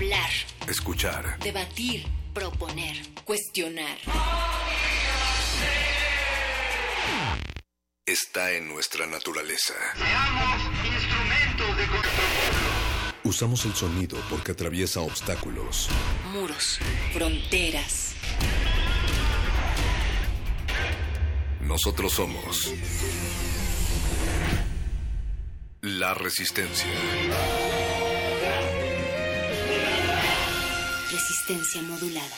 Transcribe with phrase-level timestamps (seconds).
[0.00, 0.30] Hablar.
[0.66, 1.38] Escuchar.
[1.40, 2.06] Debatir.
[2.32, 2.96] Proponer.
[3.22, 3.98] Cuestionar.
[8.06, 9.74] Está en nuestra naturaleza.
[9.98, 15.90] Seamos instrumentos de Usamos el sonido porque atraviesa obstáculos.
[16.32, 16.78] Muros.
[17.12, 18.14] Fronteras.
[21.60, 22.72] Nosotros somos
[25.82, 26.88] la resistencia.
[31.50, 32.36] Resistencia modulada.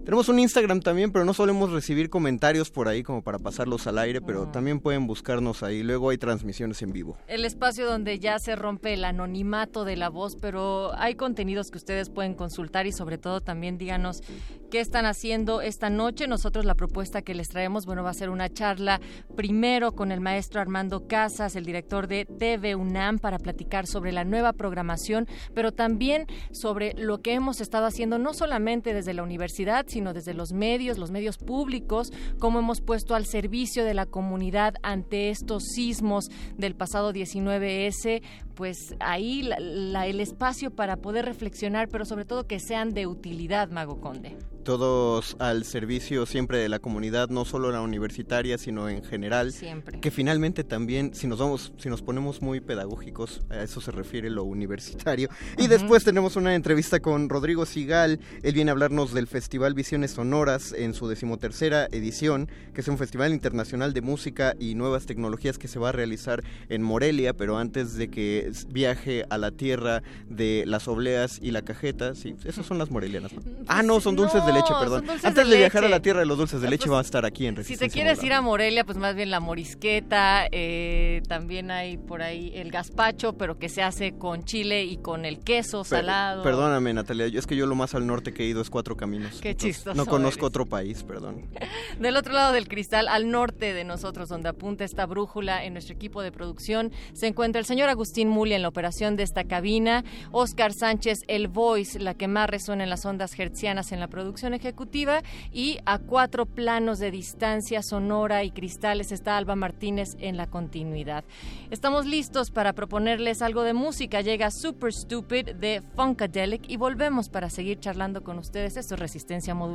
[0.06, 3.98] Tenemos un Instagram también, pero no solemos recibir comentarios por ahí como para pasarlos al
[3.98, 5.82] aire, pero también pueden buscarnos ahí.
[5.82, 7.18] Luego hay transmisiones en vivo.
[7.26, 11.78] El espacio donde ya se rompe el anonimato de la voz, pero hay contenidos que
[11.78, 14.22] ustedes pueden consultar y sobre todo también díganos
[14.70, 16.28] qué están haciendo esta noche.
[16.28, 19.00] Nosotros la propuesta que les traemos, bueno, va a ser una charla
[19.34, 24.22] primero con el maestro Armando Casas, el director de TV UNAM, para platicar sobre la
[24.22, 29.84] nueva programación, pero también sobre lo que hemos estado haciendo no solamente desde la universidad,
[29.96, 34.74] sino desde los medios, los medios públicos, cómo hemos puesto al servicio de la comunidad
[34.82, 36.26] ante estos sismos
[36.58, 38.20] del pasado 19S,
[38.54, 44.02] pues ahí el espacio para poder reflexionar, pero sobre todo que sean de utilidad, Mago
[44.02, 44.36] Conde
[44.66, 49.52] todos al servicio siempre de la comunidad, no solo la universitaria, sino en general.
[49.52, 50.00] Siempre.
[50.00, 54.28] Que finalmente también, si nos vamos, si nos ponemos muy pedagógicos, a eso se refiere
[54.28, 55.28] lo universitario.
[55.56, 58.18] Y después tenemos una entrevista con Rodrigo Sigal.
[58.42, 62.98] Él viene a hablarnos del Festival Visiones Sonoras en su decimotercera edición, que es un
[62.98, 67.56] festival internacional de música y nuevas tecnologías que se va a realizar en Morelia, pero
[67.56, 72.66] antes de que viaje a la tierra de las obleas y la cajeta, sí, esas
[72.66, 73.30] son las morelianas.
[73.68, 75.04] ah, no, son dulces de leche, perdón.
[75.22, 77.46] Antes de, viajar a la tierra de los dulces de leche, va a estar aquí
[77.46, 77.86] en Resistencia.
[77.86, 80.48] Si te quieres ir a Morelia, pues más bien la morisqueta.
[80.50, 85.24] Eh, también hay por ahí el gazpacho, pero que se hace con chile y con
[85.24, 86.42] el queso salado.
[86.42, 87.26] Perdóname, Natalia.
[87.26, 89.40] Es que yo lo más al norte que he ido es Cuatro Caminos.
[89.40, 89.96] Qué chistoso.
[89.96, 91.48] No conozco otro país, perdón.
[92.00, 95.94] Del otro lado del cristal, al norte de nosotros, donde apunta esta brújula en nuestro
[95.94, 100.04] equipo de producción, se encuentra el señor Agustín Muli en la operación de esta cabina,
[100.32, 104.54] Oscar Sánchez, el voice, la que más resuena en las ondas hertzianas en la producción
[104.54, 105.22] ejecutiva
[105.52, 111.24] y a cuatro planos de distancia sonora y cristales está Alba Martínez en la continuidad.
[111.70, 114.20] Estamos listos para proponerles algo de música.
[114.20, 118.76] Llega Super Stupid de Funkadelic y volvemos para seguir charlando con ustedes.
[118.76, 119.65] Esto es Resistencia Modulada.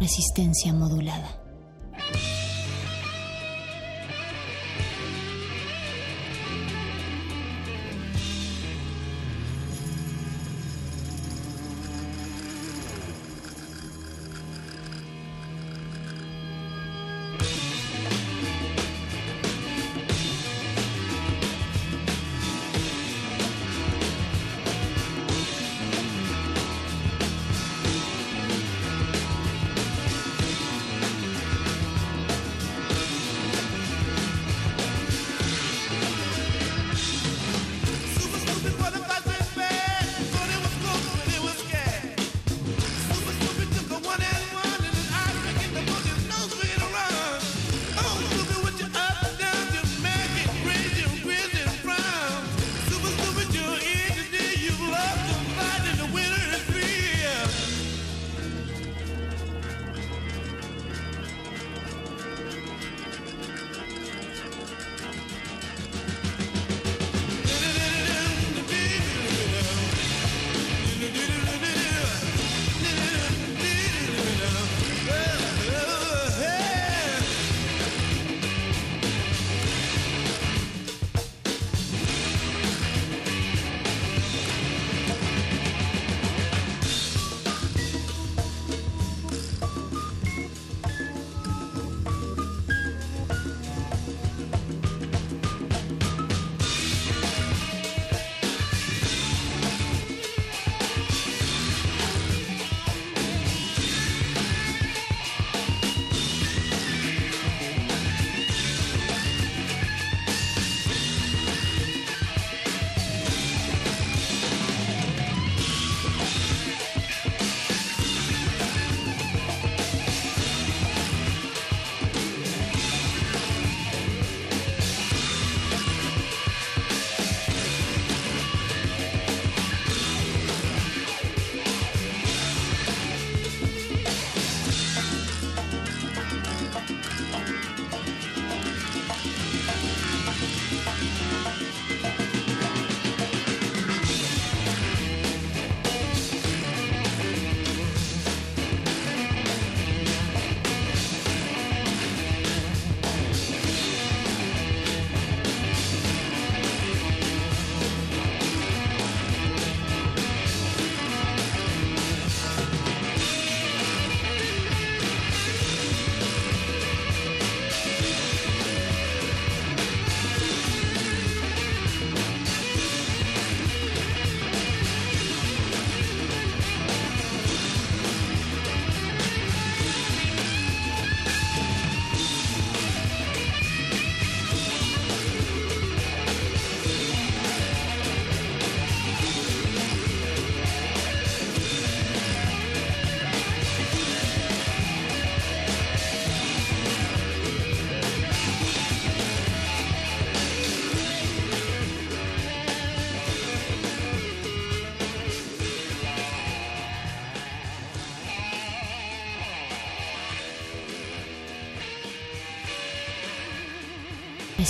[0.00, 1.28] Resistencia Modulada.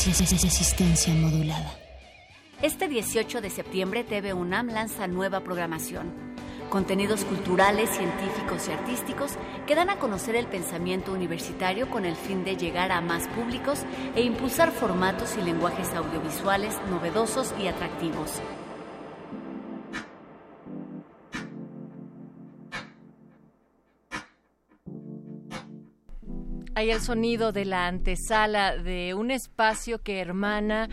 [0.05, 1.79] Resistencia modulada.
[2.61, 6.13] Este 18 de septiembre TV UNAM lanza nueva programación.
[6.71, 9.33] Contenidos culturales, científicos y artísticos
[9.65, 13.85] que dan a conocer el pensamiento universitario con el fin de llegar a más públicos
[14.17, 18.41] e impulsar formatos y lenguajes audiovisuales novedosos y atractivos.
[26.83, 30.89] Hay el sonido de la antesala de un espacio que hermana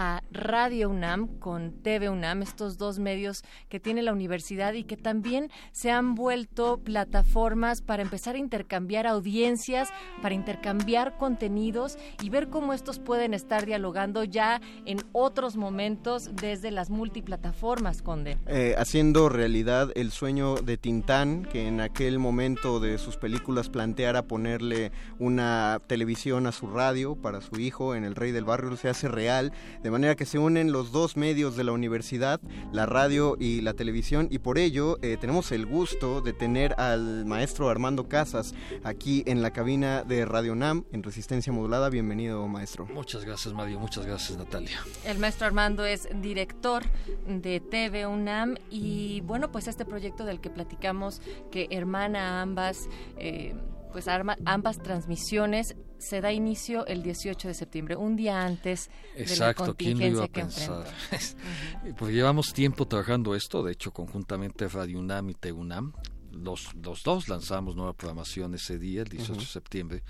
[0.00, 4.96] a Radio UNAM con TV UNAM, estos dos medios que tiene la universidad y que
[4.96, 9.88] también se han vuelto plataformas para empezar a intercambiar audiencias,
[10.22, 16.70] para intercambiar contenidos y ver cómo estos pueden estar dialogando ya en otros momentos desde
[16.70, 18.38] las multiplataformas, Conde.
[18.46, 24.22] Eh, haciendo realidad el sueño de Tintán, que en aquel momento de sus películas planteara
[24.22, 28.88] ponerle una televisión a su radio para su hijo en El Rey del Barrio, se
[28.88, 29.52] hace real
[29.88, 32.42] de manera que se unen los dos medios de la universidad,
[32.72, 37.24] la radio y la televisión, y por ello eh, tenemos el gusto de tener al
[37.24, 38.54] maestro Armando Casas
[38.84, 41.88] aquí en la cabina de Radio NAM en Resistencia Modulada.
[41.88, 42.84] Bienvenido, maestro.
[42.84, 43.80] Muchas gracias, Mario.
[43.80, 44.78] Muchas gracias, Natalia.
[45.06, 46.82] El maestro Armando es director
[47.26, 52.90] de TV UNAM y bueno, pues este proyecto del que platicamos que hermana ambas...
[53.16, 53.54] Eh,
[53.90, 59.54] pues ambas transmisiones se da inicio el 18 de septiembre, un día antes de la
[59.54, 60.86] contingencia ¿quién lo iba a pensar?
[61.98, 65.92] pues llevamos tiempo trabajando esto, de hecho conjuntamente Radio UNAM y TEUNAM,
[66.32, 70.02] los, los dos lanzamos nueva programación ese día, el 18 de septiembre,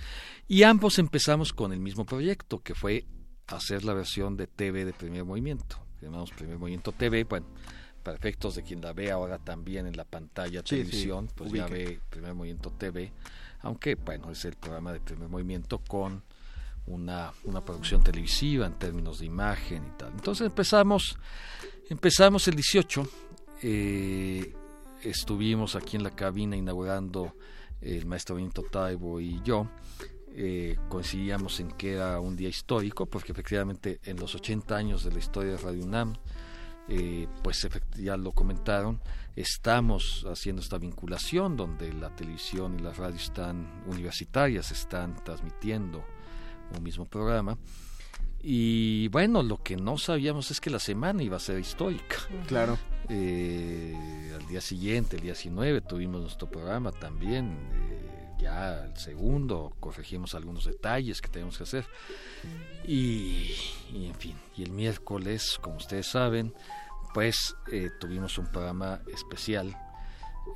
[0.47, 3.07] y ambos empezamos con el mismo proyecto, que fue
[3.47, 7.47] hacer la versión de TV de Primer Movimiento, llamamos Primer Movimiento TV, bueno,
[8.02, 12.00] para efectos de quien la ve ahora también en la pantalla televisión, pues ya ve
[12.11, 13.12] Primer Movimiento TV,
[13.61, 16.23] aunque bueno, es el programa de primer movimiento con
[16.87, 20.12] una, una producción televisiva en términos de imagen y tal.
[20.12, 21.19] Entonces empezamos,
[21.88, 23.09] empezamos el 18,
[23.62, 24.55] eh,
[25.03, 27.35] estuvimos aquí en la cabina inaugurando
[27.81, 29.69] el maestro Benito Taibo y yo,
[30.35, 35.12] eh, coincidíamos en que era un día histórico, porque efectivamente en los 80 años de
[35.12, 36.15] la historia de Radio UNAM,
[36.88, 39.00] eh, pues ya lo comentaron,
[39.37, 46.04] estamos haciendo esta vinculación donde la televisión y la radio están universitarias, están transmitiendo
[46.76, 47.59] un mismo programa.
[48.40, 52.16] Y bueno, lo que no sabíamos es que la semana iba a ser histórica.
[52.47, 52.78] Claro.
[53.09, 57.57] Eh, al día siguiente, el día 19, tuvimos nuestro programa también.
[57.73, 61.87] Eh, ya el segundo, corregimos algunos detalles que tenemos que hacer.
[62.87, 63.54] Y,
[63.92, 66.54] y en fin, y el miércoles, como ustedes saben,
[67.15, 67.57] pues
[68.00, 69.77] tuvimos un programa especial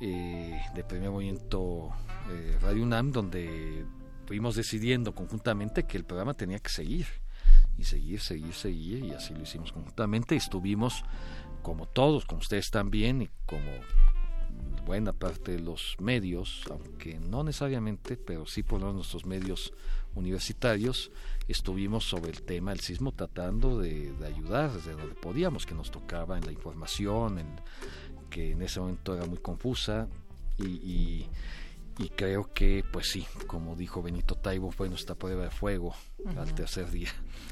[0.01, 1.91] eh, de primer movimiento
[2.29, 3.85] eh, Radio UNAM donde
[4.25, 7.05] fuimos decidiendo conjuntamente que el programa tenía que seguir
[7.77, 10.35] y seguir, seguir, seguir y así lo hicimos conjuntamente.
[10.35, 11.03] Estuvimos
[11.61, 13.71] como todos, como ustedes también y como
[14.85, 19.73] buena parte de los medios, aunque no necesariamente, pero sí por nuestros medios
[20.15, 21.11] universitarios,
[21.47, 26.37] estuvimos sobre el tema del sismo tratando de, ayudar desde donde podíamos, que nos tocaba
[26.37, 27.39] en la información,
[28.29, 30.07] que en ese momento era muy confusa
[30.57, 31.27] y y
[32.15, 35.95] creo que, pues sí, como dijo Benito Taibo, fue nuestra prueba de fuego
[36.37, 37.09] al tercer día.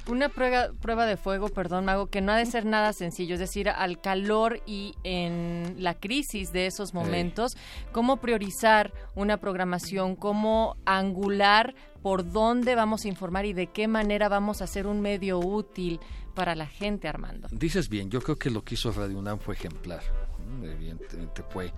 [0.07, 3.39] Una prueba, prueba de fuego, perdón, Mago, que no ha de ser nada sencillo, es
[3.39, 7.55] decir, al calor y en la crisis de esos momentos,
[7.91, 14.27] cómo priorizar una programación, cómo angular por dónde vamos a informar y de qué manera
[14.27, 15.99] vamos a hacer un medio útil
[16.33, 17.47] para la gente, Armando.
[17.51, 20.01] Dices bien, yo creo que lo que hizo Radio UNAM fue ejemplar.
[20.63, 21.71] Evidentemente fue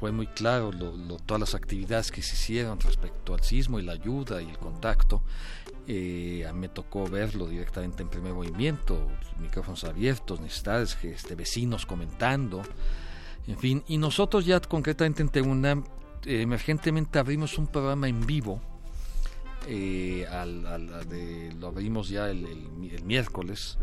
[0.00, 3.92] fue muy claro lo, todas las actividades que se hicieron respecto al sismo y la
[3.92, 5.22] ayuda y el contacto.
[5.86, 12.62] Eh, me tocó verlo directamente en primer movimiento, micrófonos abiertos, necesidades este, vecinos comentando,
[13.46, 13.84] en fin.
[13.88, 15.72] Y nosotros ya concretamente en Teguna,
[16.24, 18.58] eh, emergentemente abrimos un programa en vivo.
[19.68, 20.26] Eh,
[21.60, 23.76] lo abrimos ya el miércoles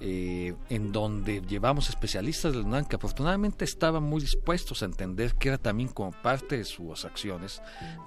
[0.00, 5.48] eh, en donde llevamos especialistas del UNAM que afortunadamente estaban muy dispuestos a entender que
[5.48, 7.62] era también como parte de sus acciones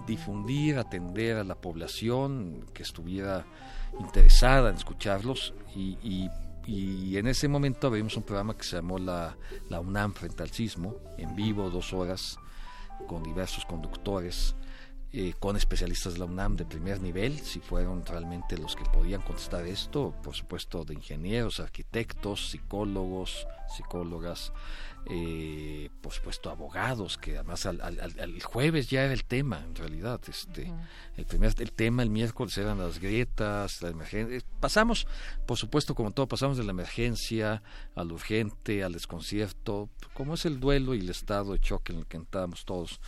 [0.06, 3.46] difundir, atender a la población que estuviera
[4.00, 5.54] interesada en escucharlos.
[5.76, 6.30] Y,
[6.70, 9.38] en ese momento abrimos un programa que se llamó la,
[9.70, 12.38] la UNAM frente al sismo, en vivo, dos horas,
[13.08, 14.54] con diversos conductores
[15.20, 19.24] eh, con especialistas de la UNAM de primer nivel, si fueron realmente los que podían
[19.24, 24.54] contestar esto, por supuesto de ingenieros, arquitectos, psicólogos, psicólogas,
[25.10, 30.22] eh, por supuesto abogados, que además al, jueves ya era el tema, en realidad.
[30.28, 30.72] este
[31.16, 34.40] El primer el tema el miércoles eran las grietas, la emergencia.
[34.60, 35.08] Pasamos,
[35.48, 37.64] por supuesto, como todo, pasamos de la emergencia
[37.96, 42.06] al urgente, al desconcierto, como es el duelo y el estado de choque en el
[42.06, 43.02] que entramos todos.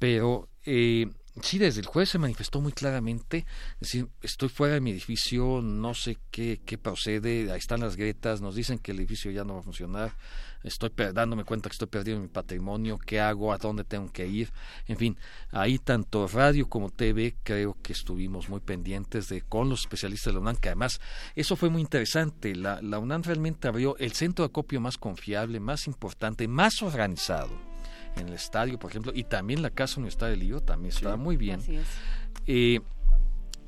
[0.00, 1.08] Pero eh,
[1.42, 3.38] sí, desde el jueves se manifestó muy claramente,
[3.74, 7.96] es decir, estoy fuera de mi edificio, no sé qué, qué procede, ahí están las
[7.96, 10.12] grietas, nos dicen que el edificio ya no va a funcionar,
[10.62, 14.52] estoy dándome cuenta que estoy perdiendo mi patrimonio, qué hago, a dónde tengo que ir,
[14.86, 15.18] en fin,
[15.50, 20.34] ahí tanto radio como TV creo que estuvimos muy pendientes de con los especialistas de
[20.34, 21.00] la UNAM, que además
[21.34, 25.58] eso fue muy interesante, la, la UNAM realmente abrió el centro de acopio más confiable,
[25.58, 27.73] más importante, más organizado
[28.16, 31.36] en el estadio, por ejemplo, y también la Casa Universitaria del Lío también estaba muy
[31.36, 31.60] bien.
[32.46, 32.80] Eh,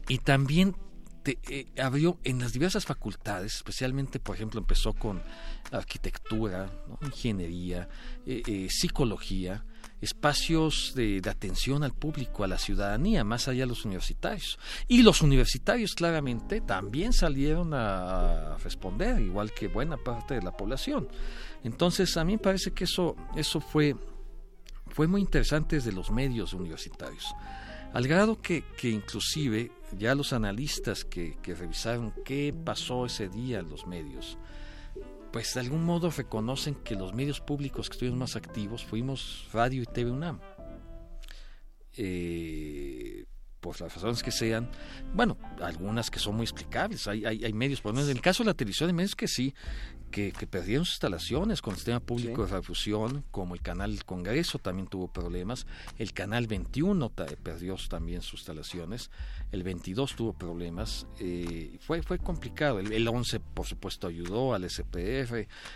[0.09, 0.77] y también
[1.25, 5.23] eh, abrió en las diversas facultades, especialmente, por ejemplo, empezó con
[5.73, 6.71] arquitectura,
[7.03, 7.89] ingeniería,
[8.25, 9.65] eh, psicología,
[10.01, 14.59] espacios de, atención al público, a la ciudadanía, más allá de los universitarios.
[14.87, 21.09] Y los universitarios claramente también salieron a responder, igual que buena parte de la población.
[21.65, 23.97] Entonces, a mí me parece que eso, eso fue
[24.97, 27.35] fue muy interesante desde los medios universitarios,
[27.93, 33.59] al grado que, que inclusive ya los analistas que, que, revisaron qué pasó ese día
[33.59, 34.39] en los medios,
[35.33, 39.83] pues de algún modo reconocen que los medios públicos que estuvimos más activos fuimos Radio
[39.83, 40.41] y TV UNAM.
[41.99, 43.27] Eh,
[43.61, 44.71] por las razones que sean,
[45.13, 48.23] bueno, algunas que son muy explicables, hay, hay, hay medios, por lo menos en el
[48.23, 49.55] caso de la televisión, hay medios que sí,
[50.11, 54.89] que, perdieron sus instalaciones con el sistema público de refusión, como el canal Congreso también
[54.89, 55.67] tuvo problemas,
[55.99, 59.11] el canal 21 perdió también sus instalaciones,
[59.53, 65.33] el 22 tuvo problemas, eh, fue, fue complicado, el, 11 por supuesto ayudó al SPF,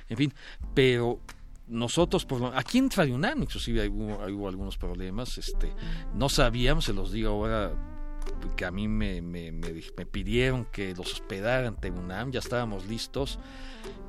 [0.08, 0.34] en fin,
[0.74, 1.20] pero
[1.68, 5.72] nosotros, aquí en Radio inclusive hubo, algunos problemas, este,
[6.14, 7.72] no sabíamos, se los digo ahora
[8.56, 12.86] que a mí me, me, me, me pidieron que los hospedaran en UNAM, ya estábamos
[12.86, 13.38] listos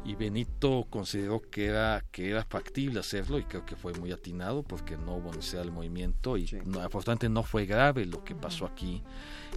[0.03, 4.63] y Benito consideró que era que era factible hacerlo y creo que fue muy atinado
[4.63, 8.65] porque no hubo necesidad del movimiento y no, afortunadamente no fue grave lo que pasó
[8.65, 9.03] aquí.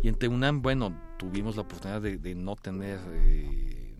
[0.02, 3.94] Y en Teunam bueno tuvimos la oportunidad de, no tener eh,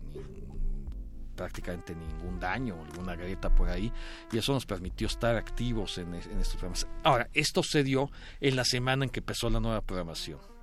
[1.35, 3.91] prácticamente ningún daño alguna grieta por ahí
[4.31, 6.87] y eso nos permitió estar activos en, en estos programas.
[7.03, 10.54] Ahora esto se dio en la semana en que empezó la nueva programación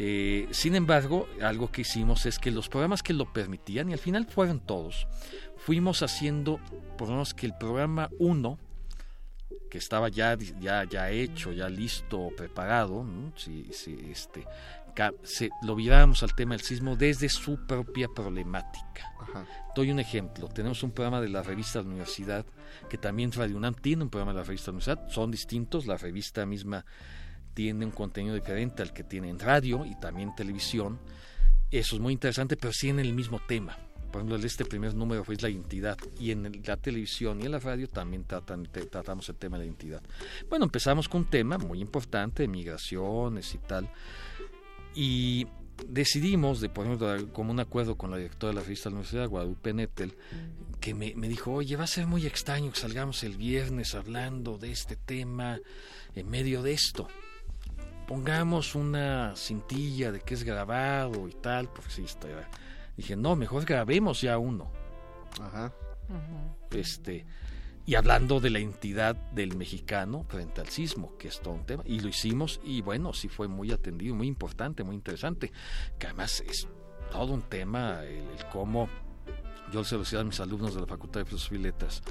[0.00, 3.98] eh, sin embargo, algo que hicimos es que los programas que lo permitían, y al
[3.98, 5.08] final fueron todos,
[5.56, 6.60] fuimos haciendo,
[6.96, 8.58] por lo menos que el programa 1,
[9.68, 13.66] que estaba ya, ya, ya hecho, ya listo, preparado, si,
[14.08, 14.46] este,
[15.24, 19.12] se, lo viéramos al tema del sismo desde su propia problemática.
[19.74, 20.46] Doy un ejemplo.
[20.46, 22.46] Tenemos un programa de la revista de la universidad,
[22.88, 25.08] que también Radio UNAM tiene un programa de la revista de la universidad.
[25.08, 25.86] Son distintos.
[25.86, 26.84] La revista misma
[27.58, 31.00] tiene un contenido diferente al que tiene en radio y también televisión.
[31.72, 33.76] Eso es muy interesante, pero sí en el mismo tema.
[34.12, 37.58] Por ejemplo, este primer número fue la identidad y en la televisión y en la
[37.58, 40.00] radio también tratan, tratamos el tema de la identidad.
[40.48, 43.90] Bueno, empezamos con un tema muy importante, migraciones y tal.
[44.94, 45.48] Y
[45.88, 48.98] decidimos, de, por ejemplo, como un acuerdo con la directora de la revista de la
[48.98, 50.14] Universidad, Guadalupe Nettel,
[50.78, 54.70] que me, dijo, oye, va a ser muy extraño que salgamos el viernes hablando de
[54.70, 55.58] este tema
[56.14, 57.08] en medio de esto
[58.08, 62.26] pongamos una cintilla de que es grabado y tal, porque sí, está,
[62.96, 64.72] dije, no, mejor grabemos ya uno.
[65.38, 65.74] Ajá.
[66.70, 67.26] Este,
[67.84, 71.82] y hablando de la entidad del mexicano frente al sismo, que es todo un tema,
[71.84, 75.52] y lo hicimos, y bueno, sí fue muy atendido, muy importante, muy interesante,
[75.98, 76.66] que además es
[77.12, 78.88] todo un tema, el, cómo,
[79.70, 82.02] yo se lo decía a mis alumnos de la Facultad de Filosofía y Letras,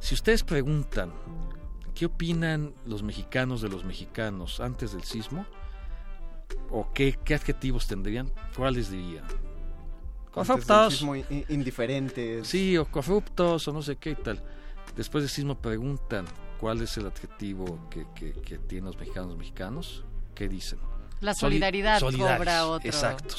[0.00, 1.12] si ustedes preguntan
[1.94, 5.46] ¿Qué opinan los mexicanos de los mexicanos antes del sismo?
[6.70, 8.30] ¿O qué, qué adjetivos tendrían?
[8.56, 9.24] ¿Cuáles dirían?
[10.32, 11.04] Corruptos.
[11.48, 12.48] indiferentes.
[12.48, 14.42] Sí, o corruptos, o no sé qué y tal.
[14.96, 16.24] Después del sismo preguntan
[16.58, 20.04] cuál es el adjetivo que, que, que tienen los mexicanos mexicanos.
[20.34, 20.80] ¿Qué dicen?
[21.24, 22.86] La solidaridad cobra otro.
[22.88, 23.34] Exacto.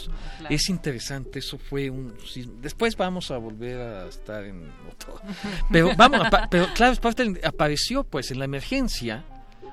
[0.50, 2.16] Es interesante, eso fue un
[2.62, 5.22] después vamos a volver a estar en otro.
[5.72, 6.96] Pero vamos, pero claro,
[7.44, 9.24] apareció pues en la emergencia.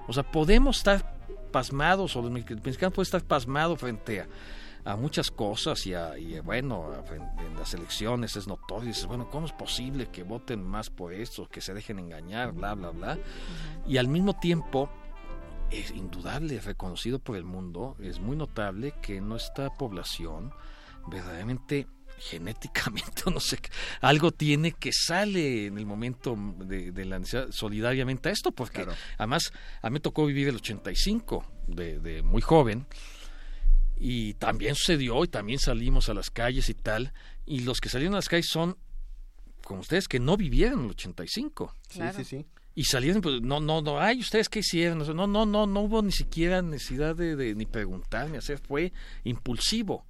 [0.08, 1.16] O sea, podemos estar
[1.50, 4.26] pasmados o los mexicanos pueden estar pasmados frente
[4.84, 6.90] a, muchas cosas y, a, y bueno,
[7.38, 11.48] en las elecciones es notorio, dices, bueno, ¿cómo es posible que voten más por esto,
[11.48, 13.18] que se dejen engañar, bla, bla, bla?
[13.86, 14.90] Y al mismo tiempo
[15.72, 20.52] es indudable, reconocido por el mundo, es muy notable que nuestra población
[21.08, 21.86] verdaderamente
[22.18, 23.58] genéticamente o no sé,
[24.00, 28.86] algo tiene que sale en el momento de, la necesidad solidariamente a esto, porque
[29.18, 32.86] además a mí me tocó vivir el 85 de, de muy joven
[33.98, 37.12] y también sucedió y también salimos a las calles y tal,
[37.46, 38.76] y los que salieron a las calles son
[39.64, 41.74] como ustedes que no vivieron en el 85.
[41.88, 42.46] Sí, sí, sí.
[42.74, 44.98] Y salieron, pues, no, no, no, ay, ¿ustedes qué hicieron?
[44.98, 48.92] No, no, no, no hubo ni siquiera necesidad de, de ni preguntar ni hacer, fue
[49.24, 50.06] impulsivo.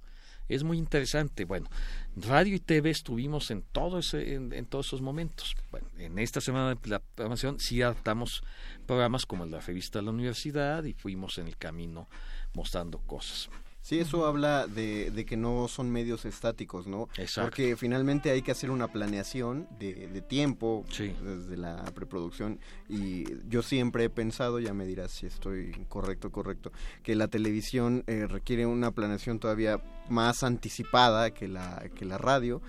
[0.49, 1.45] Es muy interesante.
[1.45, 1.69] Bueno,
[2.15, 5.55] radio y TV estuvimos en, todo ese, en, todos esos momentos.
[5.71, 8.43] Bueno, en esta semana de la programación sí adaptamos
[8.85, 12.07] programas como la revista de la universidad y fuimos en el camino
[12.53, 13.49] mostrando cosas.
[13.83, 17.09] Sí, eso habla de, de, que no son medios estáticos, ¿no?
[17.17, 17.49] Exacto.
[17.49, 23.61] Porque finalmente hay que hacer una planeación de, de tiempo desde la preproducción y yo
[23.61, 26.71] siempre he pensado, ya me dirás si estoy correcto, correcto,
[27.03, 32.61] que la televisión eh, requiere una planeación todavía más anticipada que la, que la radio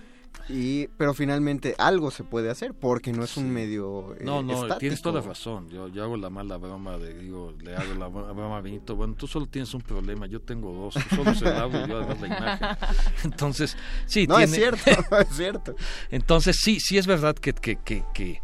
[0.49, 4.77] y pero finalmente algo se puede hacer porque no es un medio eh, no no
[4.77, 5.69] tienes toda la razón.
[5.69, 8.95] Yo, yo hago la mala broma de digo le hago la broma a Benito.
[8.95, 10.93] Bueno tú solo tienes un problema yo tengo dos.
[10.93, 12.67] Tú solo se audio y yo además la imagen.
[13.23, 15.75] Entonces sí no es cierto no es cierto.
[16.11, 18.41] Entonces sí sí es verdad que que, que, que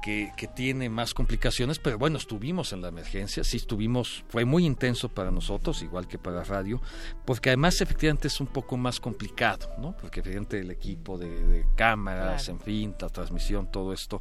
[0.00, 5.08] que, tiene más complicaciones, pero bueno, estuvimos en la emergencia, sí estuvimos, fue muy intenso
[5.08, 6.80] para nosotros, igual que para radio,
[7.24, 9.96] porque además efectivamente es un poco más complicado, ¿no?
[9.96, 14.20] Porque efectivamente el equipo de, cámaras, en fin, la transmisión, todo esto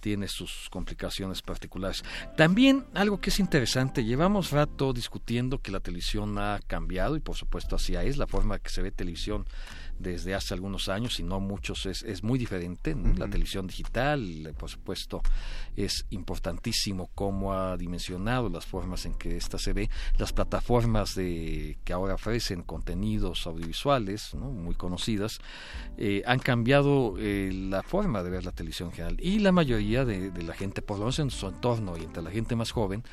[0.00, 2.02] tiene sus complicaciones particulares.
[2.36, 7.36] También algo que es interesante, llevamos rato discutiendo que la televisión ha cambiado y por
[7.36, 9.46] supuesto así es, la forma que se ve televisión
[10.02, 12.94] desde hace algunos años y no muchos es, es muy diferente.
[13.16, 15.22] La televisión digital, por supuesto,
[15.76, 19.90] es importantísimo cómo ha dimensionado las formas en que ésta se ve.
[20.18, 25.38] Las plataformas de, que ahora ofrecen contenidos audiovisuales muy conocidas
[25.96, 30.32] eh, han cambiado eh, la forma de ver la televisión general y la mayoría de,
[30.42, 33.04] la gente, por lo menos en su entorno y entre la gente más joven,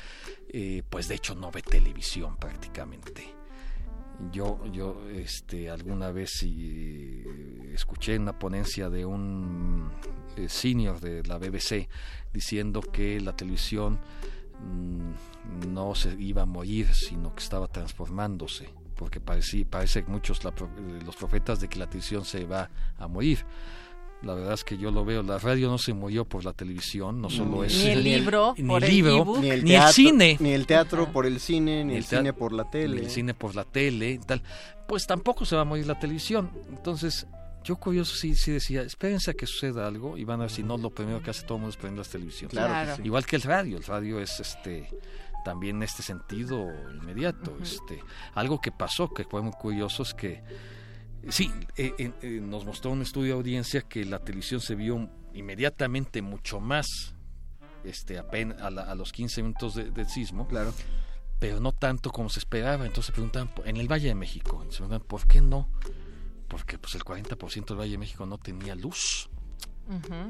[0.48, 3.39] eh, pues de hecho no ve televisión prácticamente
[4.32, 6.44] yo, yo este, alguna vez
[7.72, 9.90] escuché una ponencia de un
[10.36, 11.88] eh, senior de la BBC
[12.32, 13.98] diciendo que la televisión
[14.60, 21.16] mm, no se iba a morir, sino que estaba transformándose, porque parece, parece muchos los
[21.16, 23.44] profetas de que la televisión se va a morir.
[24.22, 25.22] La verdad es que yo lo veo.
[25.22, 27.74] La radio no se murió por la televisión, no solo es.
[27.76, 30.36] Ni el libro, ni el, libro, ni el, cine.
[30.40, 32.96] Ni el teatro por el cine, ni, el, cine por la tele.
[32.96, 34.42] Ni el cine por la tele, tal.
[34.86, 36.50] Pues tampoco se va a morir la televisión.
[36.68, 37.26] Entonces,
[37.64, 40.62] yo curioso sí, sí decía, espérense a que suceda algo y van a ver si
[40.62, 42.50] no, lo primero que hace todo el mundo es prender la televisión.
[42.50, 43.02] Claro.
[43.02, 43.78] Igual que el radio.
[43.78, 44.88] El radio es este
[45.44, 47.56] también en este sentido inmediato.
[47.62, 48.02] este
[48.34, 50.42] Algo que pasó, que fue muy curioso, es que
[51.28, 56.22] Sí, eh, eh, nos mostró un estudio de audiencia que la televisión se vio inmediatamente
[56.22, 57.14] mucho más
[57.84, 60.48] este, apenas a, los 15 minutos del sismo.
[60.48, 60.72] Claro.
[61.38, 62.86] Pero no tanto como se esperaba.
[62.86, 65.68] Entonces se preguntaban, en el Valle de México, se preguntaban, ¿por qué no?
[66.48, 69.28] Porque pues el 40% del Valle de México no tenía luz.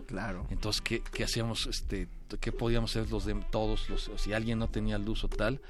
[0.06, 0.46] Claro.
[0.48, 1.66] Entonces, ¿qué, ¿qué, hacíamos?
[1.66, 2.08] Este,
[2.40, 3.90] ¿Qué podíamos hacer los de todos?
[3.90, 5.60] Los, si alguien no tenía luz o tal,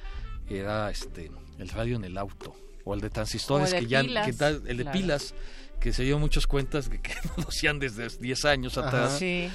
[0.49, 4.85] era este el radio en el auto o el de transistores que ya el de
[4.87, 5.35] pilas
[5.81, 9.49] que se dio muchas cuentas de que lo hacían desde 10 años atrás y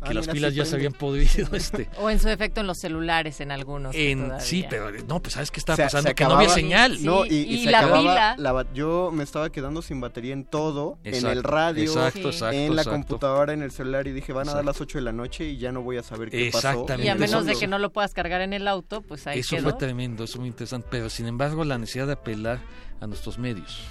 [0.02, 3.40] ah, las pilas ya se habían podido este o en su efecto en los celulares
[3.40, 6.96] en algunos en, sí pero no pues sabes qué estaba pasando que no había señal.
[7.28, 12.30] Y, la pila yo me estaba quedando sin batería en todo en el radio exacto,
[12.30, 15.02] exacto, en la computadora en el celular y dije van a dar las 8 de
[15.02, 17.66] la noche y ya no voy a saber qué pasó y a menos de que
[17.66, 20.86] no lo puedas cargar en el auto pues ahí eso fue tremendo eso muy interesante
[20.90, 22.60] pero sin embargo la necesidad de apelar
[23.00, 23.82] a nuestros medios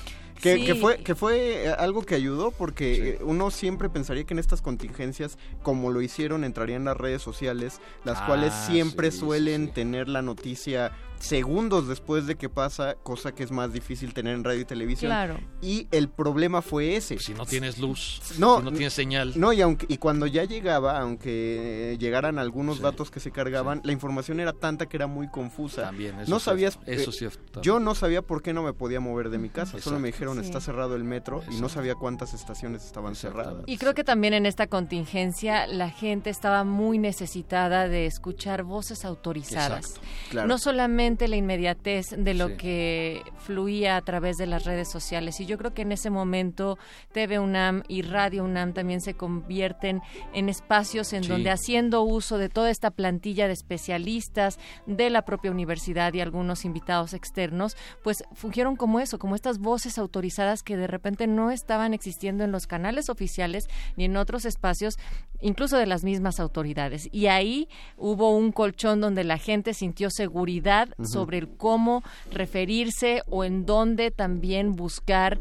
[0.42, 4.62] que, fue, que fue eh, algo que ayudó porque uno siempre pensaría que en estas
[4.62, 10.22] contingencias, como lo hicieron, entrarían las redes sociales, las cuales ah, siempre suelen tener la
[10.22, 14.66] noticia segundos después de que pasa, cosa que es más difícil tener en radio y
[14.66, 15.10] televisión.
[15.10, 15.40] Claro.
[15.62, 17.20] Y el problema fue ese.
[17.20, 19.34] Si no tienes luz, no, si no tienes señal.
[19.36, 23.92] No, y, aunque, y cuando ya llegaba, aunque llegaran algunos datos que se cargaban, la
[23.92, 25.84] información era tanta que era muy confusa.
[25.84, 27.30] También, eso no sabías, eso eh,
[27.62, 29.80] yo no sabía por qué no me podía mover de mi casa.
[29.80, 33.64] Solo me dijeron está cerrado el metro y no sabía cuántas estaciones estaban cerradas.
[33.68, 39.06] Y creo que también en esta contingencia la gente estaba muy necesitada de escuchar voces
[39.06, 39.96] autorizadas.
[40.34, 45.40] No solamente la inmediatez de lo que fluía a través de las redes sociales.
[45.40, 46.78] Y yo creo que en ese momento
[47.12, 50.02] TV UNAM y Radio UNAM también se convierten
[50.34, 55.52] en espacios en donde haciendo uso de toda esta plantilla de especialistas de la propia
[55.52, 60.88] universidad y algunos invitados externos, pues fungieron como eso, como estas voces autorizadas que de
[60.88, 64.98] repente no estaban existiendo en los canales oficiales ni en otros espacios,
[65.42, 67.10] incluso de las mismas autoridades.
[67.12, 73.44] Y ahí hubo un colchón donde la gente sintió seguridad sobre el cómo referirse o
[73.44, 75.40] en dónde también buscar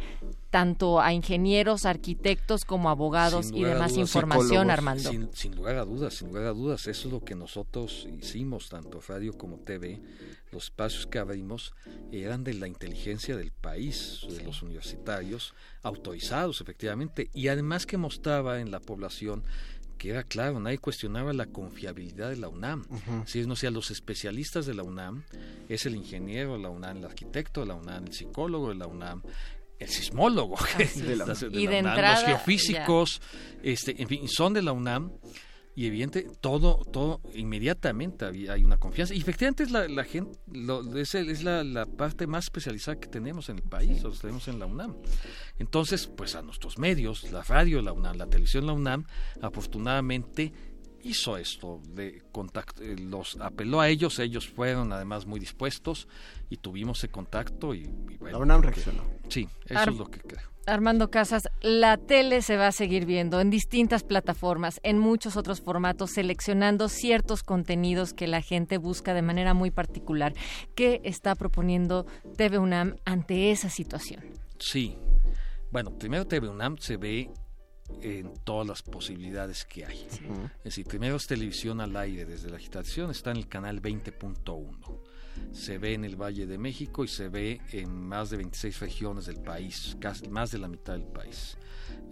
[0.51, 5.11] tanto a ingenieros, arquitectos como abogados y demás información, Armando.
[5.33, 9.01] Sin, lugar a dudas, sin lugar a dudas, eso es lo que nosotros hicimos, tanto
[9.07, 10.01] radio como TV.
[10.51, 11.73] Los espacios que abrimos
[12.11, 18.61] eran de la inteligencia del país, de los universitarios, autorizados efectivamente, y además que mostraba
[18.61, 19.44] en la población
[20.00, 22.86] que era claro, nadie cuestionaba la confiabilidad de la UNAM.
[23.26, 25.24] Si no sea, los especialistas de la UNAM,
[25.68, 28.86] es el ingeniero de la UNAM, el arquitecto de la UNAM, el psicólogo de la
[28.86, 29.22] UNAM,
[29.78, 30.56] el sismólogo,
[30.96, 33.20] de la, y de UNAM, entrada, los geofísicos,
[33.62, 35.12] este, en fin, son de la UNAM
[35.74, 39.14] y evidente todo todo inmediatamente hay una confianza.
[39.14, 40.38] Y efectivamente es la, la gente
[40.96, 44.59] es, es la, la, parte más especializada que tenemos en el país los tenemos en
[44.59, 44.96] la UNAM.
[45.59, 49.06] Entonces pues a nuestros medios la radio la UNAM la televisión la UNAM
[49.42, 50.52] afortunadamente
[51.02, 56.09] hizo esto de contacto eh, los apeló a ellos ellos fueron además muy dispuestos
[56.50, 57.88] y tuvimos ese contacto y,
[58.20, 59.04] la UNAM reaccionó.
[59.28, 63.40] Sí eso es lo que creo Armando Casas, la tele se va a seguir viendo
[63.40, 69.23] en distintas plataformas, en muchos otros formatos, seleccionando ciertos contenidos que la gente busca de
[69.23, 70.35] manera muy particular.
[70.75, 74.23] ¿Qué está proponiendo TV UNAM ante esa situación?
[74.59, 74.96] Sí.
[75.70, 77.31] Bueno, primero TV UNAM se ve
[78.03, 80.07] en todas las posibilidades que hay.
[80.59, 85.01] Es decir, primero es televisión al aire desde la agitación, está en el canal 20.1
[85.53, 89.26] se ve en el Valle de México y se ve en más de 26 regiones
[89.26, 91.57] del país, casi más de la mitad del país,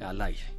[0.00, 0.57] al aire.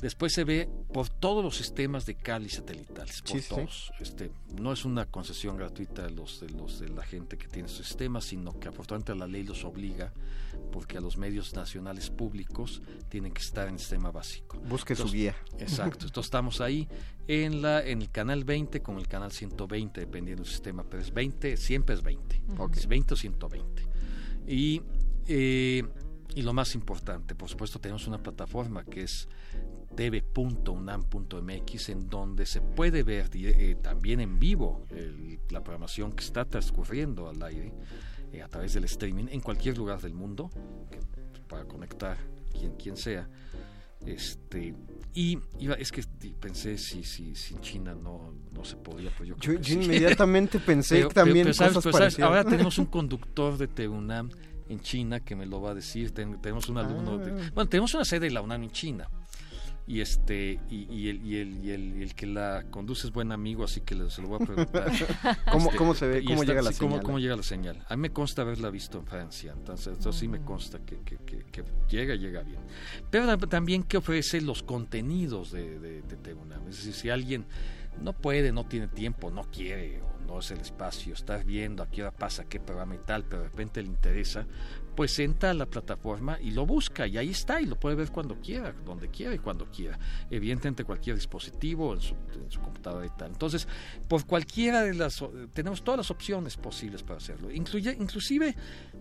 [0.00, 3.92] Después se ve por todos los sistemas de cali satelitales, por todos.
[4.00, 4.30] Este,
[4.60, 7.82] no es una concesión gratuita de los, de los de la gente que tiene su
[7.82, 10.12] sistema, sino que afortunadamente la ley los obliga,
[10.72, 14.58] porque a los medios nacionales públicos tienen que estar en el sistema básico.
[14.68, 15.36] Busque su guía.
[15.58, 16.06] Exacto.
[16.06, 16.88] Entonces estamos ahí
[17.26, 21.12] en la en el canal 20 con el canal 120, dependiendo del sistema, pero es
[21.12, 22.42] 20, siempre es 20.
[22.76, 23.86] Es 20 o 120.
[24.46, 24.82] Y
[25.26, 25.84] eh,
[26.34, 29.28] y lo más importante, por supuesto, tenemos una plataforma que es
[29.94, 34.84] tv.unam.mx en donde se puede ver eh, también en vivo
[35.50, 37.72] la programación que está transcurriendo al aire
[38.32, 40.50] eh, a través del streaming en cualquier lugar del mundo
[41.48, 42.16] para conectar
[42.52, 43.28] quien, quien sea.
[44.04, 44.74] Este,
[45.14, 46.02] y iba, es que
[46.40, 51.46] pensé si, si sin China no, no se podía, pues yo, yo, inmediatamente pensé también
[51.46, 54.30] cosas Ahora tenemos un conductor de TVUNAM
[54.68, 56.12] en China que me lo va a decir.
[56.12, 57.50] tenemos un alumno, ah.
[57.54, 59.08] bueno, tenemos una sede de la UNAM en China.
[59.86, 63.64] Y este y, el, y, el, y, el, el, que la conduce es buen amigo
[63.64, 64.90] así que se lo voy a preguntar.
[65.52, 68.00] ¿Cómo, este, ¿Cómo, se ve cómo llega la señal cómo, llega la señal a mí
[68.00, 72.14] me consta haberla visto en Francia entonces eso sí me consta que, que, que, llega
[72.14, 72.60] llega bien.
[73.10, 76.36] Pero también que ofrece los contenidos de, de, de
[76.70, 77.44] es decir si alguien
[78.00, 81.90] no puede no tiene tiempo no quiere o no es el espacio, estás viendo a
[81.90, 84.46] qué hora pasa qué programa y tal, pero de repente le interesa,
[84.94, 88.10] pues entra a la plataforma y lo busca y ahí está y lo puede ver
[88.10, 89.98] cuando quiera, donde quiera y cuando quiera.
[90.30, 92.14] Evidentemente cualquier dispositivo, en su,
[92.60, 93.32] computadora y tal.
[93.32, 93.66] Entonces,
[94.08, 97.50] por cualquiera de las, tenemos todas las opciones posibles para hacerlo.
[97.50, 98.54] Incluye, inclusive,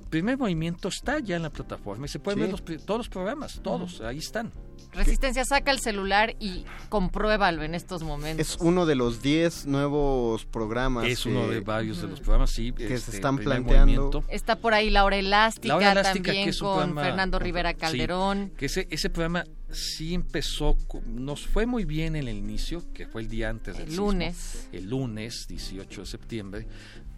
[0.09, 3.59] primer movimiento está ya en la plataforma y se pueden ver los, todos los programas,
[3.61, 4.51] todos, ahí están.
[4.91, 8.47] Resistencia, saca el celular y compruébalo en estos momentos.
[8.47, 11.05] Es uno de los 10 nuevos programas.
[11.05, 12.71] Es uno de varios de los programas, sí.
[12.71, 14.23] Que se este, están planteando.
[14.27, 18.51] Está por ahí Laura Elástica, también con Fernando Rivera Calderón.
[18.57, 23.21] que ese, ese programa sí empezó, nos fue muy bien en el inicio, que fue
[23.21, 24.67] el día antes del el lunes.
[24.71, 26.67] El lunes, 18 de septiembre.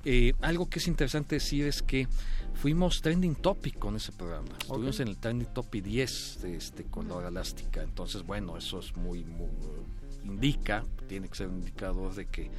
[0.06, 2.08] Eh, algo que es interesante decir es que
[2.56, 4.50] fuimos trending topic con ese programa.
[4.60, 7.84] Estuvimos en el trending topic 10 de este, con la hora elástica.
[7.84, 9.50] Entonces, bueno, eso es muy, muy
[10.24, 12.50] indica, tiene que ser un indicador de que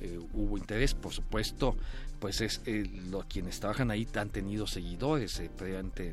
[0.00, 1.76] eh, hubo interés, por supuesto,
[2.18, 5.50] pues es eh, lo, quienes trabajan ahí han tenido seguidores eh,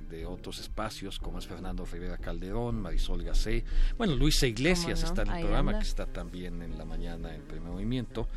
[0.09, 3.63] de otros espacios, como es Fernando Rivera Calderón, Marisol Gacé,
[3.97, 7.71] bueno, Luisa Iglesias está en el programa, que está también en la mañana en primer
[7.71, 8.27] movimiento,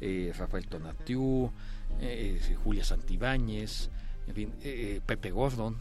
[0.00, 1.50] eh, Rafael Tonatiu,
[2.62, 3.90] Julia Santibáñez,
[4.28, 4.52] en fin,
[5.06, 5.76] Pepe Gordon,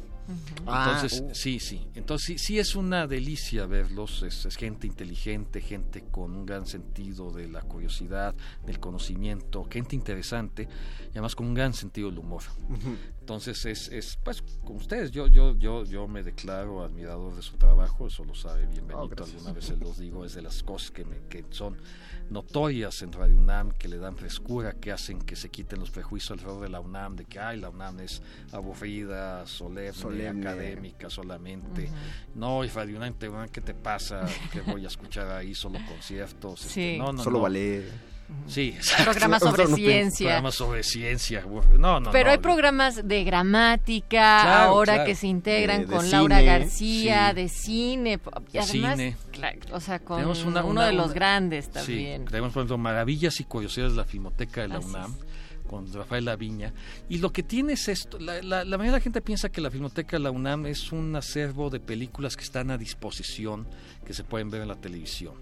[0.59, 1.35] Entonces, ah, uh.
[1.35, 1.87] sí, sí.
[1.95, 4.23] Entonces, sí, es una delicia verlos.
[4.23, 10.67] Es, gente inteligente, gente con un gran sentido de la curiosidad, del conocimiento, gente interesante
[11.07, 12.43] y además con un gran sentido del humor.
[13.27, 17.57] Entonces, es, es, pues, con ustedes, yo, yo, yo, yo me declaro admirador de su
[17.57, 18.99] trabajo, eso lo sabe bienvenido.
[18.99, 21.75] Oh, alguna vez se los digo, es de las cosas que, me, que son
[22.29, 26.31] notorias en Radio UNAM, que le dan frescura, que hacen que se quiten los prejuicios
[26.31, 28.21] alrededor de la UNAM, de que ay, la UNAM es
[28.53, 31.89] aburrida, solemne, académica solamente.
[32.33, 34.25] No, y Radio UNAM, ¿qué te pasa?
[34.53, 36.65] que voy a escuchar ahí solo conciertos?
[36.65, 37.83] Este, no, no, solo ballet.
[38.47, 40.27] Sí, programas sobre ciencia.
[40.27, 41.45] Programas sobre ciencia.
[41.77, 47.47] No, no, Pero hay programas de gramática ahora que se integran con Laura García, de
[47.47, 48.19] cine.
[48.51, 49.15] Y además, cine.
[49.71, 52.23] o sea, con uno de los grandes también.
[52.23, 55.15] Sí, tenemos, por ejemplo, Maravillas y Curiosidades de la Filmoteca de la UNAM.
[55.67, 56.73] con Rafael Laviña.
[57.09, 59.59] Y lo que tiene es esto, la, la, la, mayoría de la gente piensa que
[59.59, 63.67] la Filmoteca de la UNAM es un acervo de películas que están a disposición,
[64.05, 65.33] que se pueden ver en la televisión.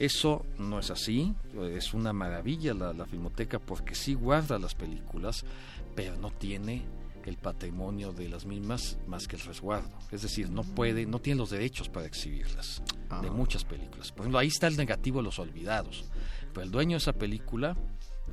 [0.00, 1.34] Eso no es así,
[1.74, 5.44] es una maravilla la, filmoteca porque sí guarda las películas,
[5.94, 6.86] pero no tiene
[7.26, 9.90] el patrimonio de las mismas más que el resguardo.
[10.10, 12.82] Es decir, no puede, no tiene los derechos para exhibirlas
[13.20, 13.30] de ah.
[13.30, 14.10] muchas películas.
[14.10, 16.06] Por ejemplo, ahí está el negativo de los olvidados.
[16.54, 17.76] Pero el dueño de esa película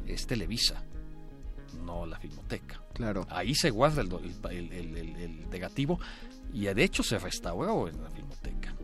[0.05, 0.85] es Televisa,
[1.83, 2.81] no la filmoteca.
[2.93, 3.27] Claro.
[3.29, 5.99] Ahí se guarda el, el negativo
[6.53, 8.76] y de hecho se restauró en la filmoteca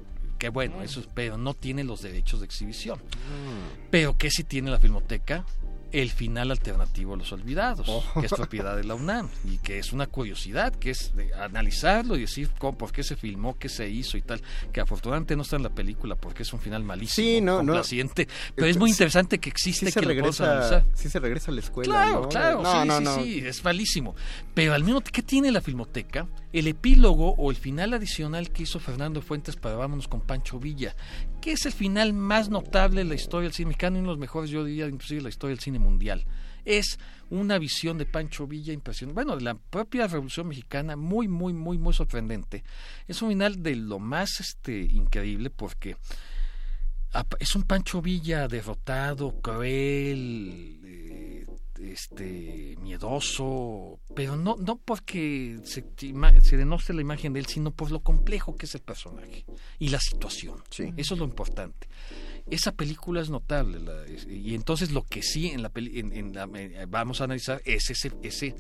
[0.44, 3.00] que bueno, eso, pero no tiene los derechos de exhibición.
[3.00, 3.88] Mm.
[3.90, 5.46] Pero que sí tiene la Filmoteca
[5.94, 8.04] el final alternativo a Los Olvidados, oh.
[8.20, 12.18] que es propiedad de la UNAM y que es una curiosidad, que es de analizarlo
[12.18, 15.44] y decir cómo, por qué se filmó, qué se hizo y tal, que afortunadamente no
[15.44, 18.90] está en la película porque es un final malísimo, sí, no, complaciente, pero es muy
[18.90, 23.06] interesante que existe sí que regresa, Sí se regresa a la escuela, Claro, claro, sí,
[23.06, 24.16] sí, sí, es malísimo.
[24.54, 26.28] Pero al mismo tiempo, ¿qué tiene la Filmoteca?
[26.52, 30.96] El epílogo o el final adicional que hizo Fernando Fuentes para Vámonos con Pancho Villa,
[31.42, 34.14] que es el final más notable de la historia del cine mexicano y uno de
[34.14, 36.26] los mejores, yo diría, inclusive la historia del cine mundial.
[36.66, 36.98] Es
[37.30, 39.16] una visión de Pancho Villa impresionante.
[39.16, 42.64] Bueno, de la propia Revolución Mexicana, muy, muy, muy, muy sorprendente.
[43.08, 45.98] Es un final de lo más este, increíble porque
[47.40, 51.46] es un Pancho Villa derrotado, cruel, eh,
[51.80, 55.86] este miedoso, pero no no porque se,
[56.42, 59.46] se denoste la imagen de él, sino por lo complejo que es el personaje
[59.80, 60.64] y la situación.
[60.96, 61.88] Eso es lo importante.
[62.50, 63.80] Esa película es notable
[64.30, 68.56] y entonces lo que sí en la, en, eh, vamos a analizar es ese ese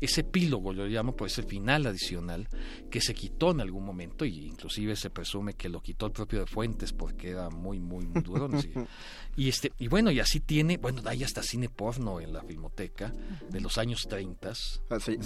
[0.00, 2.48] ese epílogo, yo lo llamo, pues ese final adicional
[2.90, 6.40] que se quitó en algún momento y inclusive se presume que lo quitó el propio
[6.40, 8.48] de Fuentes porque era muy, muy, muy duro.
[9.36, 13.12] y, este, y bueno, y así tiene, bueno, hay hasta cine porno en la filmoteca
[13.50, 14.52] de los años 30.
[14.90, 15.18] Ah, se,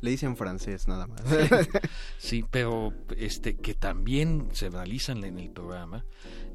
[0.00, 1.22] le dicen francés nada más.
[2.18, 6.04] sí, pero este que también se analizan en el programa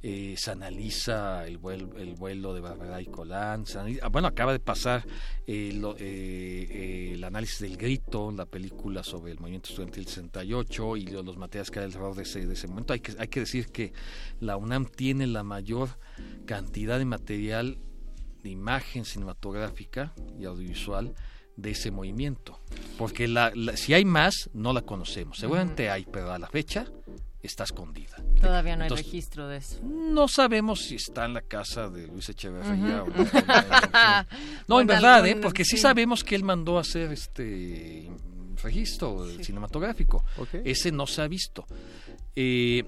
[0.03, 3.65] eh, se analiza el vuelo, el vuelo de Barbara y Colán,
[4.01, 5.05] ah, bueno, acaba de pasar
[5.45, 11.37] eh, eh, el análisis del grito, la película sobre el movimiento estudiantil 68 y los
[11.37, 12.93] materiales que hay alrededor de ese, de ese momento.
[12.93, 13.93] Hay que, hay que decir que
[14.39, 15.89] la UNAM tiene la mayor
[16.45, 17.77] cantidad de material
[18.43, 21.13] de imagen cinematográfica y audiovisual
[21.55, 22.59] de ese movimiento.
[22.97, 25.37] Porque la, si hay más, no la conocemos.
[25.37, 26.87] Seguramente hay, pero a la fecha
[27.43, 28.17] está escondida.
[28.39, 29.79] Todavía no hay registro de eso.
[29.83, 33.25] No sabemos si está en la casa de Luis Echeverría o no.
[34.67, 35.35] no, en verdad, ¿eh?
[35.35, 35.77] porque sí.
[35.77, 38.09] sabemos que él mandó a hacer este
[38.61, 40.23] registro cinematográfico.
[40.63, 41.65] Ese no se ha visto.
[42.35, 42.83] Eh,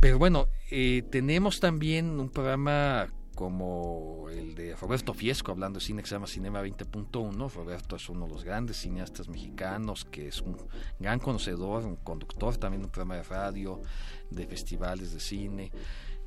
[0.00, 6.02] pero bueno, eh, tenemos también un programa como el de Roberto Fiesco, hablando de cine
[6.02, 7.52] que se llama Cinema 20.1.
[7.52, 10.56] Roberto es uno de los grandes cineastas mexicanos, que es un
[10.98, 13.82] gran conocedor, un conductor también de un programa de radio,
[14.30, 15.70] de festivales de cine.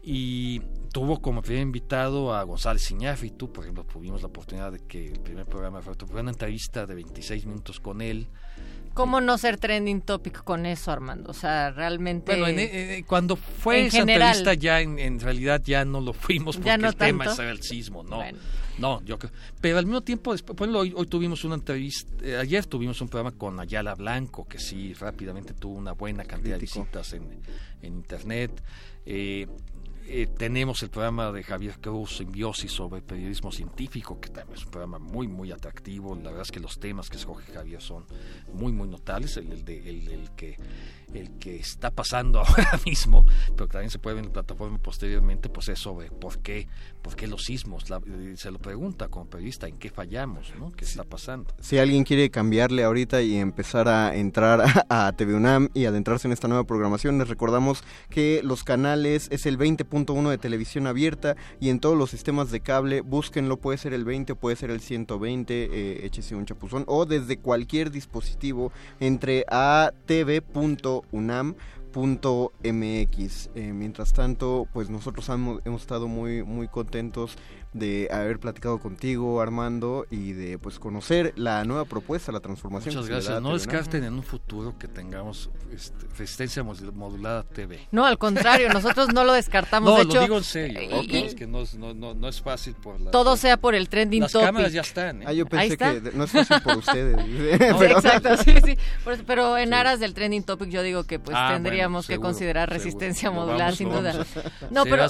[0.03, 0.59] Y
[0.93, 2.93] tuvo como primer invitado a González
[3.35, 6.31] tú por ejemplo, tuvimos la oportunidad de que el primer programa de Roberto fue una
[6.31, 8.29] entrevista de 26 minutos con él
[8.93, 11.31] ¿Cómo no ser trending topic con eso, Armando?
[11.31, 12.37] O sea, realmente...
[12.37, 16.73] Bueno, eh, eh, cuando fue esa entrevista ya en, realidad ya no lo fuimos porque
[16.73, 18.21] el tema es el sismo, ¿no?
[18.79, 19.31] No, yo creo.
[19.59, 23.37] Pero al mismo tiempo, después, hoy, hoy tuvimos una entrevista, eh, ayer tuvimos un programa
[23.37, 27.23] con Ayala Blanco, que sí, rápidamente tuvo una buena cantidad de visitas en,
[27.81, 28.51] en Internet.
[29.05, 29.47] eh,
[30.37, 34.97] tenemos el programa de Javier Cruz, Simbiosis, sobre periodismo científico, que también es un programa
[34.97, 36.15] muy, muy atractivo.
[36.15, 38.05] La verdad es que los temas que escoge Javier son
[38.53, 39.37] muy, muy notables.
[39.37, 40.57] El, de, el, que
[41.13, 45.49] el que está pasando ahora mismo, pero también se puede ver en la plataforma posteriormente,
[45.49, 46.67] pues es sobre por qué,
[47.01, 47.85] por qué los sismos.
[48.35, 50.53] se lo pregunta como periodista, ¿en qué fallamos?
[50.57, 50.71] ¿no?
[50.71, 51.53] ¿Qué está pasando?
[51.59, 56.27] Si alguien quiere cambiarle ahorita y empezar a entrar a, a TV UNAM y adentrarse
[56.27, 61.35] en esta nueva programación, les recordamos que los canales es el 20.1 de televisión abierta
[61.59, 64.81] y en todos los sistemas de cable, búsquenlo, puede ser el 20, puede ser el
[64.81, 69.91] 120, eh, échese un chapuzón, o desde cualquier dispositivo entre a
[71.11, 72.59] tv.unam.mx.
[73.55, 77.37] Eh, mientras tanto, pues nosotros hemos, hemos estado muy, muy contentos
[77.73, 82.95] de haber platicado contigo, Armando, y de pues conocer la nueva propuesta, la transformación.
[82.95, 83.41] Muchas gracias.
[83.41, 87.87] No descarten en un futuro que tengamos este, resistencia modulada TV.
[87.91, 89.89] No, al contrario, nosotros no lo descartamos.
[89.89, 90.79] No, de lo hecho, digo en serio.
[91.11, 94.33] es que no, no, no, es fácil por la, Todo sea por el trending las
[94.33, 95.21] cámaras ya están.
[95.21, 95.25] ¿eh?
[95.27, 97.17] Ah, yo pensé que no es fácil por ustedes.
[97.61, 98.77] Exacto, sí, sí.
[99.27, 103.29] Pero en aras del trending topic yo digo que pues ah, tendríamos que considerar resistencia
[103.29, 104.25] modulada sin duda.
[104.71, 105.07] No, pero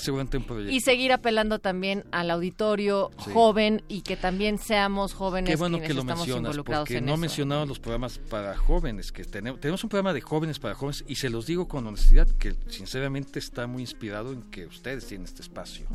[0.70, 5.94] y seguir apelando también al auditorio joven y que también seamos jóvenes Qué bueno que
[5.94, 10.22] lo mencionas, porque no mencionamos los programas para jóvenes, que tenemos, tenemos un programa de
[10.22, 14.44] jóvenes para jóvenes y se los digo con honestidad que sinceramente está muy inspirado en
[14.44, 15.88] que ustedes tienen este espacio.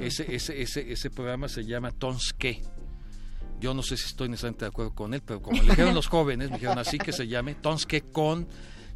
[0.00, 2.62] ese, ese, ese, ese programa se llama Tonske.
[3.60, 6.08] Yo no sé si estoy necesariamente de acuerdo con él, pero como le dijeron los
[6.08, 8.46] jóvenes, me dijeron así que se llame Tonske con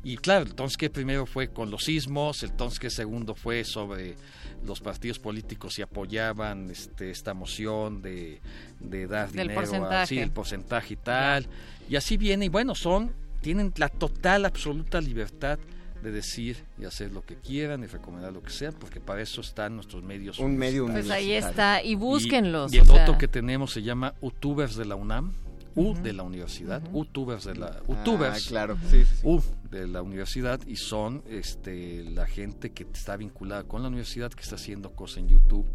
[0.05, 4.17] y claro, el Tonske primero fue con los sismos, el Tonske segundo fue sobre
[4.65, 8.41] los partidos políticos si apoyaban este, esta moción de,
[8.81, 10.23] de dar dinero porcentaje.
[10.23, 11.47] el porcentaje y tal.
[11.89, 15.59] Y así viene, y bueno, son, tienen la total, absoluta libertad
[16.03, 19.41] de decir y hacer lo que quieran y recomendar lo que sea, porque para eso
[19.41, 20.39] están nuestros medios.
[20.39, 22.73] Un medio Pues ahí está, y búsquenlos.
[22.73, 25.33] Y, el otro que tenemos se llama YouTubers de la UNAM
[25.79, 28.77] U de la universidad, UTubers de la UTubers, ah, claro.
[29.23, 34.33] U de la universidad y son este la gente que está vinculada con la universidad
[34.33, 35.67] que está haciendo cosas en YouTube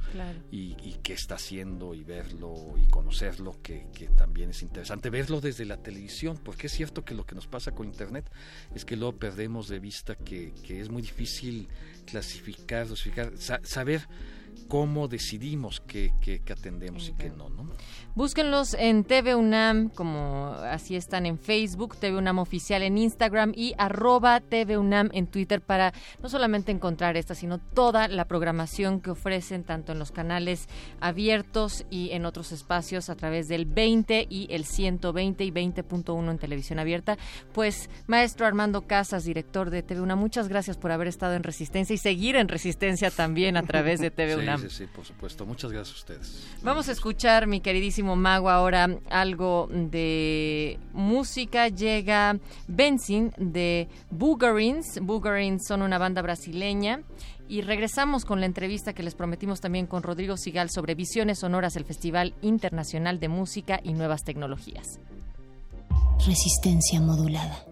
[0.51, 5.41] y, y que está haciendo y verlo y conocerlo que, que, también es interesante verlo
[5.41, 8.29] desde la televisión porque es cierto que lo que nos pasa con internet
[8.73, 11.67] es que luego perdemos de vista que, que es muy difícil
[12.05, 14.07] clasificar, clasificar saber
[14.67, 17.71] cómo decidimos qué, qué, atendemos y qué no, ¿no?
[18.15, 23.73] Búsquenlos en TV UNAM, como así están en Facebook, TV UNAM Oficial en Instagram y
[23.79, 29.09] arroba TV UNAM en Twitter para no solamente encontrar esta, sino toda la programación que
[29.09, 30.67] ofrecen tanto en los canales
[31.01, 36.37] abiertos y en otros espacios a través del 20 y el 120 y 20.1 en
[36.37, 37.17] televisión abierta.
[37.51, 41.95] Pues, maestro Armando Casas, director de TV UNAM, muchas gracias por haber estado en Resistencia
[41.95, 44.61] y seguir en Resistencia también a través de TV UNAM.
[44.61, 45.47] Sí, sí, por supuesto.
[45.47, 46.47] Muchas gracias a ustedes.
[46.61, 51.67] Vamos a escuchar, mi queridísimo mago ahora algo de música.
[51.69, 52.37] Llega
[52.67, 54.99] Benzin de Boogerins.
[55.01, 57.01] Boogerins son una banda brasileña.
[57.47, 61.75] Y regresamos con la entrevista que les prometimos también con Rodrigo Sigal sobre Visiones Sonoras,
[61.75, 64.99] el Festival Internacional de Música y Nuevas Tecnologías.
[66.25, 67.65] Resistencia modulada.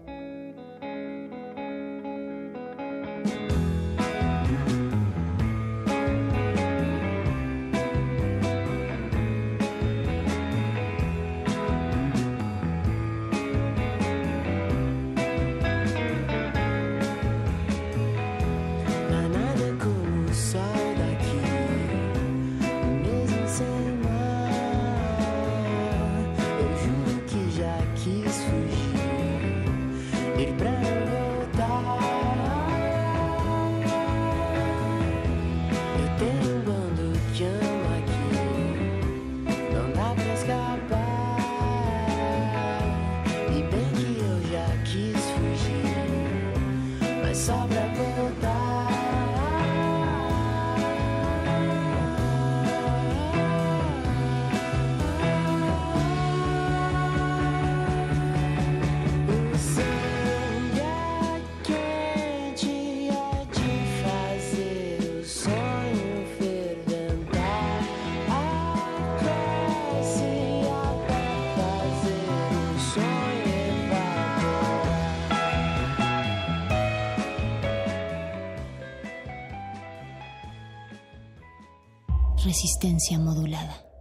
[82.62, 83.92] Resistencia modulada.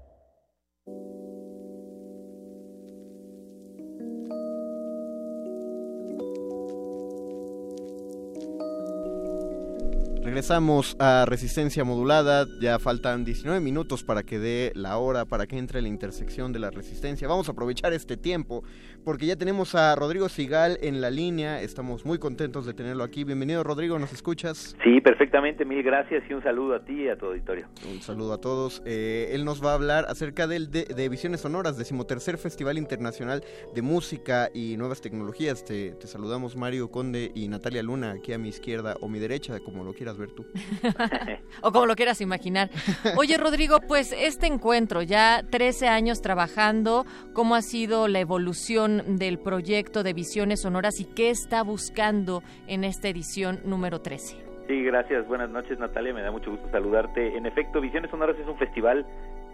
[10.24, 15.58] Regresamos a Resistencia Modulada, ya faltan 19 minutos para que dé la hora, para que
[15.58, 17.28] entre la intersección de la resistencia.
[17.28, 18.64] Vamos a aprovechar este tiempo
[19.04, 23.24] porque ya tenemos a Rodrigo Sigal en la línea, estamos muy contentos de tenerlo aquí.
[23.24, 24.76] Bienvenido Rodrigo, ¿nos escuchas?
[24.84, 27.68] Sí, perfectamente, mil gracias y un saludo a ti y a tu auditorio.
[27.90, 28.82] Un saludo a todos.
[28.86, 33.44] Eh, él nos va a hablar acerca del de, de, Visiones Sonoras, decimotercer Festival Internacional
[33.74, 35.66] de Música y Nuevas Tecnologías.
[35.66, 39.60] Te, te saludamos Mario Conde y Natalia Luna, aquí a mi izquierda o mi derecha,
[39.60, 40.46] como lo quieras ver tú.
[41.62, 42.70] o como lo quieras imaginar.
[43.18, 49.40] Oye Rodrigo, pues este encuentro, ya 13 años trabajando, ¿cómo ha sido la evolución del
[49.40, 54.38] proyecto de Visiones Sonoras y qué está buscando en esta edición número 13.
[54.68, 55.28] Sí, gracias.
[55.28, 56.14] Buenas noches, Natalia.
[56.14, 57.36] Me da mucho gusto saludarte.
[57.36, 59.06] En efecto, Visiones Sonoras es un festival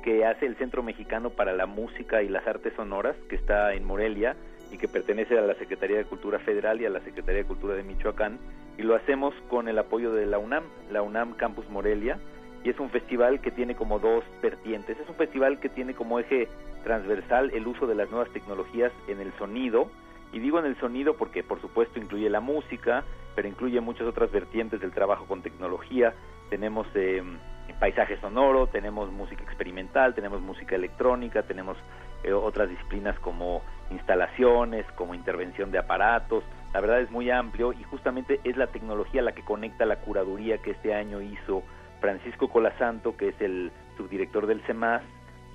[0.03, 3.83] que hace el Centro Mexicano para la Música y las Artes Sonoras, que está en
[3.83, 4.35] Morelia
[4.71, 7.75] y que pertenece a la Secretaría de Cultura Federal y a la Secretaría de Cultura
[7.75, 8.39] de Michoacán.
[8.77, 12.19] Y lo hacemos con el apoyo de la UNAM, la UNAM Campus Morelia.
[12.63, 14.99] Y es un festival que tiene como dos vertientes.
[14.99, 16.47] Es un festival que tiene como eje
[16.83, 19.89] transversal el uso de las nuevas tecnologías en el sonido.
[20.33, 23.03] Y digo en el sonido porque por supuesto incluye la música,
[23.35, 26.13] pero incluye muchas otras vertientes del trabajo con tecnología.
[26.49, 27.21] Tenemos eh,
[27.79, 31.77] paisaje sonoro, tenemos música experimental, tenemos música electrónica, tenemos
[32.23, 36.43] eh, otras disciplinas como instalaciones, como intervención de aparatos.
[36.73, 40.57] La verdad es muy amplio y justamente es la tecnología la que conecta la curaduría
[40.57, 41.63] que este año hizo
[41.99, 45.03] Francisco Colasanto, que es el subdirector del CEMAS,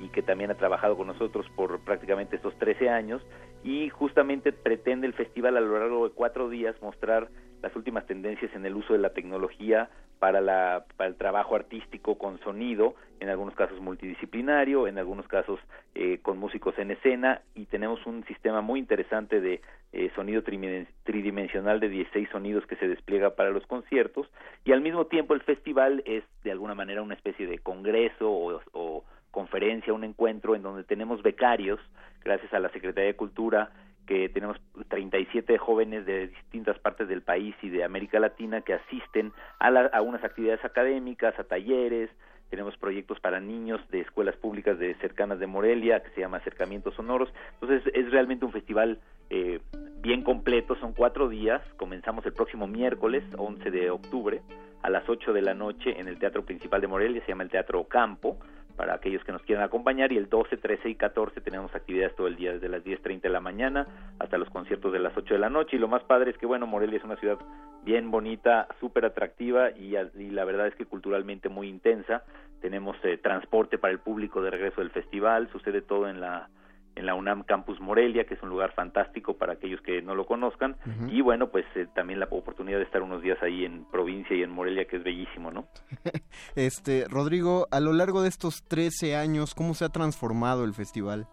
[0.02, 3.22] y que también ha trabajado con nosotros por prácticamente estos 13 años
[3.62, 7.28] y justamente pretende el festival a lo largo de cuatro días mostrar
[7.62, 9.88] las últimas tendencias en el uso de la tecnología
[10.18, 15.58] para, la, para el trabajo artístico con sonido, en algunos casos multidisciplinario, en algunos casos
[15.94, 21.80] eh, con músicos en escena y tenemos un sistema muy interesante de eh, sonido tridimensional
[21.80, 24.28] de 16 sonidos que se despliega para los conciertos
[24.64, 28.60] y al mismo tiempo el festival es de alguna manera una especie de congreso o,
[28.72, 31.80] o conferencia, un encuentro en donde tenemos becarios,
[32.24, 33.70] gracias a la Secretaría de Cultura,
[34.06, 34.58] que tenemos
[34.92, 40.02] 37 jóvenes de distintas partes del país y de América Latina que asisten a, a
[40.02, 42.10] unas actividades académicas, a talleres,
[42.50, 46.94] tenemos proyectos para niños de escuelas públicas de cercanas de Morelia que se llama Acercamientos
[46.94, 47.30] Sonoros.
[47.54, 49.60] Entonces es realmente un festival eh,
[50.02, 54.42] bien completo, son cuatro días, comenzamos el próximo miércoles 11 de octubre
[54.82, 57.48] a las 8 de la noche en el Teatro Principal de Morelia, se llama el
[57.48, 58.36] Teatro Campo,
[58.76, 62.26] para aquellos que nos quieran acompañar y el 12, 13 y 14 tenemos actividades todo
[62.26, 63.86] el día desde las 10.30 de la mañana
[64.18, 65.76] hasta los conciertos de las 8 de la noche.
[65.76, 67.38] Y lo más padre es que bueno, Morelia es una ciudad
[67.84, 72.22] bien bonita, súper atractiva y, y, la verdad es que culturalmente muy intensa,
[72.60, 76.48] tenemos eh, transporte para el público de regreso del festival, sucede todo en la
[76.94, 80.26] en la UNAM Campus Morelia, que es un lugar fantástico para aquellos que no lo
[80.26, 80.76] conozcan,
[81.08, 84.42] y bueno, pues eh, también la oportunidad de estar unos días ahí en provincia y
[84.42, 85.66] en Morelia, que es bellísimo, ¿no?
[86.56, 91.26] este, Rodrigo, a lo largo de estos 13 años, ¿cómo se ha transformado el festival?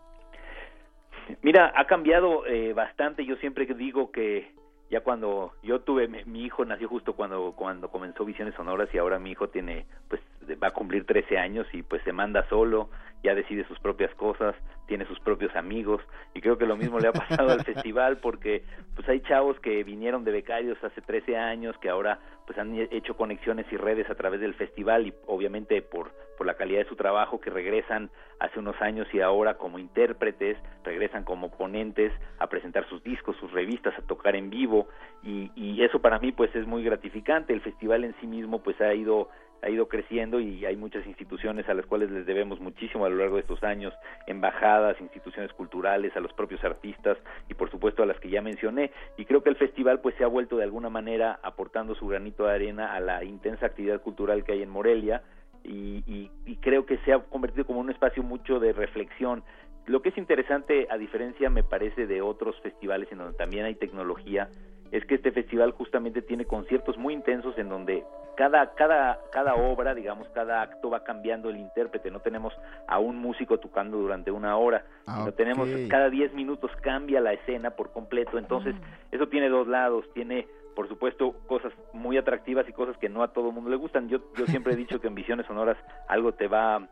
[1.41, 4.51] Mira, ha cambiado eh, bastante, yo siempre digo que
[4.89, 9.20] ya cuando yo tuve mi, hijo nació justo cuando cuando comenzó Visiones Sonoras y ahora
[9.20, 10.20] mi hijo tiene pues
[10.56, 12.89] va a cumplir 13 años y pues se manda solo
[13.24, 14.56] ya decide sus propias cosas,
[14.88, 16.02] tiene sus propios amigos
[16.34, 18.64] y creo que lo mismo le ha pasado al festival porque
[18.95, 23.16] pues hay chavos que vinieron de becarios hace 13 años que ahora pues han hecho
[23.16, 26.95] conexiones y redes a través del festival y obviamente por por la calidad de su
[26.95, 32.88] trabajo que regresan hace unos años y ahora como intérpretes, regresan como ponentes a presentar
[32.88, 34.88] sus discos, sus revistas, a tocar en vivo
[35.22, 37.52] y, y eso para mí pues es muy gratificante.
[37.52, 39.28] El festival en sí mismo pues ha ido
[39.62, 43.18] ha ido creciendo y hay muchas instituciones a las cuales les debemos muchísimo a lo
[43.18, 43.93] largo de estos años,
[44.28, 47.18] embajadas, instituciones culturales, a los propios artistas
[47.49, 48.91] y por supuesto a las que ya mencioné.
[49.18, 52.45] Y creo que el festival pues se ha vuelto de alguna manera aportando su granito
[52.45, 55.24] de arena a la intensa actividad cultural que hay en Morelia
[55.64, 59.43] y, y, y creo que se ha convertido como un espacio mucho de reflexión.
[59.86, 63.76] Lo que es interesante, a diferencia me parece de otros festivales en donde también hay
[63.76, 64.49] tecnología,
[64.91, 68.03] es que este festival justamente tiene conciertos muy intensos en donde
[68.39, 72.09] cada, cada, cada obra, digamos, cada acto va cambiando el intérprete.
[72.09, 72.53] No tenemos
[72.87, 77.33] a un músico tocando durante una hora, ah, sino tenemos cada 10 minutos cambia la
[77.33, 78.37] escena por completo.
[78.37, 78.97] Entonces, ah.
[79.11, 80.05] eso tiene dos lados.
[80.13, 83.75] Tiene, por supuesto, cosas muy atractivas y cosas que no a todo el mundo le
[83.75, 84.07] gustan.
[84.07, 85.77] Yo, yo siempre he dicho que en Visiones Sonoras
[86.07, 86.87] algo te va,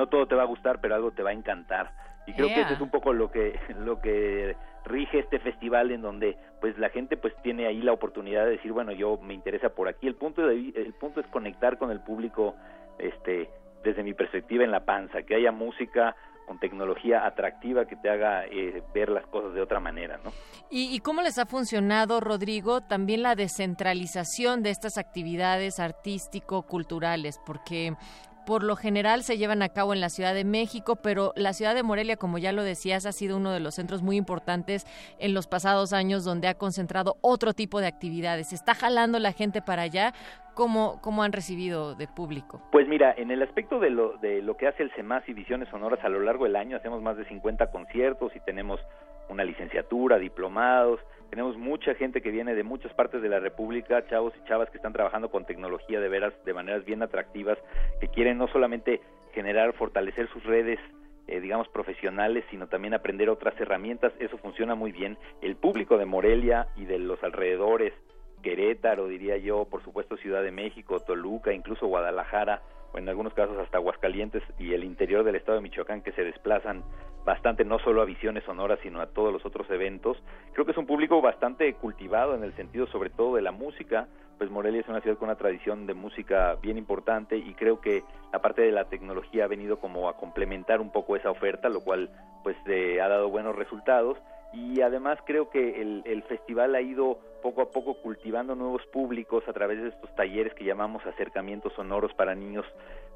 [0.00, 1.92] no todo te va a gustar, pero algo te va a encantar.
[2.26, 6.00] Y creo que eso es un poco lo que, lo que rige este festival en
[6.00, 9.68] donde pues la gente pues tiene ahí la oportunidad de decir bueno yo me interesa
[9.68, 12.54] por aquí el punto de, el punto es conectar con el público
[12.98, 13.50] este
[13.84, 16.16] desde mi perspectiva en la panza que haya música
[16.50, 20.32] con tecnología atractiva que te haga eh, ver las cosas de otra manera, ¿no?
[20.68, 27.40] ¿Y, cómo les ha funcionado, Rodrigo, también la descentralización de estas actividades artístico-culturales?
[27.46, 27.94] Porque
[28.46, 31.74] por lo general se llevan a cabo en la Ciudad de México, pero la ciudad
[31.74, 34.86] de Morelia, como ya lo decías, ha sido uno de los centros muy importantes
[35.18, 38.52] en los pasados años donde ha concentrado otro tipo de actividades.
[38.52, 40.12] ¿Está jalando la gente para allá?
[40.54, 42.60] ¿Cómo, cómo han recibido de público?
[42.72, 45.68] Pues mira, en el aspecto de lo, de lo que hace el CEMAS y Visiones
[45.68, 48.80] Sonoras a lo largo del año, hacemos más de 50 conciertos y tenemos
[49.30, 51.00] una licenciatura, diplomados,
[51.30, 54.78] tenemos mucha gente que viene de muchas partes de la República, chavos y chavas que
[54.78, 57.56] están trabajando con tecnología de veras, de maneras bien atractivas,
[58.00, 59.00] que quieren no solamente
[59.32, 60.80] generar, fortalecer sus redes
[61.28, 64.12] eh, digamos, profesionales, sino también aprender otras herramientas.
[64.18, 65.16] Eso funciona muy bien.
[65.40, 67.92] El público de Morelia y de los alrededores,
[68.42, 72.62] Querétaro, diría yo, por supuesto Ciudad de México, Toluca, incluso Guadalajara,
[72.92, 76.24] o en algunos casos hasta Aguascalientes y el interior del estado de Michoacán que se
[76.24, 76.82] desplazan
[77.24, 80.16] bastante no solo a visiones sonoras sino a todos los otros eventos.
[80.52, 84.08] Creo que es un público bastante cultivado en el sentido sobre todo de la música,
[84.38, 88.02] pues Morelia es una ciudad con una tradición de música bien importante y creo que
[88.32, 91.80] la parte de la tecnología ha venido como a complementar un poco esa oferta, lo
[91.80, 92.10] cual
[92.42, 94.16] pues eh, ha dado buenos resultados
[94.52, 99.44] y además creo que el, el, festival ha ido poco a poco cultivando nuevos públicos
[99.46, 102.66] a través de estos talleres que llamamos acercamientos sonoros para niños,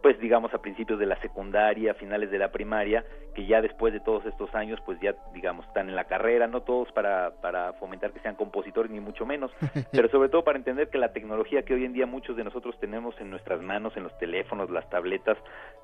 [0.00, 3.04] pues digamos a principios de la secundaria, a finales de la primaria,
[3.34, 6.62] que ya después de todos estos años pues ya digamos están en la carrera, no
[6.62, 9.50] todos para, para fomentar que sean compositores ni mucho menos,
[9.92, 12.78] pero sobre todo para entender que la tecnología que hoy en día muchos de nosotros
[12.78, 15.36] tenemos en nuestras manos, en los teléfonos, las tabletas,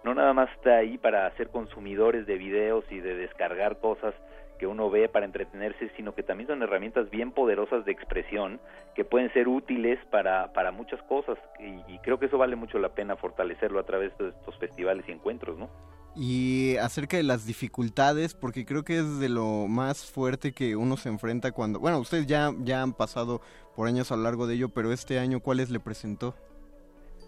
[0.05, 4.15] no nada más está ahí para ser consumidores de videos y de descargar cosas,
[4.61, 8.61] que uno ve para entretenerse, sino que también son herramientas bien poderosas de expresión
[8.95, 12.91] que pueden ser útiles para, para muchas cosas y, creo que eso vale mucho la
[12.91, 15.71] pena fortalecerlo a través de estos festivales y encuentros, ¿no?
[16.15, 20.99] Y acerca de las dificultades, porque creo que es de lo más fuerte que uno
[20.99, 23.41] se enfrenta cuando, bueno, ustedes ya, ya han pasado
[23.75, 26.35] por años a lo largo de ello, pero este año, ¿cuáles le presentó?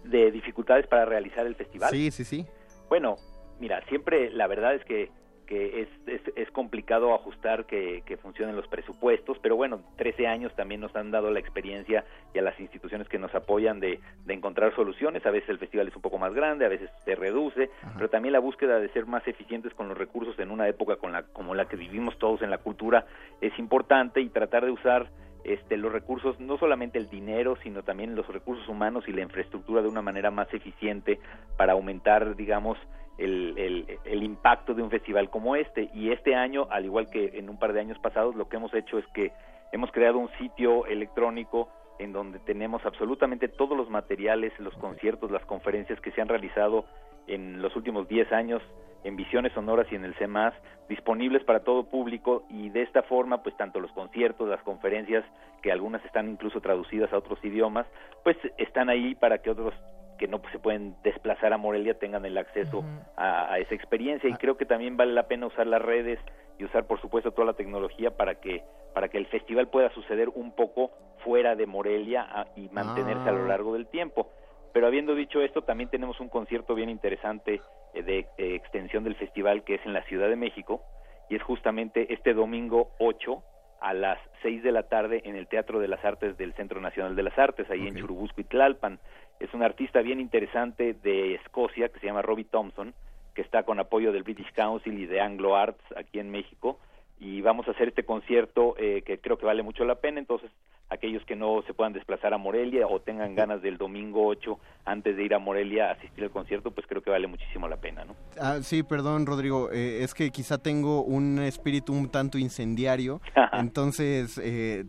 [0.05, 1.91] ¿De dificultades para realizar el festival?
[1.91, 2.47] Sí, sí, sí.
[2.91, 3.17] Bueno,
[3.59, 5.11] mira, siempre la verdad es que
[5.47, 5.89] que es,
[6.37, 11.31] es, complicado ajustar que, funcionen los presupuestos, pero bueno, 13 años también nos han dado
[11.31, 15.25] la experiencia y a las instituciones que nos apoyan de, encontrar soluciones.
[15.27, 18.33] A veces el festival es un poco más grande, a veces se reduce, pero también
[18.33, 21.55] la búsqueda de ser más eficientes con los recursos en una época con la, como
[21.55, 23.07] la que vivimos todos en la cultura
[23.41, 25.11] es importante y tratar de usar
[25.45, 29.83] este, los recursos, no solamente el dinero, sino también los recursos humanos y la infraestructura
[29.83, 31.19] de una manera más eficiente
[31.57, 32.79] para aumentar, digamos,
[33.25, 35.91] el, el, impacto de un festival como este.
[35.95, 38.73] Y este año, al igual que en un par de años pasados, lo que hemos
[38.75, 39.33] hecho es que
[39.73, 41.69] hemos creado un sitio electrónico
[41.99, 46.85] en donde tenemos absolutamente todos los materiales, los conciertos, las conferencias que se han realizado
[47.27, 48.63] en los últimos 10 años
[49.05, 50.55] en Visiones Sonoras y en el CEMAS,
[50.89, 55.25] disponibles para todo público y de esta forma, pues tanto los conciertos, las conferencias,
[55.61, 57.87] que algunas están incluso traducidas a otros idiomas,
[58.23, 59.75] pues están ahí para que otros
[60.23, 62.85] que no se pueden desplazar a Morelia tengan el acceso
[63.17, 64.39] a, esa experiencia y ah.
[64.39, 66.21] creo que también vale la pena usar las redes
[66.61, 68.63] y usar por supuesto toda la tecnología para que
[68.95, 70.93] para que el festival pueda suceder un poco
[71.25, 73.49] fuera de Morelia y mantenerse a lo ah.
[73.49, 74.31] largo del tiempo.
[74.73, 77.61] Pero habiendo dicho esto, también tenemos un concierto bien interesante
[77.93, 80.85] eh, de extensión del festival que es en la Ciudad de México
[81.31, 83.43] y es justamente este domingo 8
[83.83, 87.17] a las 6 de la tarde en el Teatro de las Artes del Centro Nacional
[87.17, 88.99] de las Artes, ahí en Churubusco y Tlalpan
[89.43, 92.95] es un artista bien interesante de Escocia que se llama Robbie Thompson,
[93.35, 96.79] que está con apoyo del British Council y de Anglo Arts aquí en México.
[97.25, 100.19] Y vamos a hacer este concierto eh, que creo que vale mucho la pena.
[100.19, 100.51] Entonces,
[100.93, 105.17] aquellos que no se puedan desplazar a Morelia o tengan ganas del domingo 8 antes
[105.17, 108.05] de ir a Morelia a asistir al concierto, pues creo que vale muchísimo la pena,
[108.05, 108.15] ¿no?
[108.41, 113.21] Ah, sí, perdón, Rodrigo, eh, es que quizá tengo un espíritu un tanto incendiario,
[113.53, 114.85] entonces, eh,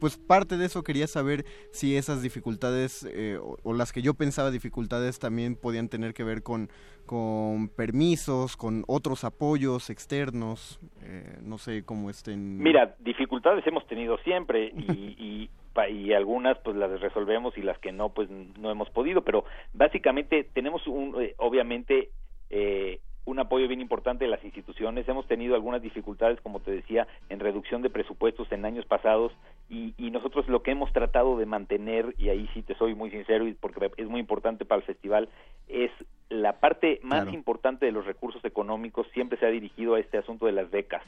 [0.00, 4.50] pues parte de eso quería saber si esas dificultades eh, o, las que yo pensaba
[4.50, 6.68] dificultades también podían tener que ver con,
[7.06, 10.80] con permisos, con otros apoyos externos,
[11.42, 12.58] no sé cómo estén.
[12.58, 15.50] Mira, dificultades hemos tenido siempre y y,
[15.90, 20.44] y, algunas pues las resolvemos y las que no pues no hemos podido pero básicamente
[20.44, 22.10] tenemos un eh, obviamente
[22.50, 25.08] eh, un apoyo bien importante de las instituciones.
[25.08, 29.32] Hemos tenido algunas dificultades, como te decía, en reducción de presupuestos en años pasados
[29.68, 33.10] y, y, nosotros lo que hemos tratado de mantener, y ahí sí te soy muy
[33.10, 35.28] sincero y porque es muy importante para el festival,
[35.68, 35.90] es
[36.28, 40.46] la parte más importante de los recursos económicos siempre se ha dirigido a este asunto
[40.46, 41.02] de las becas.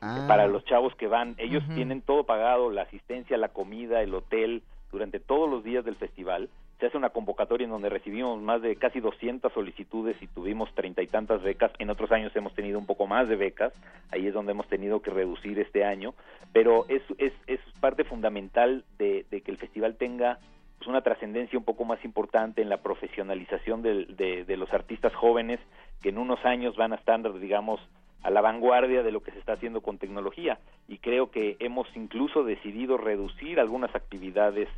[0.00, 0.26] Ah.
[0.28, 1.34] para los chavos que van.
[1.38, 5.96] Ellos tienen todo pagado, la asistencia, la comida, el hotel, durante todos los días del
[5.96, 6.48] festival
[6.78, 11.02] se hace una convocatoria en donde recibimos más de casi 200 solicitudes y tuvimos treinta
[11.02, 11.72] y tantas becas.
[11.78, 13.72] En otros años hemos tenido un poco más de becas,
[14.12, 16.14] ahí es donde hemos tenido que reducir este año,
[16.52, 20.38] pero es, es, es parte fundamental de, que el festival tenga
[20.78, 25.58] pues, una trascendencia un poco más importante en la profesionalización de, de los artistas jóvenes
[26.00, 27.80] que en unos años van a estar, digamos,
[28.22, 31.88] a la vanguardia de lo que se está haciendo con tecnología y creo que hemos
[31.96, 34.68] incluso decidido reducir algunas actividades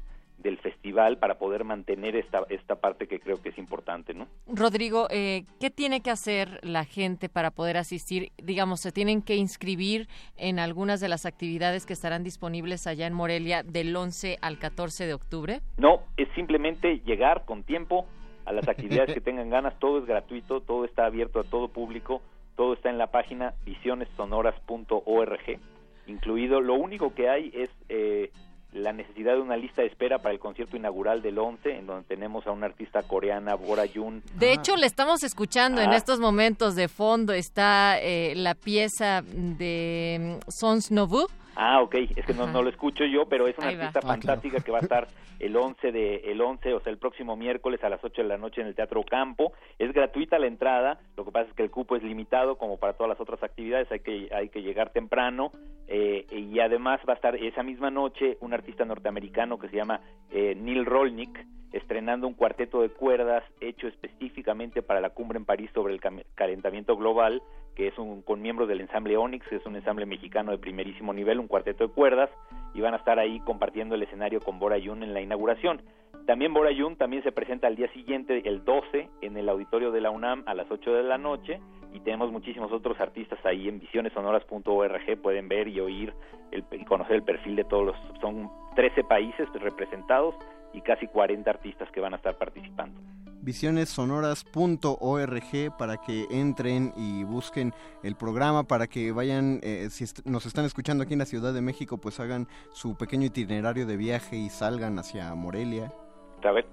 [0.42, 4.26] del festival para poder mantener esta, esta parte que creo que es importante, ¿no?
[4.46, 8.32] Rodrigo, eh, ¿qué tiene que hacer la gente para poder asistir?
[8.42, 13.12] Digamos, ¿se tienen que inscribir en algunas de las actividades que estarán disponibles allá en
[13.12, 15.60] Morelia del 11 al 14 de octubre?
[15.76, 18.06] No, es simplemente llegar con tiempo
[18.46, 22.22] a las actividades que tengan ganas, todo es gratuito, todo está abierto a todo público,
[22.56, 25.60] todo está en la página visionessonoras.org,
[26.06, 27.70] incluido, lo único que hay es...
[27.88, 28.30] Eh,
[28.72, 32.04] la necesidad de una lista de espera para el concierto inaugural del 11, en donde
[32.06, 34.22] tenemos a una artista coreana, Bora Yoon.
[34.38, 35.96] De hecho, le estamos escuchando en ah.
[35.96, 41.26] estos momentos de fondo, está eh, la pieza de mm, Sons Novu.
[41.62, 44.60] Ah, ok, es que no, no, lo escucho yo, pero es una artista ah, fantástica
[44.60, 45.08] que va a estar
[45.38, 48.38] el 11 de el 11, o sea, el próximo miércoles a las 8 de la
[48.38, 49.52] noche en el Teatro Campo.
[49.78, 52.94] Es gratuita la entrada, lo que pasa es que el cupo es limitado como para
[52.94, 55.52] todas las otras actividades, hay que hay que llegar temprano
[55.86, 60.00] eh, y además va a estar esa misma noche un artista norteamericano que se llama
[60.30, 65.70] eh, Neil Rolnick estrenando un cuarteto de cuerdas hecho específicamente para la cumbre en París
[65.72, 66.00] sobre el
[66.34, 67.42] calentamiento global,
[67.76, 71.12] que es un con miembros del ensamble Onyx, que es un ensamble mexicano de primerísimo
[71.12, 72.30] nivel, un cuarteto de cuerdas,
[72.72, 75.82] y van a estar ahí compartiendo el escenario con Bora Yun en la inauguración.
[76.26, 80.00] También Bora Yun también se presenta al día siguiente, el 12, en el auditorio de
[80.00, 81.60] la UNAM a las 8 de la noche,
[81.92, 86.14] y tenemos muchísimos otros artistas ahí en visionesonoras.org, pueden ver y oír
[86.52, 90.36] el, y conocer el perfil de todos los, son 13 países representados
[90.72, 93.00] y casi 40 artistas que van a estar participando.
[93.42, 97.72] Visionessonoras.org para que entren y busquen
[98.02, 101.60] el programa, para que vayan, eh, si nos están escuchando aquí en la Ciudad de
[101.60, 105.92] México, pues hagan su pequeño itinerario de viaje y salgan hacia Morelia.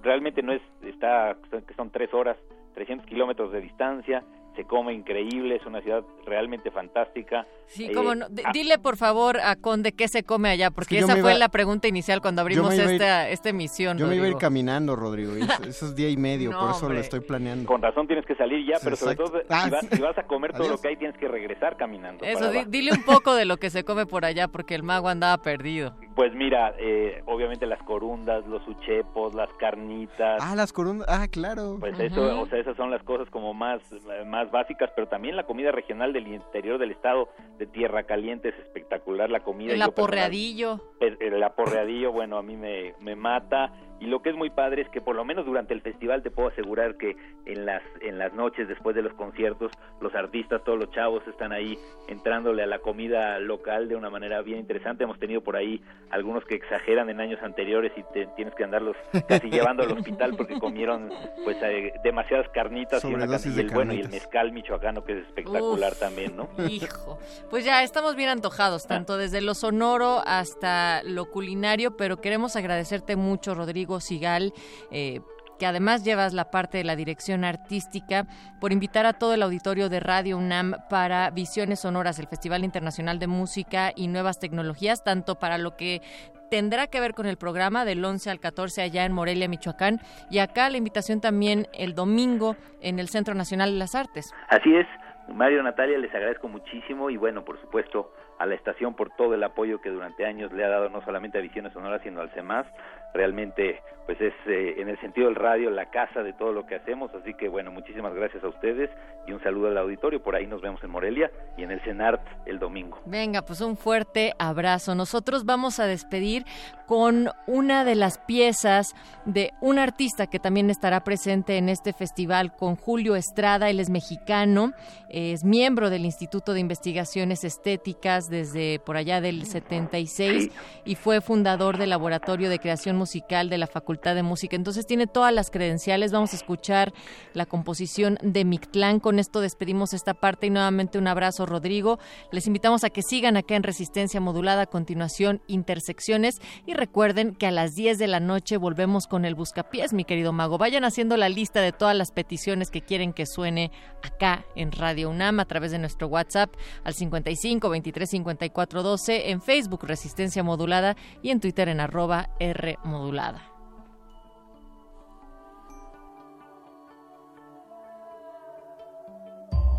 [0.04, 1.36] Realmente no es, está,
[1.76, 2.38] son tres horas,
[2.76, 4.24] 300 kilómetros de distancia,
[4.58, 7.46] se come increíble, es una ciudad realmente fantástica.
[7.68, 8.26] Sí, eh, como no.
[8.44, 8.52] Ah.
[8.52, 12.22] Dile por favor a Conde qué se come allá, porque esa fue la pregunta inicial
[12.22, 13.98] cuando abrimos esta, esta emisión.
[13.98, 17.00] Yo me iba a ir caminando, Rodrigo, eso, es día y medio, por eso lo
[17.00, 17.68] estoy planeando.
[17.68, 20.70] Con razón tienes que salir ya, pero sobre todo ah, si, vas, a comer todo
[20.70, 22.26] lo que hay, tienes que regresar caminando.
[22.26, 25.38] Eso, dile un poco de lo que se come por allá, porque el mago andaba
[25.38, 25.94] perdido.
[26.18, 30.42] Pues mira, eh, obviamente las corundas, los uchepos, las carnitas.
[30.42, 31.78] Ah, las corundas, ah, claro.
[31.80, 33.84] Pues eso, o sea, esas son las cosas como más,
[34.26, 38.56] más básicas, pero también la comida regional del interior del estado de Tierra Caliente es
[38.56, 39.72] espectacular, la comida.
[39.72, 40.82] El aporreadillo.
[41.00, 44.90] El, aporreadillo, bueno, a mí me, me mata y lo que es muy padre es
[44.90, 48.34] que por lo menos durante el festival te puedo asegurar que en las en las
[48.34, 49.72] noches después de los conciertos
[50.02, 51.78] los artistas todos los chavos están ahí
[52.08, 55.04] entrándole a la comida local de una manera bien interesante.
[55.04, 55.82] Hemos tenido por ahí
[56.12, 58.96] algunos que exageran en años anteriores y te, tienes que andarlos
[59.28, 61.10] casi llevando al hospital porque comieron
[61.44, 65.96] pues eh, demasiadas carnitas y, una, el bueno y el mezcal michoacano que es espectacular
[65.96, 67.20] también no hijo.
[67.50, 73.16] Pues ya estamos bien antojados tanto desde lo sonoro hasta lo culinario pero queremos agradecerte
[73.16, 74.54] mucho Rodrigo Sigal,
[74.92, 75.22] eh,
[75.58, 78.26] que además llevas la parte de la dirección artística,
[78.62, 83.20] por invitar a todo el auditorio de Radio UNAM para Visiones Sonoras, el Festival Internacional
[83.20, 86.02] de Música y Nuevas Tecnologías, tanto para lo que
[86.50, 90.40] tendrá que ver con el programa del 11 al 14 allá en Morelia, Michoacán, y
[90.40, 94.34] acá la invitación también el domingo en el Centro Nacional de las Artes.
[94.50, 94.88] Así es,
[95.34, 99.44] Mario Natalia, les agradezco muchísimo y bueno, por supuesto, a la estación por todo el
[99.44, 102.68] apoyo que durante años le ha dado no solamente a Visiones Sonoras, sino al CEMAS.
[103.14, 106.76] Realmente, pues es eh, en el sentido del radio la casa de todo lo que
[106.76, 108.92] hacemos, así que bueno, muchísimas gracias a ustedes
[109.26, 110.22] y un saludo al auditorio.
[110.22, 113.00] Por ahí nos vemos en Morelia y en el CENART el domingo.
[113.06, 114.94] Venga, pues un fuerte abrazo.
[114.94, 116.46] Nosotros vamos a despedir
[116.86, 122.56] con una de las piezas de un artista que también estará presente en este festival,
[122.56, 123.70] con Julio Estrada.
[123.70, 124.74] Él es mexicano,
[125.10, 130.50] es miembro del Instituto de Investigaciones Estéticas desde por allá del 76
[130.86, 134.56] y fue fundador del Laboratorio de Creación Musical de la Facultad de Música.
[134.56, 136.12] Entonces tiene todas las credenciales.
[136.12, 136.94] Vamos a escuchar
[137.34, 139.00] la composición de Mictlán.
[139.00, 142.00] Con esto despedimos esta parte y nuevamente un abrazo, Rodrigo.
[142.32, 144.64] Les invitamos a que sigan acá en Resistencia Modulada.
[144.64, 146.40] A continuación, Intersecciones.
[146.66, 150.34] Y recuerden que a las 10 de la noche volvemos con el Buscapiés, mi querido
[150.34, 150.58] mago.
[150.58, 153.72] Vayan haciendo la lista de todas las peticiones que quieren que suene
[154.04, 156.54] acá en Radio UNAM a través de nuestro WhatsApp
[156.84, 163.42] al 55 23 5412, en Facebook Resistencia Modulada y en Twitter en arroba R Modulada.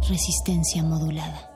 [0.08, 1.47] Resistencia Modulada.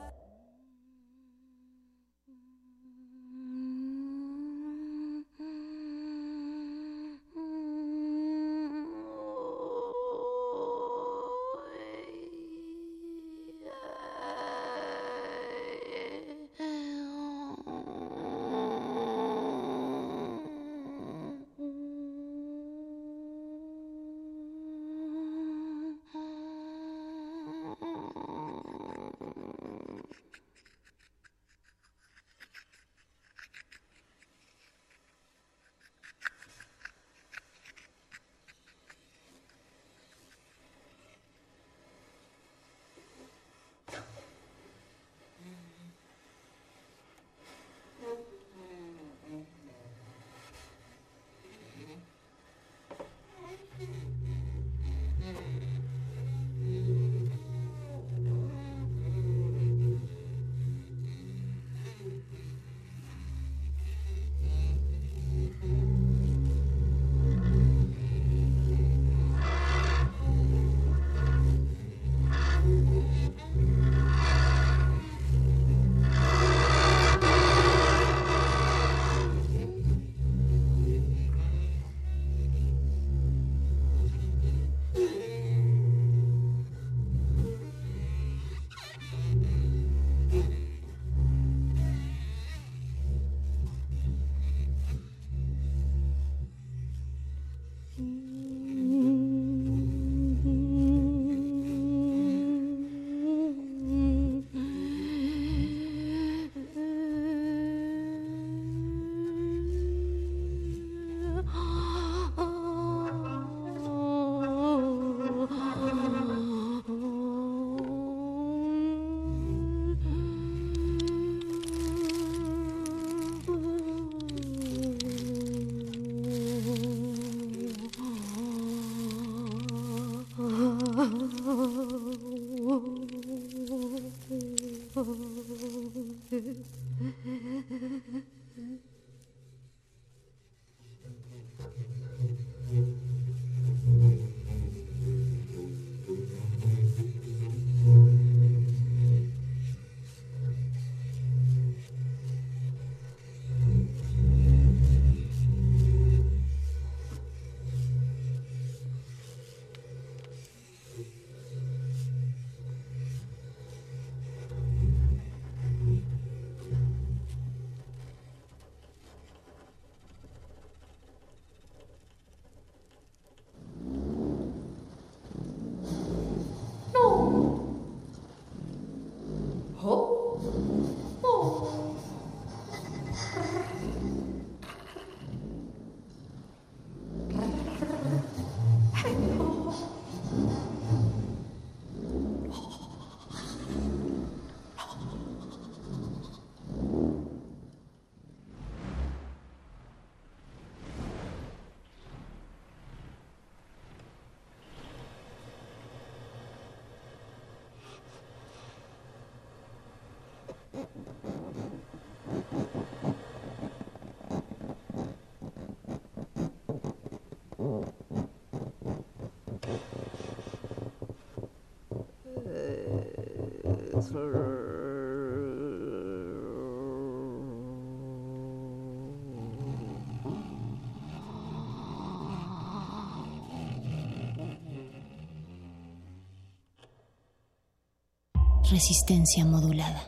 [238.69, 240.01] Resistencia modulada.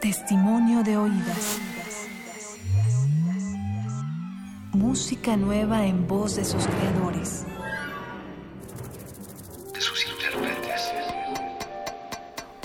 [0.00, 1.58] Testimonio de oídas.
[4.72, 7.46] Música nueva en voz de sus creadores.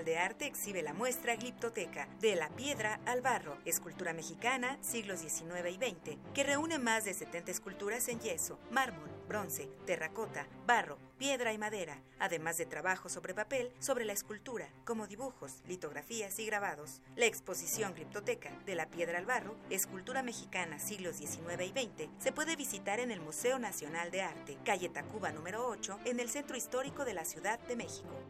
[0.00, 5.20] Nacional de Arte exhibe la muestra Gliptoteca, de la piedra al barro, escultura mexicana, siglos
[5.20, 10.96] XIX y XX, que reúne más de 70 esculturas en yeso, mármol, bronce, terracota, barro,
[11.18, 16.46] piedra y madera, además de trabajos sobre papel, sobre la escultura, como dibujos, litografías y
[16.46, 17.02] grabados.
[17.16, 22.32] La exposición Criptoteca de la piedra al barro, escultura mexicana siglos XIX y XX, se
[22.32, 26.56] puede visitar en el Museo Nacional de Arte, calle Tacuba número 8, en el Centro
[26.56, 28.29] Histórico de la Ciudad de México.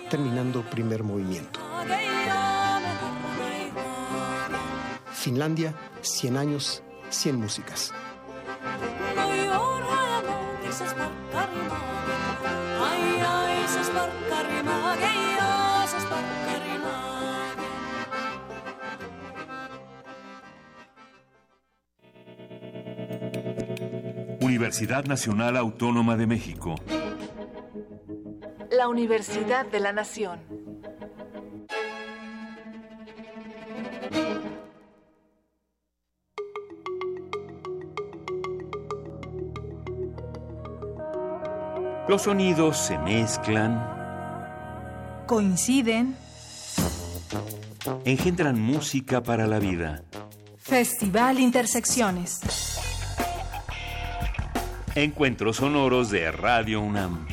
[0.11, 1.57] terminando primer movimiento.
[5.13, 7.93] Finlandia, 100 años, 100 músicas.
[24.41, 26.75] Universidad Nacional Autónoma de México.
[28.81, 30.39] La Universidad de la Nación.
[42.09, 43.87] Los sonidos se mezclan.
[45.27, 46.15] Coinciden.
[48.03, 50.01] Engendran música para la vida.
[50.57, 52.41] Festival Intersecciones.
[54.95, 57.27] Encuentros sonoros de Radio UNAM.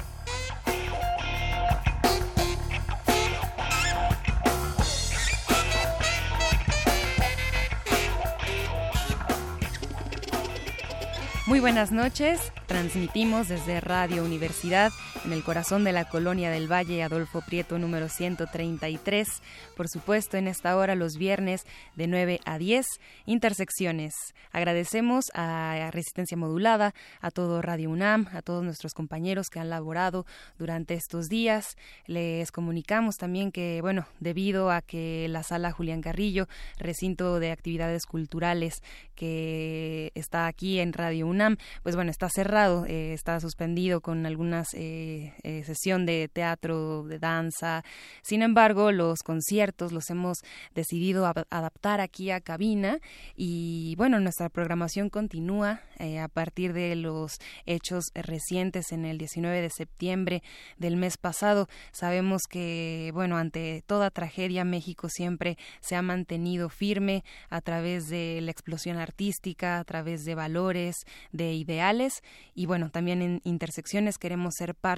[11.49, 12.53] Muy buenas noches.
[12.67, 14.93] Transmitimos desde Radio Universidad
[15.25, 19.29] en el corazón de la colonia del Valle Adolfo Prieto número 133.
[19.77, 21.67] Por supuesto, en esta hora los viernes
[21.97, 22.87] de 9 a 10,
[23.27, 24.15] intersecciones.
[24.53, 30.27] Agradecemos a Resistencia Modulada, a todo Radio UNAM, a todos nuestros compañeros que han laborado
[30.59, 31.77] durante estos días.
[32.07, 36.49] Les comunicamos también que, bueno, debido a que la sala Julián Carrillo,
[36.79, 38.83] recinto de actividades culturales
[39.15, 44.69] que está aquí en Radio UNAM, pues bueno, está cerrado, eh, está suspendido con algunas
[44.75, 45.08] eh,
[45.43, 47.85] eh, sesión de teatro, de danza.
[48.23, 50.39] Sin embargo, los conciertos los hemos
[50.75, 52.99] decidido adaptar aquí a cabina
[53.37, 55.81] y bueno, nuestra programación continúa
[56.23, 60.43] a partir de los hechos recientes en el 19 de septiembre
[60.77, 61.69] del mes pasado.
[61.93, 68.41] Sabemos que, bueno, ante toda tragedia, México siempre se ha mantenido firme a través de
[68.43, 70.97] la explosión artística, a través de valores,
[71.33, 72.23] de ideales
[72.55, 74.98] y bueno, también en intersecciones queremos ser parte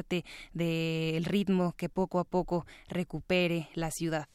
[0.53, 4.29] del ritmo que poco a poco recupere la ciudad.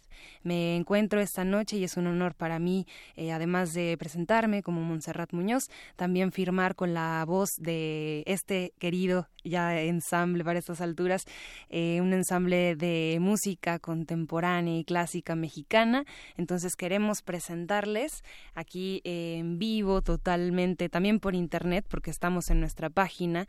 [0.43, 2.85] Me encuentro esta noche y es un honor para mí,
[3.15, 9.27] eh, además de presentarme como Montserrat Muñoz, también firmar con la voz de este querido
[9.43, 11.25] ya ensamble para estas alturas,
[11.69, 16.05] eh, un ensamble de música contemporánea y clásica mexicana.
[16.37, 23.47] Entonces queremos presentarles aquí en vivo totalmente, también por internet, porque estamos en nuestra página,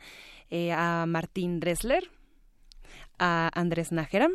[0.49, 2.09] eh, a Martín Dressler,
[3.19, 4.29] a Andrés Nájera,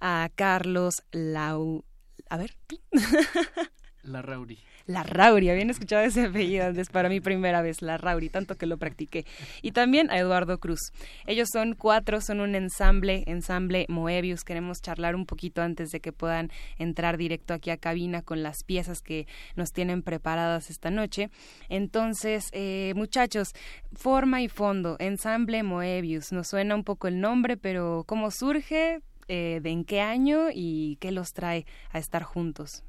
[0.00, 1.84] a Carlos Lau...
[2.30, 2.56] A ver.
[4.02, 4.58] La Rauri.
[4.88, 8.64] La Rauri, habían escuchado ese apellido antes para mi primera vez, La Rauri, tanto que
[8.64, 9.26] lo practiqué.
[9.60, 10.80] Y también a Eduardo Cruz.
[11.26, 14.44] Ellos son cuatro, son un ensamble, ensamble Moebius.
[14.44, 18.64] Queremos charlar un poquito antes de que puedan entrar directo aquí a cabina con las
[18.64, 19.26] piezas que
[19.56, 21.28] nos tienen preparadas esta noche.
[21.68, 23.48] Entonces, eh, muchachos,
[23.92, 26.32] forma y fondo, ensamble Moebius.
[26.32, 29.02] Nos suena un poco el nombre, pero ¿cómo surge?
[29.30, 32.82] Eh, de en qué año y qué los trae a estar juntos.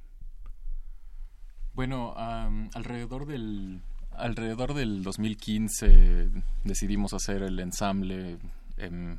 [1.73, 3.81] Bueno, alrededor del
[4.11, 6.29] alrededor del 2015
[6.63, 8.37] decidimos hacer el ensamble.
[8.77, 9.17] Em,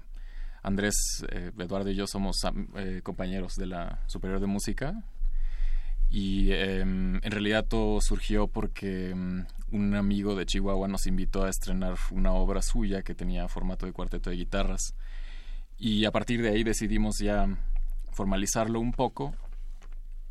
[0.63, 2.37] Andrés, eh, Eduardo y yo somos
[2.77, 5.05] eh, compañeros de la Superior de Música
[6.11, 11.51] y em, en realidad todo surgió porque em, un amigo de Chihuahua nos invitó a
[11.51, 14.95] estrenar una obra suya que tenía formato de cuarteto de guitarras
[15.81, 17.47] y a partir de ahí decidimos ya
[18.13, 19.35] formalizarlo un poco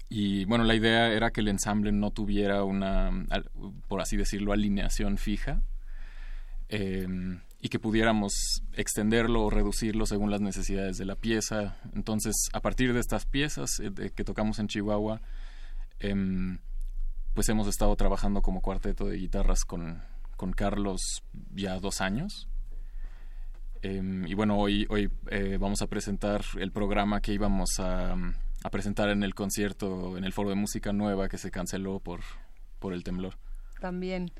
[0.07, 3.11] y bueno la idea era que el ensamble no tuviera una
[3.87, 5.63] por así decirlo alineación fija
[6.67, 12.61] em, y que pudiéramos extenderlo o reducirlo según las necesidades de la pieza entonces a
[12.61, 15.19] partir de estas piezas eh, que tocamos en Chihuahua
[15.99, 16.59] em,
[17.33, 20.03] pues hemos estado trabajando como cuarteto de guitarras con,
[20.35, 21.23] con Carlos
[21.53, 22.48] ya dos años.
[23.81, 28.13] Em, y bueno, hoy, hoy eh, vamos a presentar el programa que íbamos a,
[28.63, 32.21] a, presentar en el concierto, en el foro de música nueva que se canceló por,
[32.79, 33.35] por el temblor.
[33.79, 34.31] También.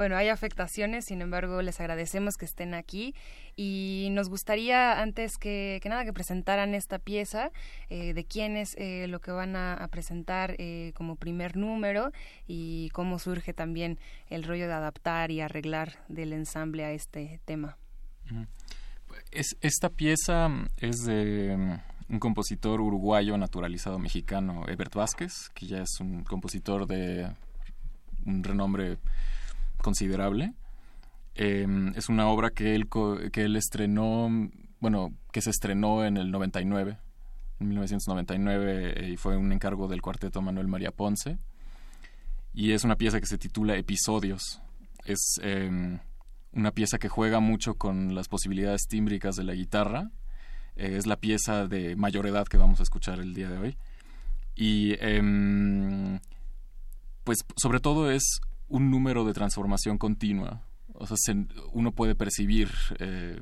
[0.00, 3.14] Bueno, hay afectaciones, sin embargo, les agradecemos que estén aquí
[3.54, 7.50] y nos gustaría, antes que, nada, que presentaran esta pieza,
[7.90, 12.12] eh, de quién es eh, lo que van a, presentar eh, como primer número
[12.46, 13.98] y cómo surge también
[14.30, 17.76] el rollo de adaptar y arreglar del ensamble a este tema.
[19.30, 25.82] Es, esta pieza es de mm, un compositor uruguayo naturalizado mexicano, Ebert Vázquez, que ya
[25.82, 27.30] es un compositor de
[28.26, 28.98] un renombre
[29.78, 30.52] considerable.
[31.34, 32.88] Em, es una obra que él,
[33.32, 34.28] que él estrenó,
[34.80, 36.98] bueno, que se estrenó en el 99,
[37.60, 41.38] en 1999, eh, y fue un encargo del cuarteto Manuel María Ponce.
[42.52, 44.60] Y es una pieza que se titula Episodios.
[45.04, 46.00] Es em,
[46.52, 50.10] una pieza que juega mucho con las posibilidades tímbricas de la guitarra.
[50.76, 53.76] Eh, es la pieza de mayor edad que vamos a escuchar el día de hoy.
[54.54, 56.20] Y em,
[57.24, 60.62] pues sobre todo es un número de transformación continua.
[60.94, 61.16] O sea,
[61.72, 63.40] uno puede percibir eh,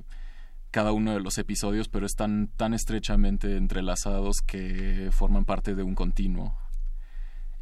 [0.71, 5.95] cada uno de los episodios, pero están tan estrechamente entrelazados que forman parte de un
[5.95, 6.57] continuo.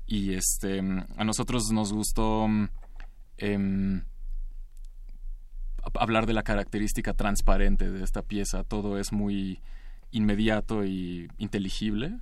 [0.07, 0.81] Y este,
[1.17, 2.47] a nosotros nos gustó
[3.39, 4.03] em,
[5.95, 8.65] hablar de la característica transparente de esta pieza.
[8.65, 9.61] Todo es muy
[10.11, 12.19] inmediato y inteligible.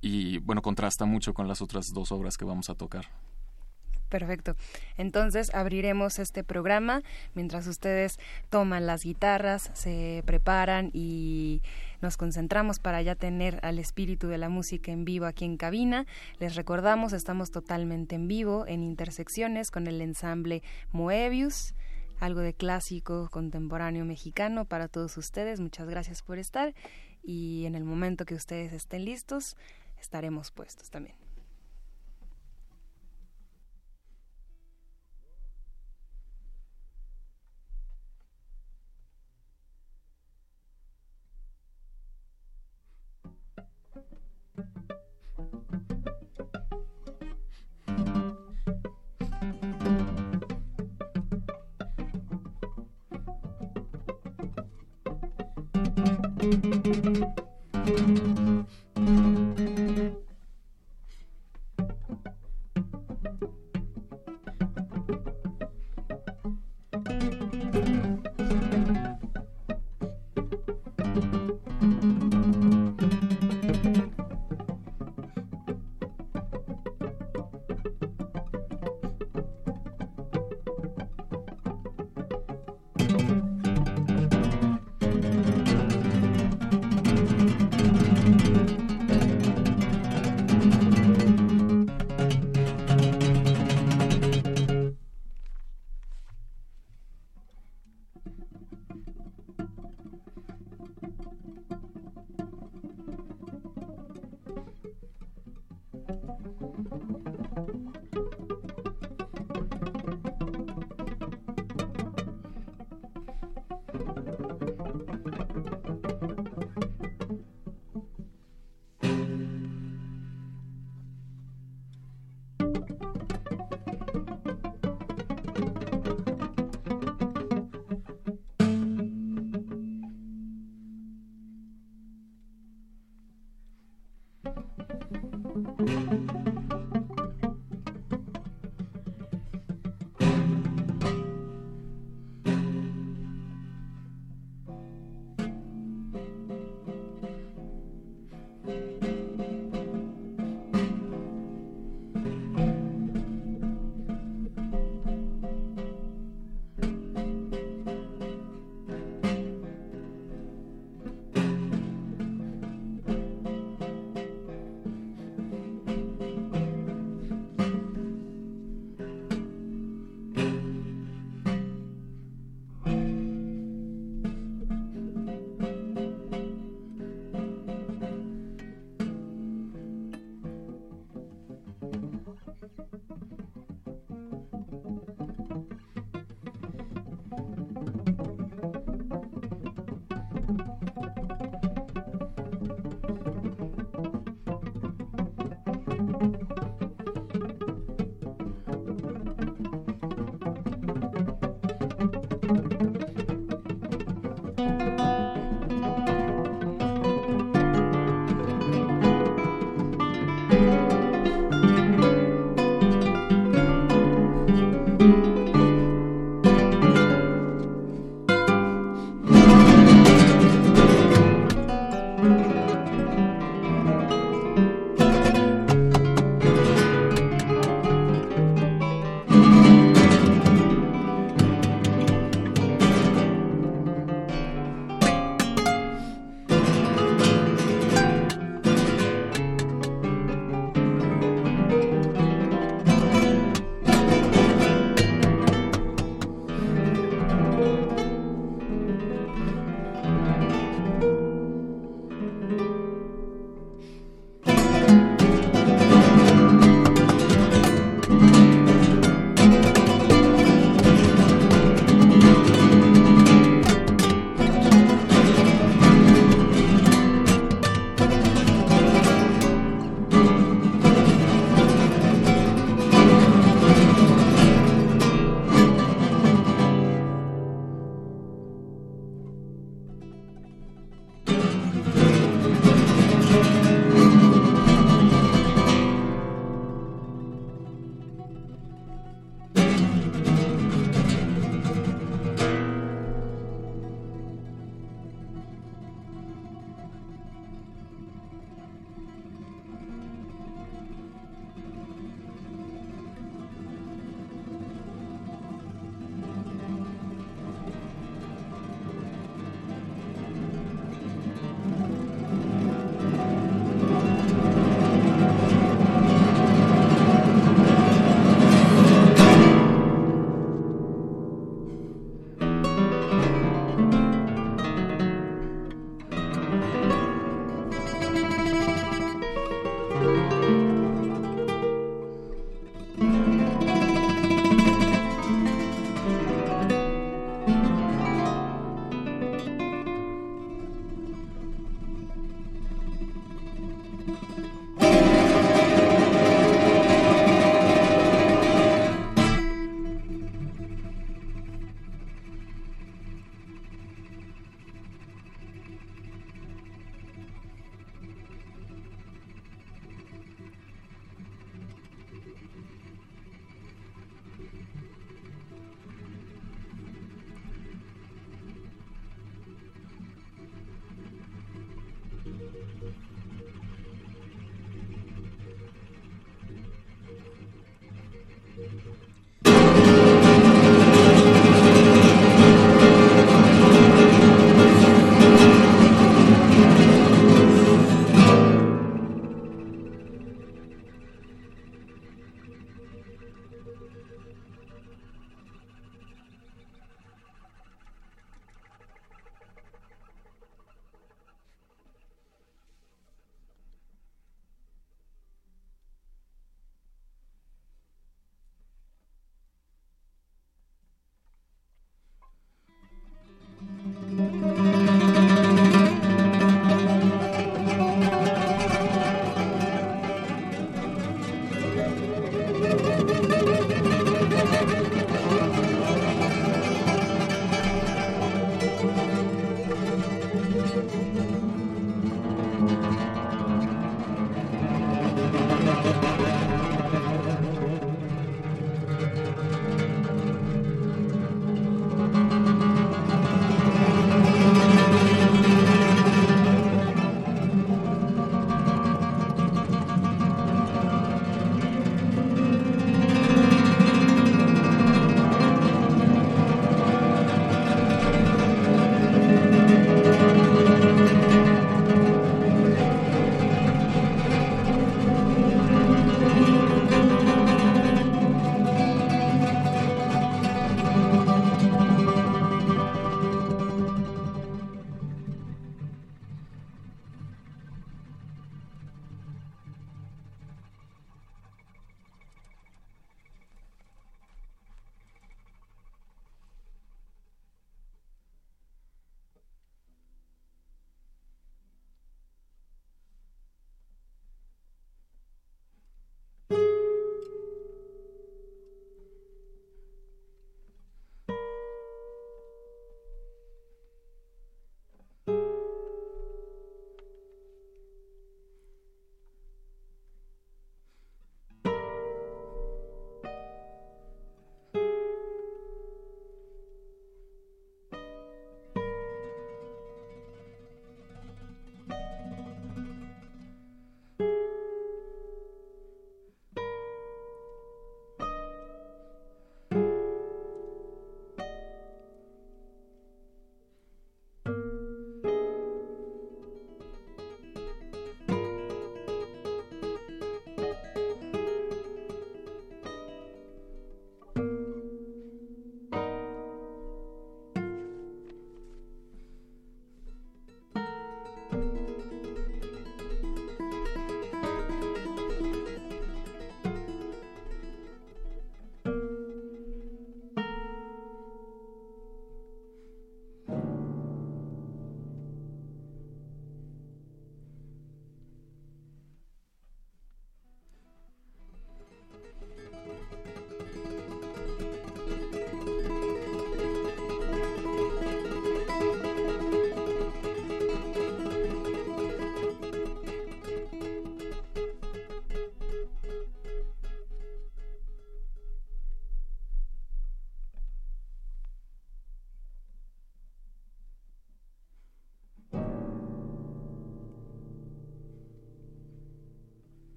[0.00, 3.06] Y bueno, contrasta mucho con las otras dos obras que vamos a tocar.
[4.08, 4.56] Perfecto.
[4.96, 7.02] Entonces abriremos este programa
[7.34, 8.18] mientras ustedes
[8.48, 11.60] toman las guitarras, se preparan y
[12.00, 16.06] nos concentramos para ya tener al espíritu de la música en vivo aquí en cabina.
[16.38, 20.62] Les recordamos, estamos totalmente en vivo en intersecciones con el ensamble
[20.92, 21.74] Moebius
[22.20, 25.60] algo de clásico contemporáneo mexicano para todos ustedes.
[25.60, 26.74] Muchas gracias por estar
[27.22, 29.56] y en el momento que ustedes estén listos
[30.00, 31.27] estaremos puestos también.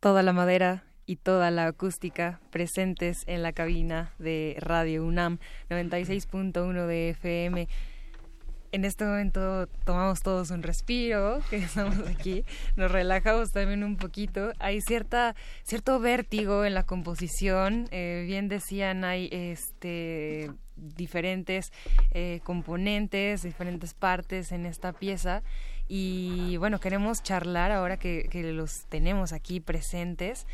[0.00, 6.86] toda la madera y toda la acústica presentes en la cabina de Radio UNAM 96.1
[6.86, 7.68] de FM
[8.72, 12.44] en este momento tomamos todos un respiro, que estamos aquí,
[12.76, 14.52] nos relajamos también un poquito.
[14.58, 17.88] Hay cierta cierto vértigo en la composición.
[17.90, 21.72] Eh, bien decían, hay este diferentes
[22.12, 25.42] eh, componentes, diferentes partes en esta pieza.
[25.92, 30.46] Y bueno, queremos charlar ahora que, los tenemos aquí presentes.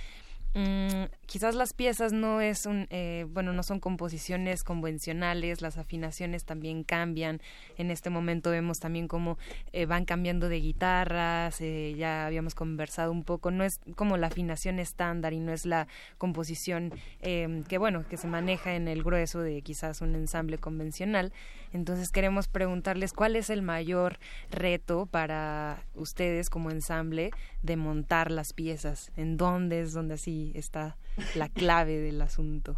[0.55, 6.47] Mm, quizás las piezas no es un eh, bueno no son composiciones convencionales las afinaciones
[6.47, 7.43] también cambian
[7.77, 9.37] en este momento vemos también cómo
[9.75, 14.29] eh, van cambiando de guitarras eh, ya habíamos conversado un poco no es como la
[14.29, 19.03] afinación estándar y no es la composición em, que bueno que se maneja en el
[19.03, 21.35] grueso de quizás un ensamble convencional
[21.72, 24.18] entonces queremos preguntarles cuál es el mayor
[24.51, 27.30] reto para ustedes como ensamble
[27.62, 30.97] de montar las piezas en dónde es donde así está
[31.34, 32.76] la clave del asunto.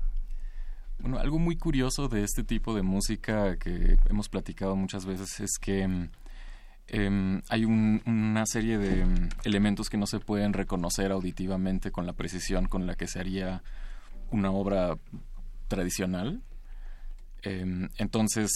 [1.01, 5.59] Bueno, algo muy curioso de este tipo de música que hemos platicado muchas veces es
[5.61, 6.11] que mm,
[6.89, 12.15] em, hay una serie de mm, elementos que no se pueden reconocer auditivamente con la
[12.15, 13.63] precisión con la que se haría
[14.33, 14.99] una obra
[15.69, 16.43] tradicional.
[17.43, 18.51] Em, entonces,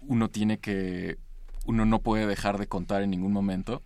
[0.00, 1.18] uno tiene que,
[1.66, 3.82] uno no puede dejar de contar en ningún momento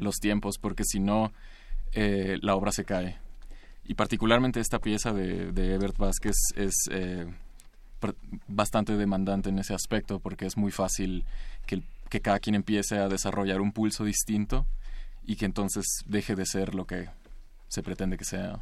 [0.00, 1.32] los tiempos, porque si no,
[1.92, 3.18] eh, la obra se cae
[3.88, 7.26] y particularmente esta pieza de, de Ebert Vázquez es eh,
[8.48, 11.24] bastante demandante en ese aspecto porque es muy fácil
[11.66, 14.66] que, que cada quien empiece a desarrollar un pulso distinto
[15.24, 17.08] y que entonces deje de ser lo que
[17.68, 18.60] se pretende que sea.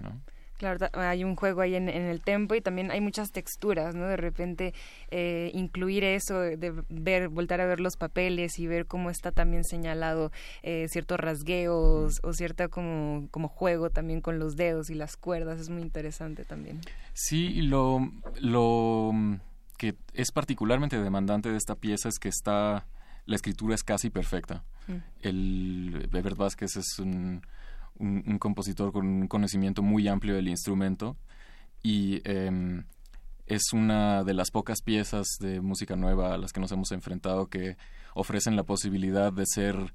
[0.00, 0.20] ¿no?
[0.56, 4.06] Claro, hay un juego ahí en, el tempo y también hay muchas texturas, ¿no?
[4.06, 4.72] De repente
[5.10, 9.64] eh, incluir eso, de ver, voltar a ver los papeles y ver cómo está también
[9.64, 15.16] señalado eh, ciertos rasgueos o cierta como, como juego también con los dedos y las
[15.16, 16.80] cuerdas, es muy interesante también.
[17.12, 18.10] Sí, lo,
[18.40, 19.12] lo
[19.76, 22.86] que es particularmente demandante de esta pieza es que está,
[23.26, 24.64] la escritura es casi perfecta.
[24.86, 24.96] Mm.
[25.20, 27.42] El Bebert Vázquez es un
[27.98, 31.16] un, compositor con un conocimiento muy amplio del instrumento
[31.82, 32.84] y em,
[33.46, 37.48] es una de las pocas piezas de música nueva a las que nos hemos enfrentado
[37.48, 37.76] que
[38.14, 39.92] ofrecen la posibilidad de ser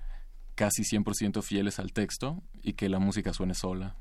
[0.55, 3.95] casi 100% fieles al texto y que la música suene sola.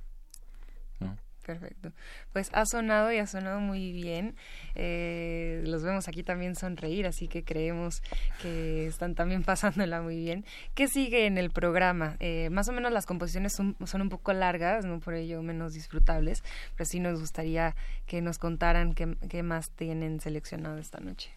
[1.50, 1.90] Perfecto.
[2.32, 4.36] Pues ha sonado y ha sonado muy bien.
[4.76, 8.02] Eh, los vemos aquí también sonreír, así que creemos
[8.40, 10.44] que están también pasándola muy bien.
[10.76, 12.16] ¿Qué sigue en el programa?
[12.20, 16.44] Eh, más o menos las composiciones son, un poco largas, no por ello menos disfrutables,
[16.76, 17.74] pero sí nos gustaría
[18.06, 21.32] que nos contaran qué, más tienen seleccionado esta noche.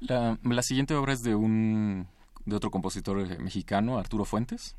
[0.00, 2.08] La, la siguiente obra es de un
[2.46, 4.74] de otro compositor mexicano, Arturo Fuentes.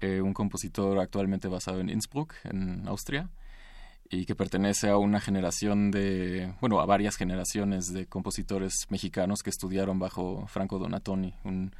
[0.00, 3.30] Eh, un compositor actualmente basado en Innsbruck, en Austria,
[4.10, 9.50] y que pertenece a una generación de, bueno, a varias generaciones de compositores mexicanos que
[9.50, 11.72] estudiaron bajo Franco Donatoni, un,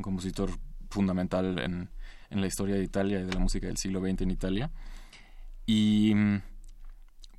[0.00, 0.50] compositor
[0.90, 1.88] fundamental en,
[2.30, 4.70] en, la historia de Italia y de la música del siglo XX en Italia.
[5.66, 6.14] Y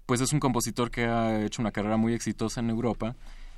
[0.06, 3.16] pues es un compositor que ha hecho una carrera muy exitosa en Europa.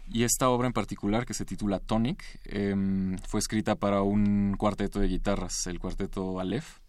[0.08, 5.00] Y esta obra en particular, que se titula Tonic, em, fue escrita para un cuarteto
[5.00, 6.80] de guitarras, el cuarteto Aleph,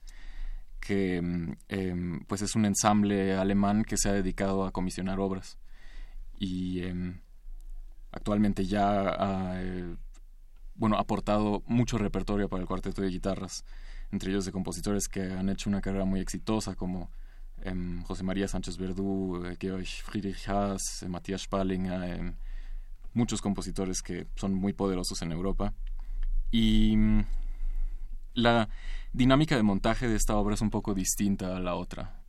[0.81, 5.59] que em, em, pues es un ensamble alemán que se ha dedicado a comisionar obras.
[6.39, 6.83] Y
[8.13, 9.97] actualmente ya ha eh,
[10.97, 13.65] aportado mucho repertorio para el cuarteto de guitarras,
[14.13, 17.11] entre ellos de compositores que han hecho una carrera muy exitosa, como
[18.05, 21.89] José María Sánchez Verdú, eh, Georg Friedrich Haas, eh, Matías Spalling,
[23.17, 25.75] muchos compositores que son muy poderosos en Europa.
[26.51, 27.25] Y mm,
[28.35, 28.69] la
[29.13, 32.23] dinámica de montaje de esta obra es un poco distinta a la otra.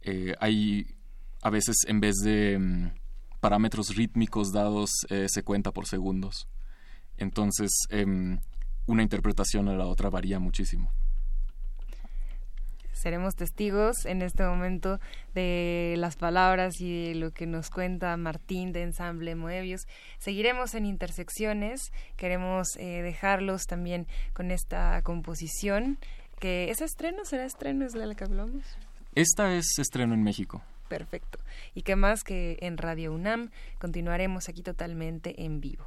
[0.00, 0.96] Eh, hay
[1.42, 2.90] a veces en vez de mm,
[3.40, 6.48] parámetros rítmicos dados eh, se cuenta por segundos.
[7.16, 8.40] Entonces em,
[8.86, 10.90] una interpretación a la otra varía muchísimo
[13.00, 15.00] seremos testigos en este momento
[15.34, 19.86] de las palabras y de lo que nos cuenta Martín de Ensamble Moebius.
[20.18, 25.98] Seguiremos en intersecciones, queremos eh, dejarlos también con esta composición.
[26.38, 27.24] que ¿Es estreno?
[27.24, 27.86] ¿Será estreno?
[27.86, 28.64] ¿Es la que hablamos?
[29.14, 30.62] Esta es estreno en México.
[30.88, 31.38] Perfecto.
[31.74, 35.86] Y qué más que en Radio UNAM continuaremos aquí totalmente en vivo.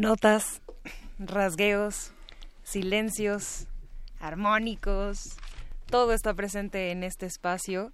[0.00, 0.62] notas,
[1.18, 2.12] rasgueos,
[2.62, 3.66] silencios,
[4.18, 5.36] armónicos,
[5.90, 7.92] todo está presente en este espacio.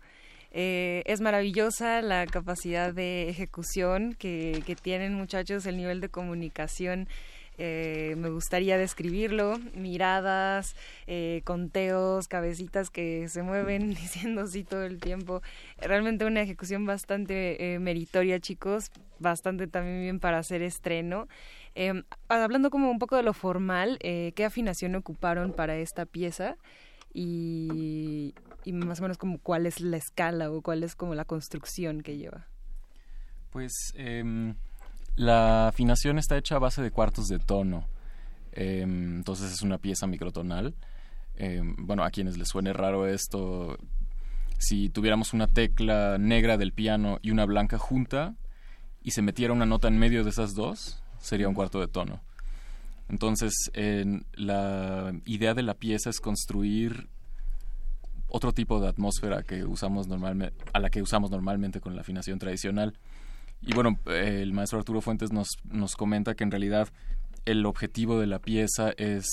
[0.52, 7.08] Eh, es maravillosa la capacidad de ejecución que, tienen muchachos, el nivel de comunicación.
[7.58, 10.76] Eh, me gustaría describirlo, miradas,
[11.06, 15.42] eh, conteos, cabecitas que se mueven diciendo sí todo el tiempo.
[15.78, 21.26] Realmente una ejecución bastante meritoria, chicos, bastante también bien para hacer estreno.
[21.78, 26.56] Em, hablando como un poco de lo formal, ¿qué afinación ocuparon para esta pieza?
[27.12, 28.34] Y,
[28.72, 32.16] más o menos como cuál es la escala o cuál es como la construcción que
[32.16, 32.46] lleva.
[33.50, 34.54] Pues eh,
[35.16, 37.86] la afinación está hecha a base de cuartos de tono.
[38.52, 40.74] Em, entonces es una pieza microtonal.
[41.36, 43.76] Em, bueno, a quienes les suene raro esto,
[44.58, 48.34] si tuviéramos una tecla negra del piano y una blanca junta
[49.02, 52.20] y se metiera una nota en medio de esas dos, sería un cuarto de tono.
[53.08, 53.52] Entonces,
[54.34, 57.08] la idea de la pieza es construir
[58.28, 62.38] otro tipo de atmósfera que usamos normalmente, a la que usamos normalmente con la afinación
[62.38, 62.98] tradicional.
[63.62, 66.88] Y bueno, el maestro Arturo Fuentes nos, nos comenta que en realidad
[67.44, 69.26] el objetivo de la pieza es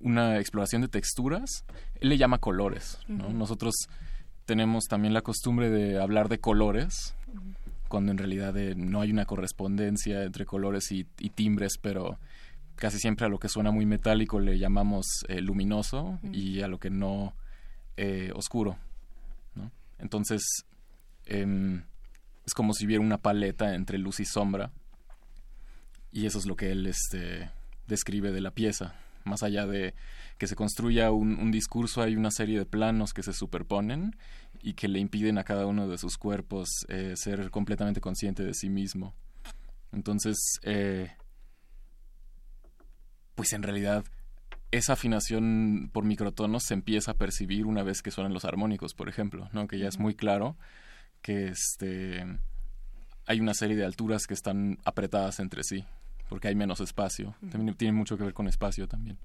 [0.00, 1.64] una exploración de texturas.
[2.00, 2.98] Él le llama colores.
[3.08, 3.74] Nosotros
[4.44, 7.14] tenemos también la costumbre de hablar de colores,
[7.94, 12.18] cuando en realidad eh, no hay una correspondencia entre colores y, timbres, pero
[12.74, 16.80] casi siempre a lo que suena muy metálico le llamamos eh, luminoso y a lo
[16.80, 17.36] que no
[17.96, 18.76] eh, oscuro.
[20.00, 20.42] Entonces,
[21.26, 21.84] em,
[22.44, 24.72] es como si hubiera una paleta entre luz y sombra.
[26.10, 27.48] Y eso es lo que él este,
[27.86, 28.96] describe de la pieza.
[29.24, 29.94] Más allá de
[30.38, 34.16] que se construya un, discurso, hay una serie de planos que se superponen
[34.60, 38.54] y que le impiden a cada uno de sus cuerpos eh, ser completamente consciente de
[38.54, 39.14] sí mismo.
[39.92, 41.12] Entonces, eh,
[43.34, 44.04] pues en realidad
[44.70, 49.08] esa afinación por microtonos se empieza a percibir una vez que suenan los armónicos, por
[49.08, 49.68] ejemplo, ¿no?
[49.68, 50.56] Que ya es muy claro
[51.22, 52.24] que este
[53.26, 55.84] hay una serie de alturas que están apretadas entre sí,
[56.34, 57.36] porque hay menos espacio.
[57.48, 59.18] También tiene mucho que ver con espacio también.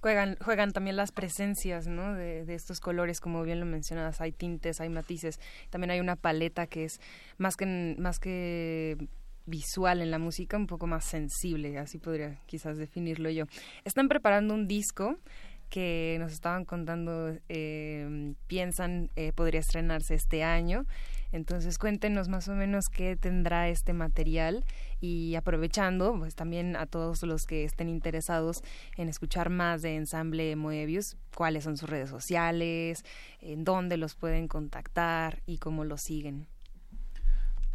[0.00, 2.14] Juegan, juegan también las presencias ¿no?
[2.14, 6.14] de, de, estos colores, como bien lo mencionabas, hay tintes, hay matices, también hay una
[6.14, 7.00] paleta que es
[7.38, 9.08] más que, más que
[9.46, 13.46] visual en la música, un poco más sensible, así podría quizás definirlo yo.
[13.82, 15.18] Están preparando un disco
[15.72, 20.84] que nos estaban contando eh, piensan eh, podría estrenarse este año.
[21.32, 24.66] Entonces cuéntenos más o menos qué tendrá este material
[25.02, 28.62] y aprovechando pues también a todos los que estén interesados
[28.96, 33.04] en escuchar más de Ensamble Moebius, cuáles son sus redes sociales,
[33.40, 36.46] en dónde los pueden contactar y cómo los siguen.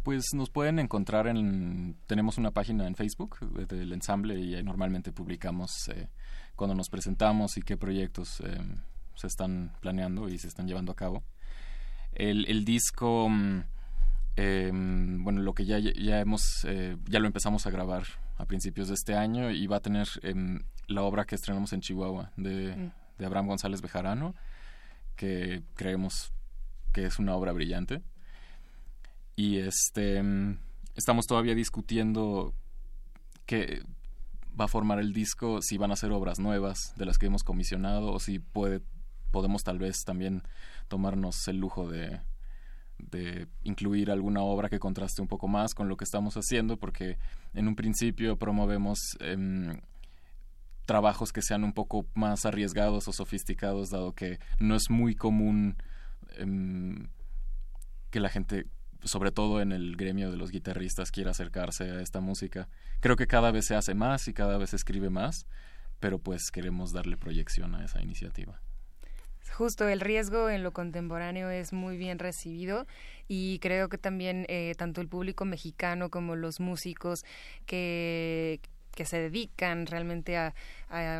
[0.04, 3.38] Pues nos pueden encontrar en tenemos una página en Facebook
[3.68, 6.08] del ensamble y ahí normalmente publicamos eh,
[6.56, 8.56] cuando nos presentamos y qué proyectos eh,
[9.14, 11.22] se están planeando y se están llevando a cabo.
[12.14, 13.64] El, el disco, mm,
[14.38, 18.04] em, bueno, lo que ya, ya hemos, eh, ya lo empezamos a grabar
[18.36, 21.80] a principios de este año y va a tener em, la obra que estrenamos en
[21.80, 22.92] Chihuahua de, mm.
[23.18, 24.34] de Abraham González Bejarano,
[25.16, 26.32] que creemos
[26.92, 28.02] que es una obra brillante.
[29.34, 30.58] Y este mm,
[30.94, 32.54] estamos todavía discutiendo
[33.44, 33.82] que
[34.58, 37.42] va a formar el disco, si van a ser obras nuevas de las que hemos
[37.42, 38.82] comisionado o si puede,
[39.32, 40.42] podemos tal vez también
[40.86, 42.20] tomarnos el lujo de,
[42.98, 47.18] de incluir alguna obra que contraste un poco más con lo que estamos haciendo, porque
[47.54, 49.80] en un principio promovemos em,
[50.86, 55.76] trabajos que sean un poco más arriesgados o sofisticados, dado que no es muy común
[56.36, 57.08] em,
[58.10, 58.66] que la gente
[59.04, 62.68] sobre todo en el gremio de los guitarristas, quiere acercarse a esta música.
[63.00, 65.46] Creo que cada vez se hace más y cada vez se escribe más,
[66.00, 68.60] pero pues queremos darle proyección a esa iniciativa.
[69.52, 72.86] Justo el riesgo en lo contemporáneo es muy bien recibido
[73.26, 77.24] y creo que también eh, tanto el público mexicano como los músicos
[77.66, 78.60] que
[78.98, 80.54] que se dedican realmente a,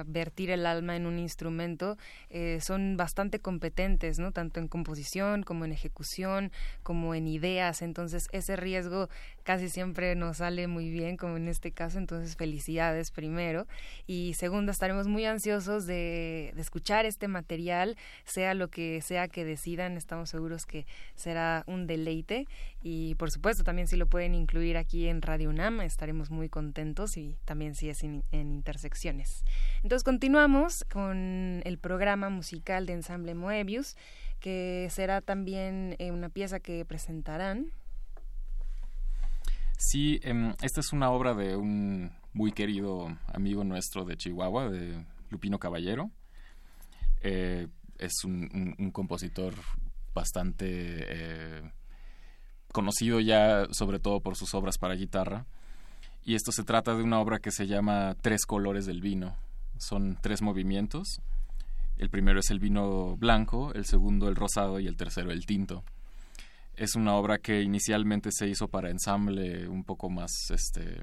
[0.07, 1.97] vertir el alma en un instrumento
[2.31, 4.33] eh, son bastante competentes, ¿no?
[4.33, 6.51] Tanto en composición como en ejecución,
[6.83, 7.83] como en ideas.
[7.83, 9.09] Entonces ese riesgo
[9.49, 11.97] casi siempre nos sale muy bien, como en este caso.
[11.97, 13.67] Entonces felicidades primero.
[14.07, 17.97] Y segundo, estaremos muy ansiosos de, escuchar este material,
[18.27, 19.97] sea lo que sea que decidan.
[19.97, 20.85] Estamos seguros que
[21.15, 22.47] será un deleite.
[22.83, 27.17] Y por supuesto, también si lo pueden incluir aquí en Radio UNAM, estaremos muy contentos
[27.17, 29.47] y también si es en intersecciones.
[29.83, 33.97] Entonces continuamos con el programa musical de Ensamble Moebius,
[34.41, 37.73] que será también eh, una pieza que presentarán.
[39.81, 45.07] Sí, em, esta es una obra de un muy querido amigo nuestro de Chihuahua, de
[45.31, 46.11] Lupino Caballero.
[47.23, 49.55] Eh, es un, compositor
[50.13, 51.73] bastante eh,
[52.73, 55.47] conocido ya sobre todo por sus obras para guitarra
[56.25, 59.37] y esto se trata de una obra que se llama Tres colores del vino.
[59.79, 61.21] Son tres movimientos.
[61.99, 65.85] El primero es el vino blanco, el segundo el rosado y el tercero el tinto.
[66.79, 71.03] Es una obra que inicialmente se hizo para ensamble un poco más este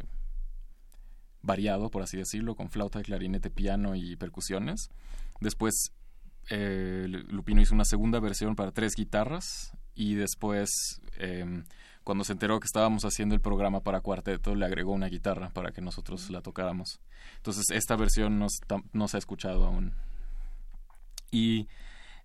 [1.42, 4.90] variado, por así decirlo, con flauta, clarinete, piano y percusiones.
[5.42, 5.92] Después
[6.50, 11.66] eh, Lupino hizo una segunda versión para tres guitarras y después em,
[12.06, 15.72] cuando se enteró que estábamos haciendo el programa para cuarteto le agregó una guitarra para
[15.72, 17.02] que nosotros la tocáramos.
[17.36, 18.48] Entonces esta versión no,
[18.94, 19.94] no se ha escuchado aún.
[21.32, 21.68] Y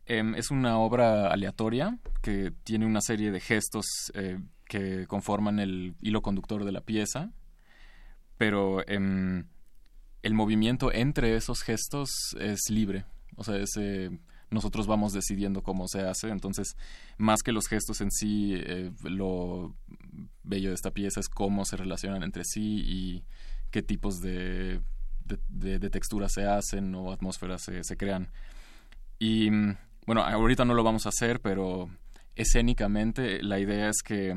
[0.06, 5.94] Em, es una obra aleatoria que tiene una serie de gestos eh, que conforman el
[6.00, 7.32] hilo conductor de la pieza,
[8.36, 9.46] pero em,
[10.22, 12.10] el movimiento entre esos gestos
[12.40, 13.04] es libre.
[13.36, 13.56] O sea,
[14.50, 16.76] nosotros vamos decidiendo cómo se hace, entonces
[17.16, 19.74] más que los gestos en sí, eh, lo
[20.42, 23.24] bello de esta pieza es cómo se relacionan entre sí y
[23.70, 24.80] qué tipos de,
[25.48, 28.30] de, texturas se hacen o atmósferas se, se crean.
[29.18, 29.50] Y
[30.10, 31.88] bueno, ahorita no lo vamos a hacer, pero
[32.34, 34.34] escénicamente la idea es que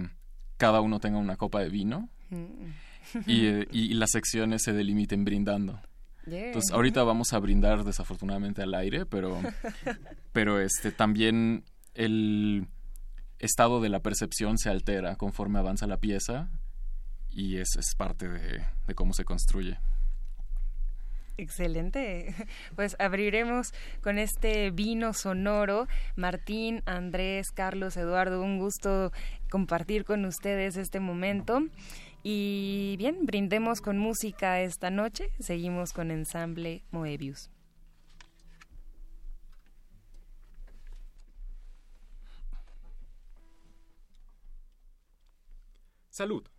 [0.58, 3.24] cada uno tenga una copa de vino mm.
[3.26, 5.82] y, las secciones se delimiten brindando.
[6.28, 9.42] Entonces, ahorita vamos a brindar desafortunadamente al aire, pero,
[10.32, 11.64] pero este, también
[11.96, 12.68] el
[13.40, 16.52] estado de la percepción se altera conforme avanza la pieza
[17.32, 19.80] y es, es parte de cómo se construye.
[21.38, 22.36] Excelente.
[22.76, 25.88] Pues abriremos con este vino sonoro.
[26.16, 29.12] Martín, Andrés, Carlos, Eduardo, un gusto
[29.50, 31.62] compartir con ustedes este momento.
[32.24, 35.30] Y bien, brindemos con música esta noche.
[35.40, 37.50] Seguimos con ensamble Moebius.
[46.10, 46.53] Salud.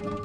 [0.00, 0.21] うん。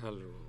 [0.00, 0.39] Salud.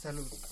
[0.00, 0.49] Salud.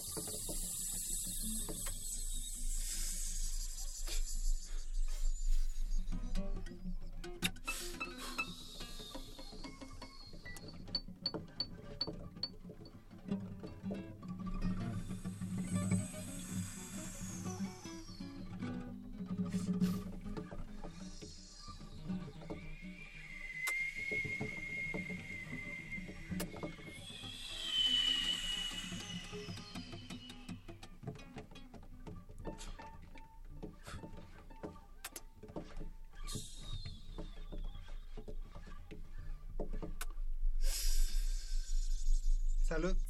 [42.68, 43.07] Salud.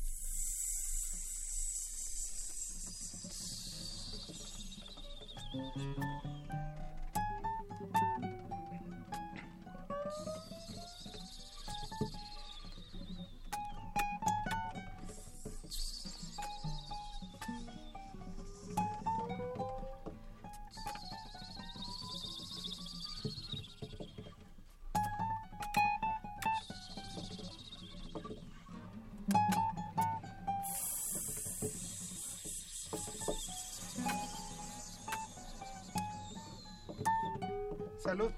[38.09, 38.38] Salud.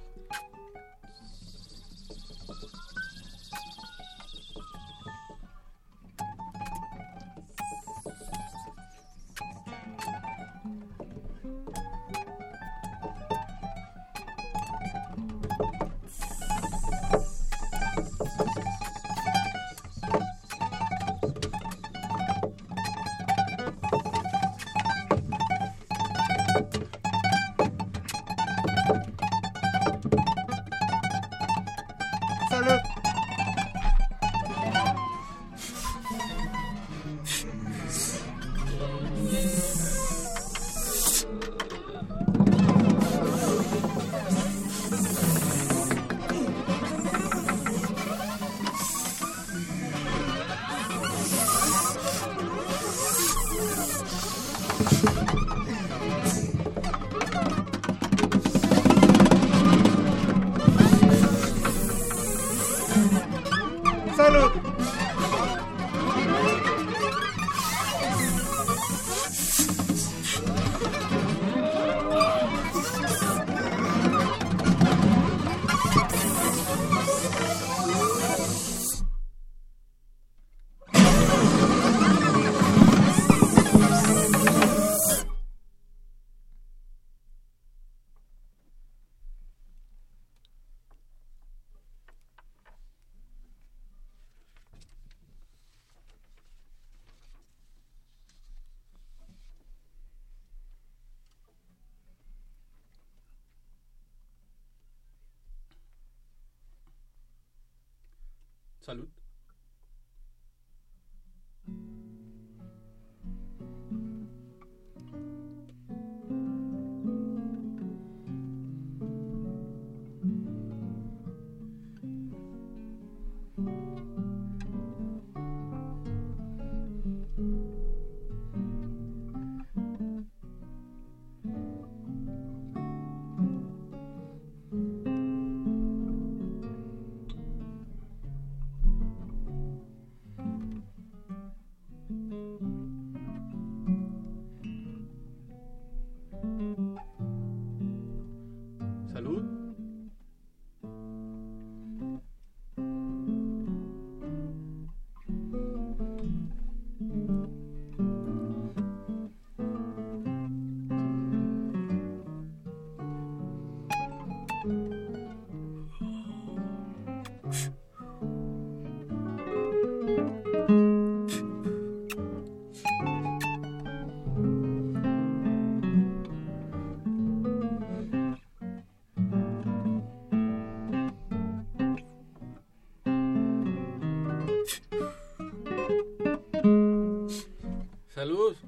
[188.21, 188.60] Salud.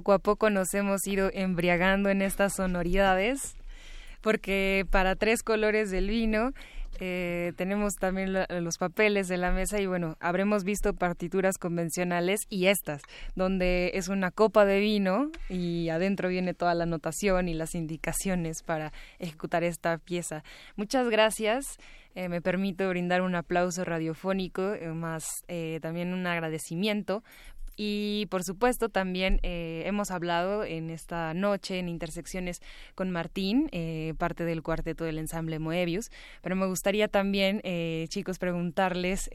[0.00, 3.54] Poco a poco nos hemos ido embriagando en estas sonoridades,
[4.22, 6.52] porque para tres colores del vino
[7.00, 12.68] eh, tenemos también los papeles de la mesa y bueno, habremos visto partituras convencionales y
[12.68, 13.02] estas,
[13.34, 18.62] donde es una copa de vino y adentro viene toda la notación y las indicaciones
[18.62, 20.44] para ejecutar esta pieza.
[20.76, 21.76] Muchas gracias.
[22.14, 25.44] Eh, me permito brindar un aplauso radiofónico, eh, más
[25.80, 27.22] también un agradecimiento
[27.82, 32.60] y por supuesto también eh, hemos hablado en esta noche en Intersecciones
[32.94, 36.10] con Martín, eh, parte del cuarteto del ensamble Moebius,
[36.42, 39.30] pero me gustaría también, eh, chicos, preguntarles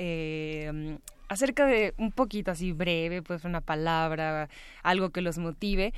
[1.27, 4.47] acerca de un poquito así breve, pues una palabra,
[4.83, 5.95] algo que los motive,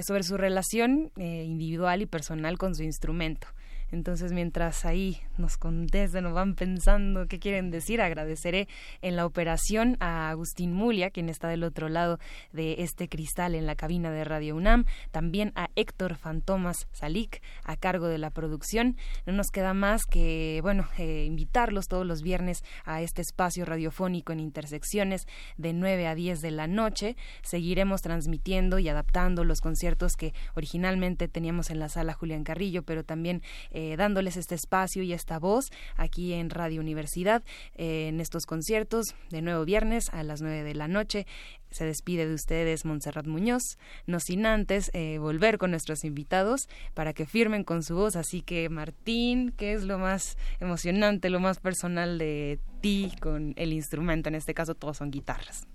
[0.00, 3.48] sobre su relación individual y personal con su instrumento.
[3.92, 8.66] Entonces, mientras ahí nos contesten o van pensando qué quieren decir, agradeceré
[9.02, 12.18] en la operación a Agustín Mulia, quien está del otro lado
[12.52, 17.76] de este cristal en la cabina de Radio UNAM, también a Héctor Fantomas Salik, a
[17.76, 18.96] cargo de la producción.
[19.26, 24.32] No nos queda más que, bueno, eh, invitarlos todos los viernes a este espacio radiofónico
[24.32, 25.26] en Intersecciones
[25.58, 27.14] de 9 a 10 de la noche.
[27.42, 33.04] Seguiremos transmitiendo y adaptando los conciertos que originalmente teníamos en la sala Julián Carrillo, pero
[33.04, 33.42] también...
[33.70, 37.42] Eh, eh, dándoles este espacio y esta voz aquí en Radio Universidad
[37.74, 41.26] eh, en estos conciertos de nuevo viernes a las 9 de la noche.
[41.72, 47.12] Se despide de ustedes Montserrat Muñoz, no sin antes eh, volver con nuestros invitados para
[47.12, 48.14] que firmen con su voz.
[48.14, 53.72] Así que Martín, ¿qué es lo más emocionante, lo más personal de ti con el
[53.72, 54.28] instrumento?
[54.28, 55.66] En este caso todos son guitarras.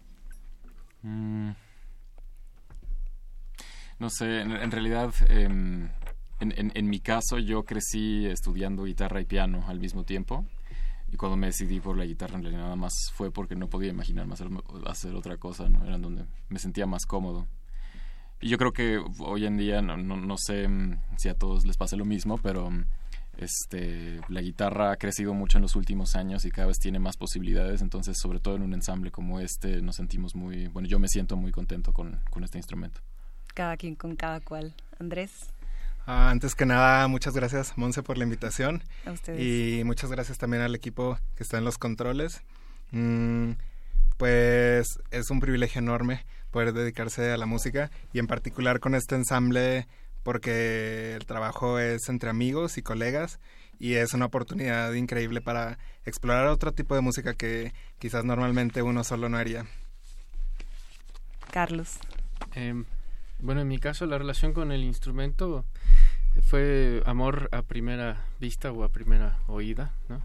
[1.02, 1.52] Mm.
[4.00, 5.90] No sé, en, realidad, em,
[6.40, 10.46] en, en, mi caso, yo crecí estudiando guitarra y piano al mismo tiempo.
[11.12, 13.90] Y cuando me decidí por la guitarra, en realidad nada más fue porque no podía
[13.90, 14.50] imaginarme hacer,
[14.86, 15.86] hacer otra cosa, ¿no?
[15.86, 17.48] Era donde me sentía más cómodo.
[18.42, 21.66] Y yo creo que hoy en día, no, no, no sé mm, si a todos
[21.66, 22.86] les pasa lo mismo, pero mm,
[23.38, 27.18] este, la guitarra ha crecido mucho en los últimos años y cada vez tiene más
[27.18, 31.08] posibilidades, entonces sobre todo en un ensamble como este nos sentimos muy, bueno, yo me
[31.08, 33.02] siento muy contento con, con este instrumento
[33.58, 34.76] cada quien con cada cual.
[35.00, 35.32] Andrés.
[36.10, 38.82] Ah, antes que nada, muchas gracias, Monse, por la invitación.
[39.06, 39.42] A ustedes.
[39.42, 42.42] Y muchas gracias también al equipo que está en los controles.
[42.92, 43.52] Mm,
[44.16, 49.16] pues es un privilegio enorme poder dedicarse a la música y en particular con este
[49.16, 49.86] ensamble
[50.24, 53.40] porque el trabajo es entre amigos y colegas
[53.78, 59.04] y es una oportunidad increíble para explorar otro tipo de música que quizás normalmente uno
[59.04, 59.66] solo no haría.
[61.52, 62.00] Carlos.
[62.56, 62.86] Em,
[63.40, 65.66] bueno, en mi caso la relación con el instrumento
[66.42, 70.22] fue amor a primera vista o a primera oída, ¿no?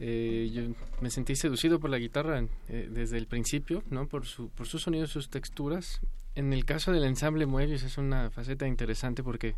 [0.00, 0.62] Eh, yo
[1.00, 4.08] me sentí seducido por la guitarra eh, desde el principio, ¿no?
[4.08, 6.00] Por su, por sus sonidos, sus texturas.
[6.34, 9.54] En el caso del ensamble Muebles es una faceta interesante porque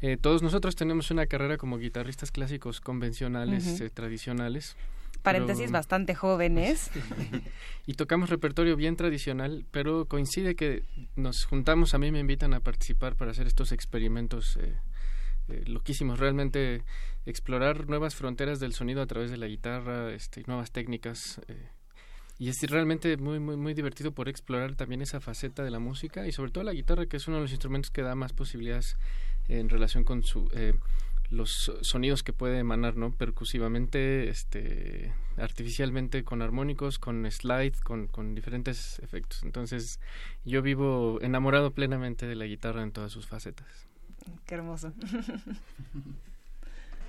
[0.00, 4.76] eh, todos nosotros tenemos una carrera como guitarristas clásicos convencionales, tradicionales,
[5.22, 6.90] paréntesis bastante jóvenes.
[7.86, 10.84] y tocamos repertorio bien tradicional, pero coincide que
[11.16, 14.74] nos juntamos, a mí me invitan a participar para hacer estos experimentos eh,
[15.48, 16.82] eh, loquísimos, realmente
[17.26, 21.40] explorar nuevas fronteras del sonido a través de la guitarra, este, nuevas técnicas.
[21.48, 21.68] Eh,
[22.38, 26.26] y es realmente muy, muy, muy divertido por explorar también esa faceta de la música
[26.26, 28.96] y sobre todo la guitarra, que es uno de los instrumentos que da más posibilidades
[29.48, 30.48] en relación con su
[31.32, 33.10] los sonidos que puede emanar, ¿no?
[33.10, 39.42] Percusivamente, este, artificialmente, con armónicos, con slide, con, con diferentes efectos.
[39.42, 39.98] Entonces,
[40.44, 43.88] yo vivo enamorado plenamente de la guitarra en todas sus facetas.
[44.46, 44.92] Qué hermoso.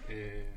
[0.09, 0.51] Eh,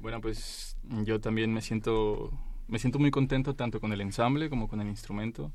[0.00, 2.32] bueno, pues yo también me siento,
[2.66, 5.52] me siento muy contento tanto con el ensamble como con el instrumento.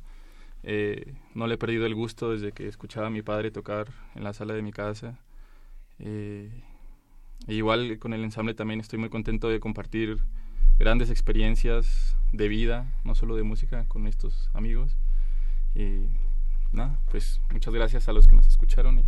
[0.61, 4.23] Eh, no le he perdido el gusto desde que escuchaba a mi padre tocar en
[4.23, 5.17] la sala de mi casa.
[5.99, 6.49] Eh,
[7.47, 10.19] igual con el ensamble también estoy muy contento de compartir
[10.79, 14.95] grandes experiencias de vida, no solo de música, con estos amigos.
[15.75, 16.07] Y
[16.71, 19.03] nada, pues muchas gracias a los que nos escucharon y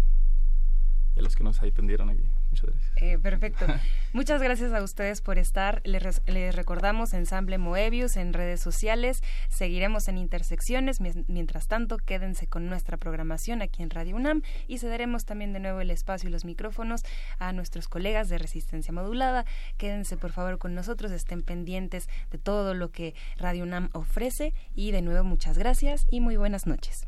[1.15, 2.23] y a los que nos atendieron aquí.
[2.55, 2.93] Muchas gracias.
[2.97, 3.65] Eh, perfecto.
[4.13, 5.81] Muchas gracias a ustedes por estar.
[5.83, 6.21] Les,
[6.55, 9.21] recordamos Ensamble Moebius en redes sociales.
[9.49, 10.99] Seguiremos en intersecciones.
[11.27, 15.81] Mientras tanto, quédense con nuestra programación aquí en Radio UNAM y cederemos también de nuevo
[15.81, 17.01] el espacio y los micrófonos
[17.39, 19.45] a nuestros colegas de Resistencia Modulada.
[19.77, 24.91] Quédense por favor con nosotros, estén pendientes de todo lo que Radio UNAM ofrece y
[24.91, 27.07] de nuevo muchas gracias y muy buenas noches.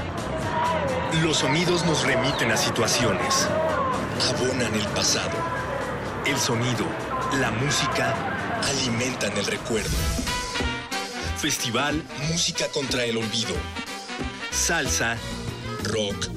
[1.23, 3.47] Los sonidos nos remiten a situaciones,
[4.29, 5.37] abonan el pasado.
[6.25, 6.85] El sonido,
[7.39, 9.89] la música, alimentan el recuerdo.
[11.37, 13.55] Festival Música contra el Olvido.
[14.51, 15.17] Salsa,
[15.83, 16.27] rock,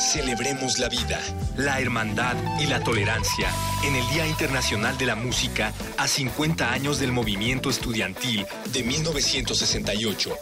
[0.00, 1.20] Celebremos la vida,
[1.56, 3.48] la hermandad y la tolerancia
[3.84, 10.34] en el Día Internacional de la Música a 50 años del movimiento estudiantil de 1968.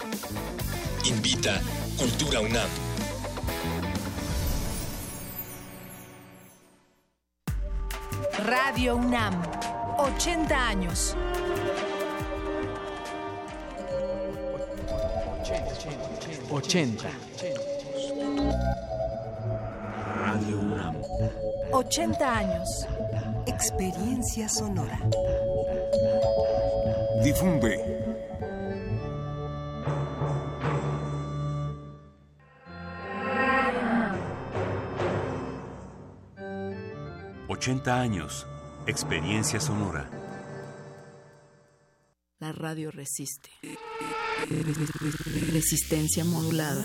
[1.04, 1.60] Invita
[1.98, 2.70] Cultura UNAM.
[8.38, 9.42] Radio UNAM
[9.98, 11.16] 80 años.
[16.50, 17.08] 80.
[20.20, 20.96] Radio UNAM.
[21.72, 22.86] 80 años.
[23.46, 24.98] Experiencia sonora.
[27.22, 27.96] Difunde.
[37.48, 38.46] ...80 años
[38.88, 40.08] Experiencia sonora.
[42.38, 43.50] La radio resiste.
[45.50, 46.84] Resistencia modulada.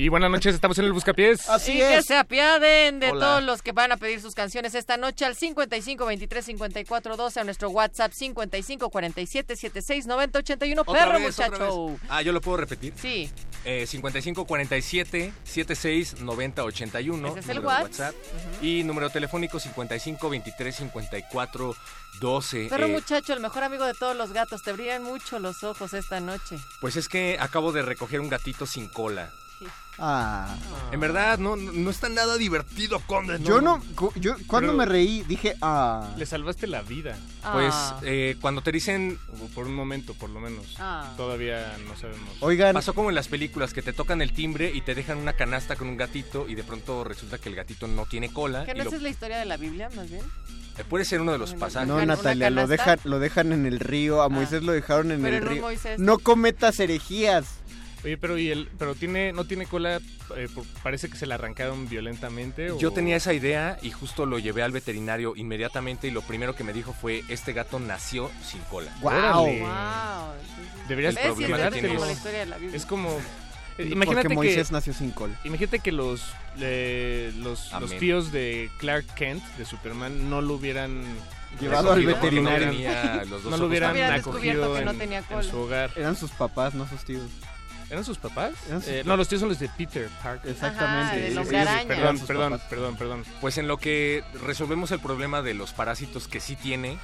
[0.00, 1.46] Y buenas noches, estamos en el Buscapiés.
[1.50, 4.96] Así y que se apiaden de todos los que van a pedir sus canciones esta
[4.96, 10.84] noche al 55 23 54 12 a nuestro WhatsApp 55 47 76 90 81.
[10.86, 11.96] Perro, vez, muchacho.
[12.08, 12.94] Ah, yo lo puedo repetir.
[12.96, 13.30] Sí.
[13.66, 17.28] Eh, 55 47 76 90 81.
[17.28, 17.82] Ese es el WhatsApp.
[17.82, 18.14] WhatsApp.
[18.14, 18.66] Uh -huh.
[18.66, 21.76] Y número telefónico 55 23 54
[22.22, 22.68] 12.
[22.70, 24.62] Perro, eh, muchacho, el mejor amigo de todos los gatos.
[24.62, 26.56] Te brillan mucho los ojos esta noche.
[26.80, 29.30] Pues es que acabo de recoger un gatito sin cola.
[30.00, 30.56] Ah.
[30.92, 33.38] En verdad, no, no está nada divertido, Conde.
[33.42, 33.82] Yo no,
[34.16, 36.08] yo cuando Pero- me reí dije, ah.
[36.16, 37.16] Le salvaste la vida.
[37.52, 38.00] Pues Ah.
[38.02, 39.18] eh, cuando te dicen...
[39.54, 40.76] Por un momento, por lo menos.
[40.78, 41.12] Ah.
[41.16, 42.28] Todavía no sabemos.
[42.40, 42.72] Oigan.
[42.74, 45.76] Pasó como en las películas, que te tocan el timbre y te dejan una canasta
[45.76, 48.64] con un gatito y de pronto resulta que el gatito no tiene cola.
[48.64, 50.22] ¿Que y no lo- esa es la historia de la Biblia, más bien?
[50.78, 51.88] eh, puede ser uno de los pasajes.
[51.88, 55.20] No, ¿Una Natalia, lo dejan, lo dejan en el río, a Moisés lo dejaron en
[55.22, 55.62] Pero el no río.
[55.62, 55.98] Moisés.
[55.98, 57.59] No cometas herejías.
[58.02, 60.00] Oye, pero y el, pero tiene, no tiene cola,
[60.36, 60.48] eh,
[60.82, 62.72] parece que se la arrancaron violentamente.
[62.78, 66.56] Yo o- tenía esa idea y justo lo llevé al veterinario inmediatamente y lo primero
[66.56, 68.90] que me dijo fue, este gato nació sin cola.
[69.02, 69.46] Wow.
[70.88, 71.88] Deberías es problemático.
[71.88, 72.76] como la historia de la Biblia.
[72.76, 73.10] Es como...
[73.78, 75.38] eh, imagínate porque Moisés que, nació sin cola.
[75.44, 76.22] imagínate que los,
[76.58, 81.04] eh, los, los tíos de Clark Kent, de Superman, no lo hubieran...
[81.60, 82.72] Llevado al veterinario.
[83.44, 85.42] No, lo hubieran acogido que no en, tenía en cola.
[85.42, 85.90] su hogar.
[85.96, 87.24] Eran sus papás, no sus tíos.
[87.90, 88.52] ¿Eran sus papás?
[88.68, 89.06] Eran sus Eh, papás.
[89.06, 90.50] no, los tíos son los de Peter Parker.
[90.50, 91.28] Exactamente.
[91.28, 91.48] Sí, sí.
[91.86, 92.66] Perdón, perdón, papás.
[92.70, 93.24] perdón, perdón.
[93.40, 96.98] Pues en lo que resolvemos el problema de los parásitos que sí tiene,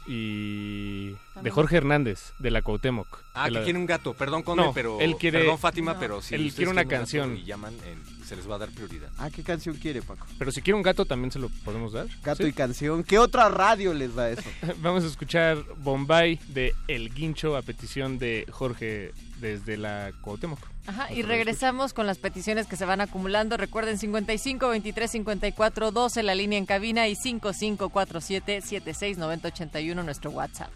[0.08, 1.10] y
[1.42, 3.06] de Jorge Hernández de la Cuauhtémoc.
[3.34, 4.14] Ah, que la- quiere un gato.
[4.14, 5.00] Perdón, Conde, No, pero...
[5.00, 6.00] él quiere- Perdón, Fátima, No.
[6.00, 7.36] pero si Él quiere una canción.
[7.36, 7.96] Y llaman, eh,
[8.28, 9.08] se les va a dar prioridad.
[9.16, 10.26] Ah, ¿qué canción quiere, Paco?
[10.38, 12.06] Pero si quiere un gato también se lo podemos dar.
[12.22, 12.50] Gato ¿Sí?
[12.50, 13.02] y canción.
[13.02, 14.42] ¿Qué otra radio les da eso?
[14.78, 20.58] Vamos a escuchar Bombay de El Guincho a petición de Jorge desde la Cuauhtémoc.
[20.86, 23.56] Ajá, y regresamos con las peticiones que se van acumulando.
[23.56, 30.30] Recuerden 55 23 54 12 la línea en cabina y 5547 76 90 81 nuestro
[30.30, 30.70] WhatsApp.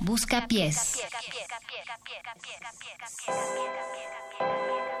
[0.00, 0.98] Busca pies.
[3.26, 4.93] ¡Viva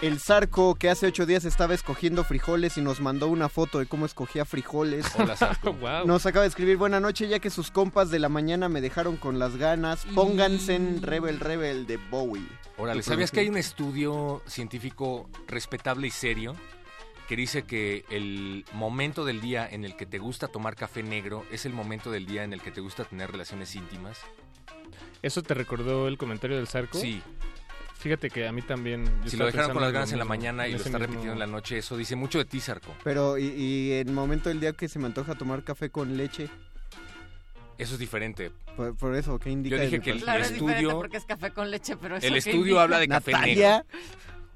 [0.07, 3.87] El Zarco, que hace ocho días estaba escogiendo frijoles y nos mandó una foto de
[3.87, 5.05] cómo escogía frijoles.
[5.17, 5.73] Hola, Zarco.
[5.81, 6.07] Wow.
[6.07, 9.17] Nos acaba de escribir, buena noche, ya que sus compas de la mañana me dejaron
[9.17, 10.05] con las ganas.
[10.15, 12.47] Pónganse en Rebel Rebel de Bowie.
[12.77, 16.55] Órale, ¿sabías que hay un estudio científico respetable y serio
[17.27, 21.45] que dice que el momento del día en el que te gusta tomar café negro
[21.51, 24.19] es el momento del día en el que te gusta tener relaciones íntimas?
[25.21, 26.97] ¿Eso te recordó el comentario del Zarco?
[26.97, 27.21] Sí.
[27.99, 29.05] Fíjate que a mí también...
[29.23, 31.33] yo Si lo dejaron con las ganas en la mañana y lo está mismo- repitiendo
[31.33, 32.93] en la noche, eso dice mucho de ti, Zarco.
[33.03, 36.47] Pero, y, y el momento del día que se me antoja tomar café con leche,
[37.79, 38.51] Eso es diferente.
[38.75, 39.77] por, por eso, ¿qué indica?
[39.77, 40.21] Yo dije que el-?
[40.21, 42.81] Claro, diferente estudio- porque es café con leche, pero eso El estudio indica?
[42.83, 43.71] habla de café Natalia.
[43.91, 43.99] negro.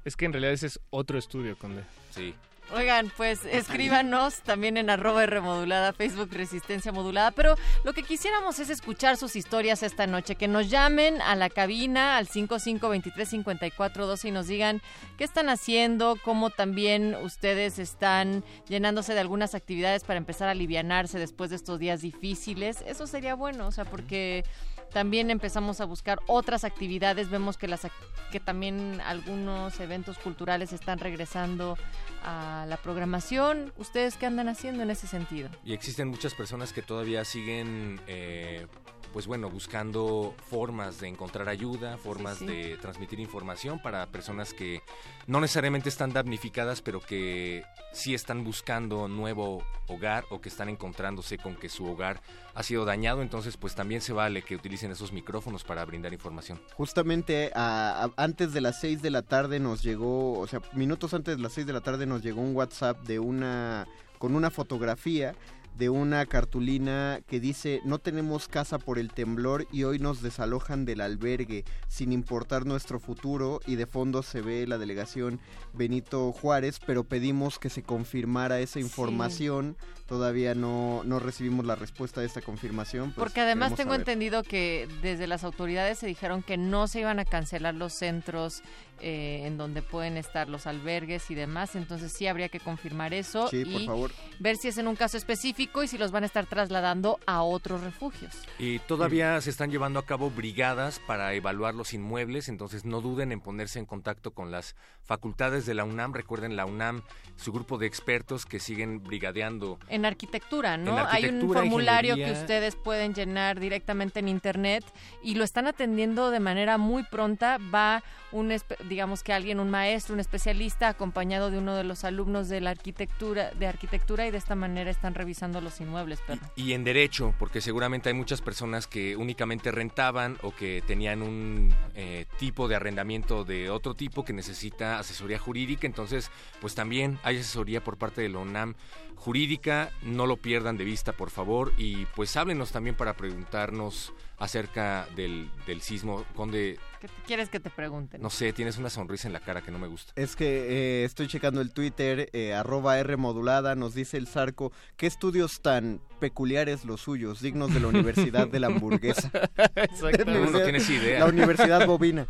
[0.04, 1.82] Es que en realidad ese es otro estudio, Conde.
[2.10, 2.34] Sí.
[2.74, 8.58] Oigan, pues escríbanos también en arroba R modulada, Facebook Resistencia Modulada, pero lo que quisiéramos
[8.60, 14.30] es escuchar sus historias esta noche, que nos llamen a la cabina al 55235412 y
[14.30, 14.80] nos digan
[15.18, 21.18] qué están haciendo, cómo también ustedes están llenándose de algunas actividades para empezar a alivianarse
[21.18, 22.82] después de estos días difíciles.
[22.86, 24.44] Eso sería bueno, o sea, porque
[24.92, 27.86] también empezamos a buscar otras actividades, vemos que las
[28.30, 31.76] que también algunos eventos culturales están regresando
[32.24, 33.72] a la programación.
[33.76, 35.50] ¿Ustedes qué andan haciendo en ese sentido?
[35.64, 38.66] Y existen muchas personas que todavía siguen, eh,
[39.12, 42.46] pues bueno, buscando formas de encontrar ayuda, formas sí.
[42.46, 44.82] de transmitir información para personas que
[45.26, 51.36] no necesariamente están damnificadas, pero que sí están buscando nuevo hogar o que están encontrándose
[51.38, 52.22] con que su hogar
[52.54, 53.22] ha sido dañado.
[53.22, 56.60] Entonces, pues también se vale que utilicen esos micrófonos para brindar información.
[56.74, 61.12] Justamente a- a- antes de las 6 de la tarde nos llegó, o sea, minutos
[61.14, 63.86] antes de las 6 de la tarde nos llegó un WhatsApp de una
[64.18, 65.34] con una fotografía
[65.76, 70.84] de una cartulina que dice no tenemos casa por el temblor y hoy nos desalojan
[70.84, 75.40] del albergue sin importar nuestro futuro y de fondo se ve la delegación
[75.72, 79.76] Benito Juárez pero pedimos que se confirmara esa información.
[80.06, 84.00] Todavía no, no recibimos la respuesta de esta confirmación pues Porque además tengo saber.
[84.00, 88.62] entendido que desde las autoridades se dijeron que no se iban a cancelar los centros
[89.00, 93.48] eh, en donde pueden estar los albergues y demás, entonces sí habría que confirmar eso
[93.48, 94.10] Sí, por y favor.
[94.38, 97.42] ver si es en un caso específico y si los van a estar trasladando a
[97.42, 98.32] otros refugios.
[98.58, 103.32] Y todavía se están llevando a cabo brigadas para evaluar los inmuebles, entonces no duden
[103.32, 106.12] en ponerse en contacto con las facultades de la UNAM.
[106.12, 107.02] Recuerden, la UNAM,
[107.36, 109.78] su grupo de expertos que siguen brigadeando.
[109.88, 110.98] En arquitectura, ¿no?
[110.98, 114.84] En Hay un formulario que ustedes pueden llenar directamente en internet
[115.22, 117.58] y lo están atendiendo de manera muy pronta.
[117.74, 118.02] Va
[118.32, 118.52] un,
[118.88, 122.70] digamos que alguien, un maestro, un especialista, acompañado de uno de los alumnos de la
[122.70, 126.40] arquitectura, de arquitectura y de esta manera están revisando los inmuebles, perro.
[126.56, 131.74] Y en derecho, porque seguramente hay muchas personas que únicamente rentaban o que tenían un
[131.94, 135.86] eh, tipo de arrendamiento de otro tipo que necesita asesoría jurídica.
[135.86, 136.30] Entonces,
[136.60, 138.74] pues también hay asesoría por parte de la UNAM
[139.16, 139.90] jurídica.
[140.02, 141.72] No lo pierdan de vista, por favor.
[141.76, 146.24] Y pues háblenos también para preguntarnos acerca del, del sismo.
[146.34, 148.22] Conde, ¿Qué te- quieres que te pregunten?
[148.22, 150.12] no sé, tienes una sonrisa en la cara que no me gusta.
[150.14, 154.70] Es que eh, estoy checando el Twitter, eh, arroba R modulada, nos dice el Zarco,
[154.96, 159.28] ¿qué estudios tan peculiares los suyos, dignos de la Universidad de la Hamburguesa?
[159.74, 160.24] Exacto.
[160.26, 161.18] No Universidad- tienes idea.
[161.18, 162.26] La Universidad Bobina.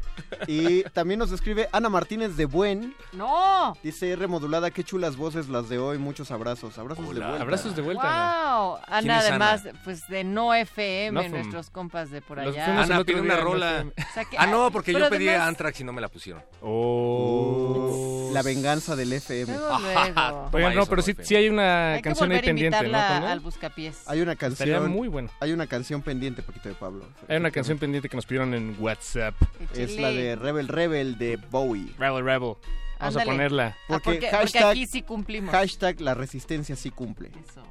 [0.47, 2.95] Y también nos escribe Ana Martínez de Buen.
[3.13, 3.77] ¡No!
[3.83, 6.79] Dice R modulada, qué chulas voces las de hoy, muchos abrazos.
[6.79, 7.41] Abrazos de vuelta.
[7.43, 8.55] Abrazos de vuelta.
[8.57, 8.77] ¡Wow!
[9.01, 12.83] ¿Quién Ana, además, pues de No FM, No nuestros compas de por allá.
[12.83, 13.85] Ana, pide una rola.
[13.99, 16.09] O sea que- Ah, no, porque pero yo pedí además- Antrax y no me la
[16.09, 16.43] pusieron.
[16.61, 18.31] Oh.
[18.33, 19.53] La venganza del FM.
[19.53, 20.51] Luego, luego.
[20.53, 22.85] Oigan, no, eso, pero sí, hay una Hay que canción ahí volver a pendiente, ¿no?
[22.87, 24.09] invitarla al buscapiés.
[24.09, 25.29] Hay una Estaría canción, muy bueno.
[25.41, 27.05] hay una canción pendiente, Paquito de Pablo.
[27.29, 29.35] Hay una canción pendiente que nos pidieron en WhatsApp.
[29.75, 31.93] Es la de Rebel Rebel de Bowie.
[31.99, 32.55] Rebel Rebel.
[32.99, 33.23] Vamos Ándale.
[33.23, 33.67] a ponerla.
[33.67, 35.51] Ah, Porque, porque, porque hashtag, aquí sí cumplimos.
[35.51, 37.29] hashtag la resistencia sí cumple.
[37.29, 37.63] Eso.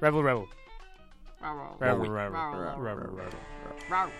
[0.00, 0.44] Rebel Rebel.
[1.80, 2.10] Rebel.
[2.10, 2.30] Rebel.
[2.30, 2.82] Bravo.
[2.82, 4.10] Rebel Rebel.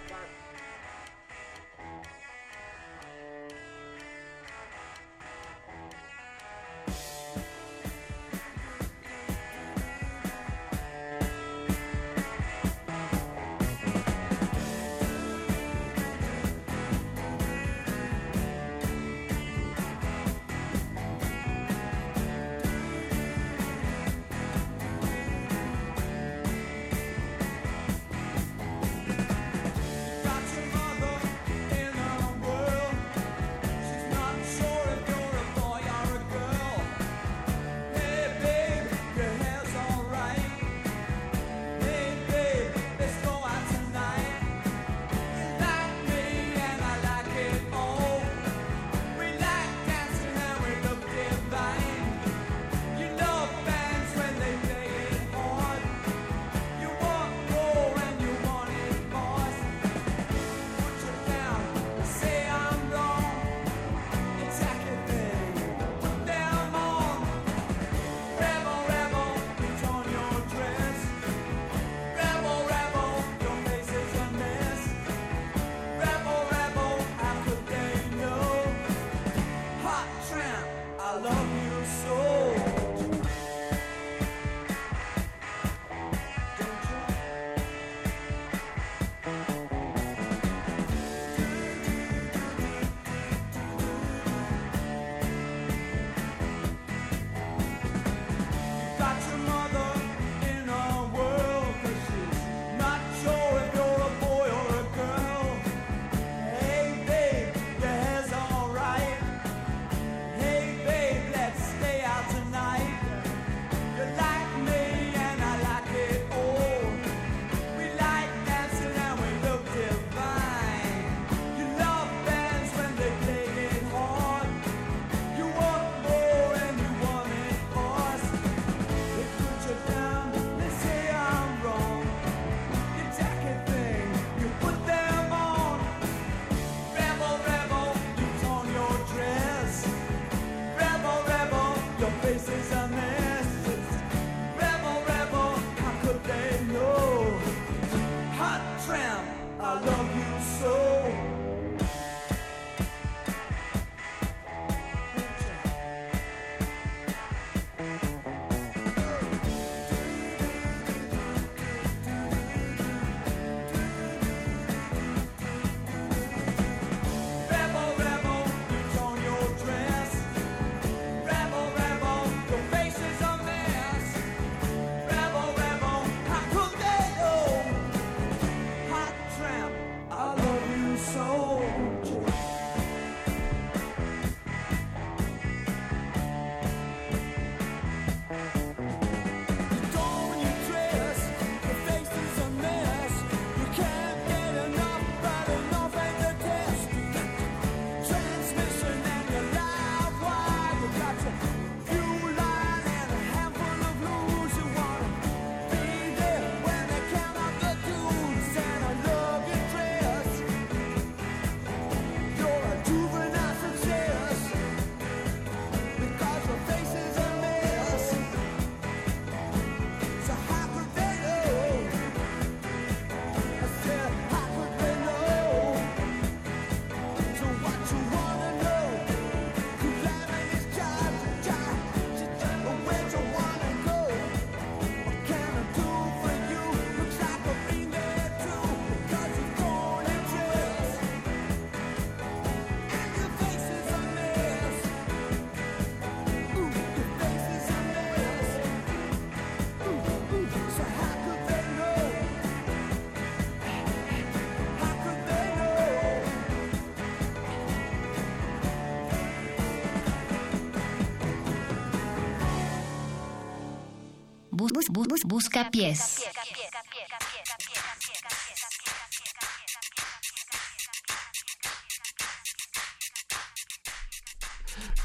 [264.94, 266.23] Bus- bus- bus- busca pies.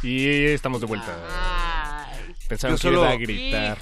[0.01, 1.15] Y estamos de vuelta.
[2.47, 3.77] Pensaron Yo que solo- iba a gritar.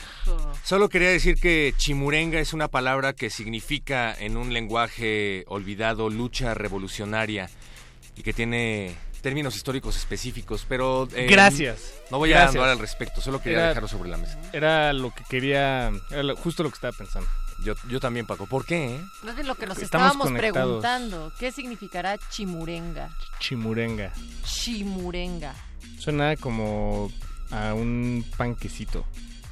[0.64, 6.54] Solo quería decir que chimurenga es una palabra que significa en un lenguaje olvidado lucha
[6.54, 7.50] revolucionaria
[8.18, 11.08] y que tiene términos históricos específicos, pero...
[11.16, 11.94] eh, Gracias.
[12.12, 12.56] No voy a Gracias.
[12.56, 14.38] andar al respecto, solo quería Era- dejarlo sobre la mesa.
[14.54, 17.30] Era lo que quería, era lo- justo lo que estaba pensando.
[17.64, 18.46] Yo, yo también, Paco.
[18.46, 18.96] ¿Por qué?
[18.96, 19.02] eh?
[19.24, 20.68] No es de lo que nos Estamos estábamos conectados.
[20.82, 21.32] preguntando.
[21.40, 23.10] ¿Qué significará chimurenga?
[23.40, 24.14] Chimurenga.
[24.44, 25.56] Chimurenga.
[25.98, 27.12] Suena como
[27.52, 29.06] a un panquecito.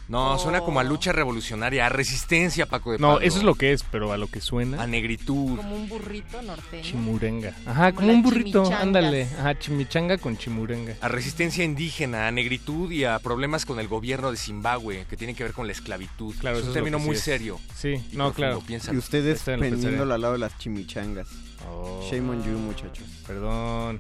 [0.07, 0.87] No, suena como a Oh.
[0.87, 3.25] lucha revolucionaria, a resistencia, Paco de No, Pablo.
[3.25, 4.81] eso es lo que es, pero a lo que suena.
[4.83, 5.57] A negritud.
[5.57, 6.83] Como un burrito norteño.
[6.83, 7.53] Chimurenga.
[7.65, 9.23] Ajá, Como como un burrito, ándale.
[9.39, 10.95] Ajá, chimichanga con chimurenga.
[11.01, 15.35] A resistencia indígena, a negritud y a problemas con el gobierno de Zimbabue, que tienen
[15.35, 16.35] que ver con la esclavitud.
[16.39, 17.21] Claro, es eso un es lo término muy es.
[17.21, 17.59] serio.
[17.75, 18.61] Sí, y no, claro.
[18.61, 18.93] piénsalo.
[18.95, 20.13] Y ustedes Esta en lo pendiéndolo pensaría.
[20.15, 21.27] al lado de las chimichangas.
[21.67, 22.07] Oh.
[22.11, 23.07] Shame on you, muchachos.
[23.25, 23.99] Perdón.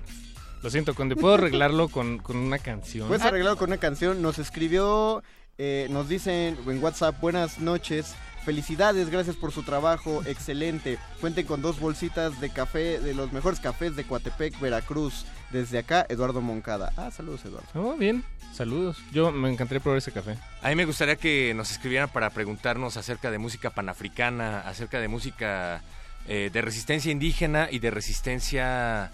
[0.61, 1.15] Lo siento, Conde.
[1.15, 3.07] ¿Puedo arreglarlo con, con una canción?
[3.07, 4.21] Puedes arreglarlo con una canción.
[4.21, 5.23] Nos escribió,
[5.57, 8.15] eh, nos dicen en WhatsApp, buenas noches.
[8.43, 10.99] Felicidades, gracias por su trabajo, excelente.
[11.19, 15.25] Cuenten con dos bolsitas de café, de los mejores cafés de Coatepec, Veracruz.
[15.51, 16.91] Desde acá, Eduardo Moncada.
[16.97, 17.67] Ah, saludos, Eduardo.
[17.75, 18.23] Oh, bien.
[18.53, 18.97] Saludos.
[19.11, 20.37] Yo me encantaría probar ese café.
[20.61, 25.07] A mí me gustaría que nos escribieran para preguntarnos acerca de música panafricana, acerca de
[25.07, 25.81] música
[26.27, 29.11] eh, de resistencia indígena y de resistencia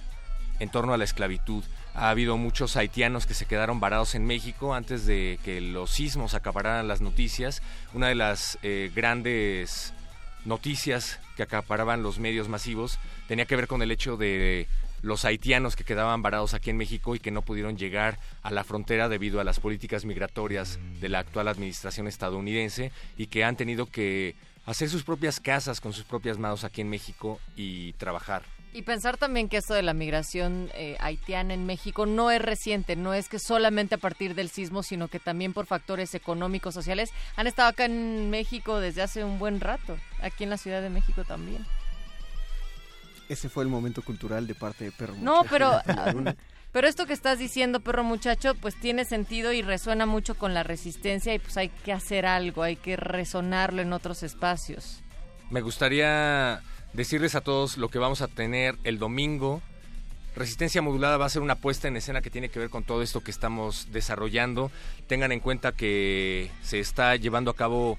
[0.60, 1.64] en torno a la esclavitud.
[1.94, 6.34] Ha habido muchos haitianos que se quedaron varados en México antes de que los sismos
[6.34, 7.62] acapararan las noticias.
[7.94, 9.94] Una de las eh, grandes
[10.46, 12.98] noticias que acaparaban los medios masivos
[13.28, 14.68] tenía que ver con el hecho de
[15.02, 18.64] los haitianos que quedaban varados aquí en México y que no pudieron llegar a la
[18.64, 23.88] frontera debido a las políticas migratorias de la actual administración estadounidense y que han tenido
[23.88, 28.44] que hacer sus propias casas con sus propias manos aquí en México y trabajar.
[28.74, 32.96] Y pensar también que esto de la migración eh, haitiana en México no es reciente,
[32.96, 37.10] no es que solamente a partir del sismo, sino que también por factores económicos, sociales,
[37.36, 40.90] han estado acá en México desde hace un buen rato, aquí en la Ciudad de
[40.90, 41.66] México también.
[43.28, 46.34] Ese fue el momento cultural de parte de Perro No, Muchacho pero,
[46.72, 50.64] pero esto que estás diciendo, perro muchacho, pues tiene sentido y resuena mucho con la
[50.64, 55.02] resistencia y pues hay que hacer algo, hay que resonarlo en otros espacios.
[55.50, 56.62] Me gustaría
[56.94, 59.62] decirles a todos lo que vamos a tener el domingo.
[60.36, 63.02] Resistencia Modulada va a ser una puesta en escena que tiene que ver con todo
[63.02, 64.72] esto que estamos desarrollando.
[65.08, 67.98] Tengan en cuenta que se está llevando a cabo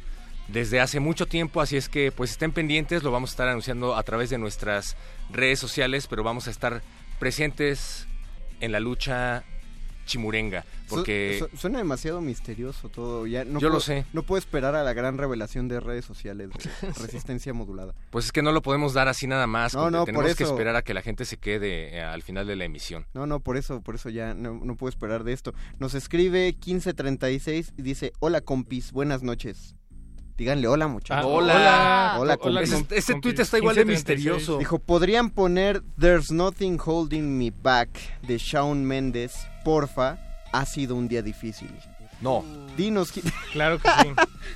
[0.49, 3.97] desde hace mucho tiempo, así es que pues estén pendientes, lo vamos a estar anunciando
[3.97, 4.97] a través de nuestras
[5.31, 6.83] redes sociales, pero vamos a estar
[7.19, 8.07] presentes
[8.61, 9.45] en la lucha
[10.13, 13.27] chimurenga, porque Su- su- suena demasiado misterioso todo.
[13.27, 14.05] Ya no Yo lo puedo- sé.
[14.13, 17.95] No puedo esperar a la gran revelación de redes sociales de resistencia modulada.
[18.11, 20.37] pues es que no lo podemos dar así nada más, No, porque no, tenemos por
[20.37, 23.07] que esperar a que la gente se quede eh, al final de la emisión.
[23.15, 25.55] No, no, por eso, por eso ya no, no puedo esperar de esto.
[25.79, 29.75] Nos escribe 1536 y dice, hola compis, buenas noches.
[30.37, 31.25] Díganle hola muchachos.
[31.25, 31.55] Ah, hola.
[31.55, 32.73] Hola, Hola, compis.
[32.73, 34.59] Ese- ese tuit está igual de misterioso.
[34.59, 37.91] Dijo, ¿podrían poner There's Nothing Holding Me Back
[38.27, 39.47] de Shawn Mendes?
[39.65, 40.19] Porfa,
[40.53, 41.71] ha sido un día difícil.
[42.21, 42.45] No.
[42.77, 43.13] Dinos,
[43.53, 44.09] Claro que sí.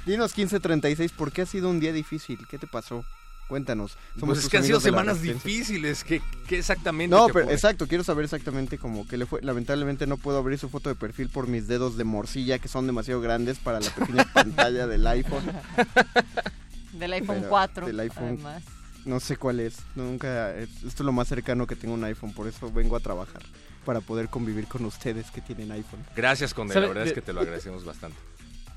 [0.07, 2.39] Dinos 1536, ¿por qué ha sido un día difícil?
[2.49, 3.05] ¿Qué te pasó?
[3.49, 3.97] Cuéntanos.
[4.19, 6.03] Pues es tus que han sido semanas difíciles.
[6.03, 7.15] ¿Qué, qué exactamente?
[7.15, 9.41] No, pero exacto, quiero saber exactamente cómo que le fue.
[9.43, 12.87] Lamentablemente no puedo abrir su foto de perfil por mis dedos de morcilla que son
[12.89, 15.45] demasiado grandes para la pequeña pantalla del iPhone.
[16.93, 18.25] Del iPhone Pero 4, Del iPhone.
[18.25, 18.63] además.
[19.05, 19.77] No sé cuál es.
[19.95, 20.53] Nunca.
[20.57, 23.43] es- Esto es lo más cercano que tengo un iPhone, por eso vengo a trabajar.
[23.87, 26.05] Para poder convivir con ustedes que tienen iPhone.
[26.15, 26.75] Gracias, Conde.
[26.75, 28.19] La verdad es que te lo agradecemos bastante.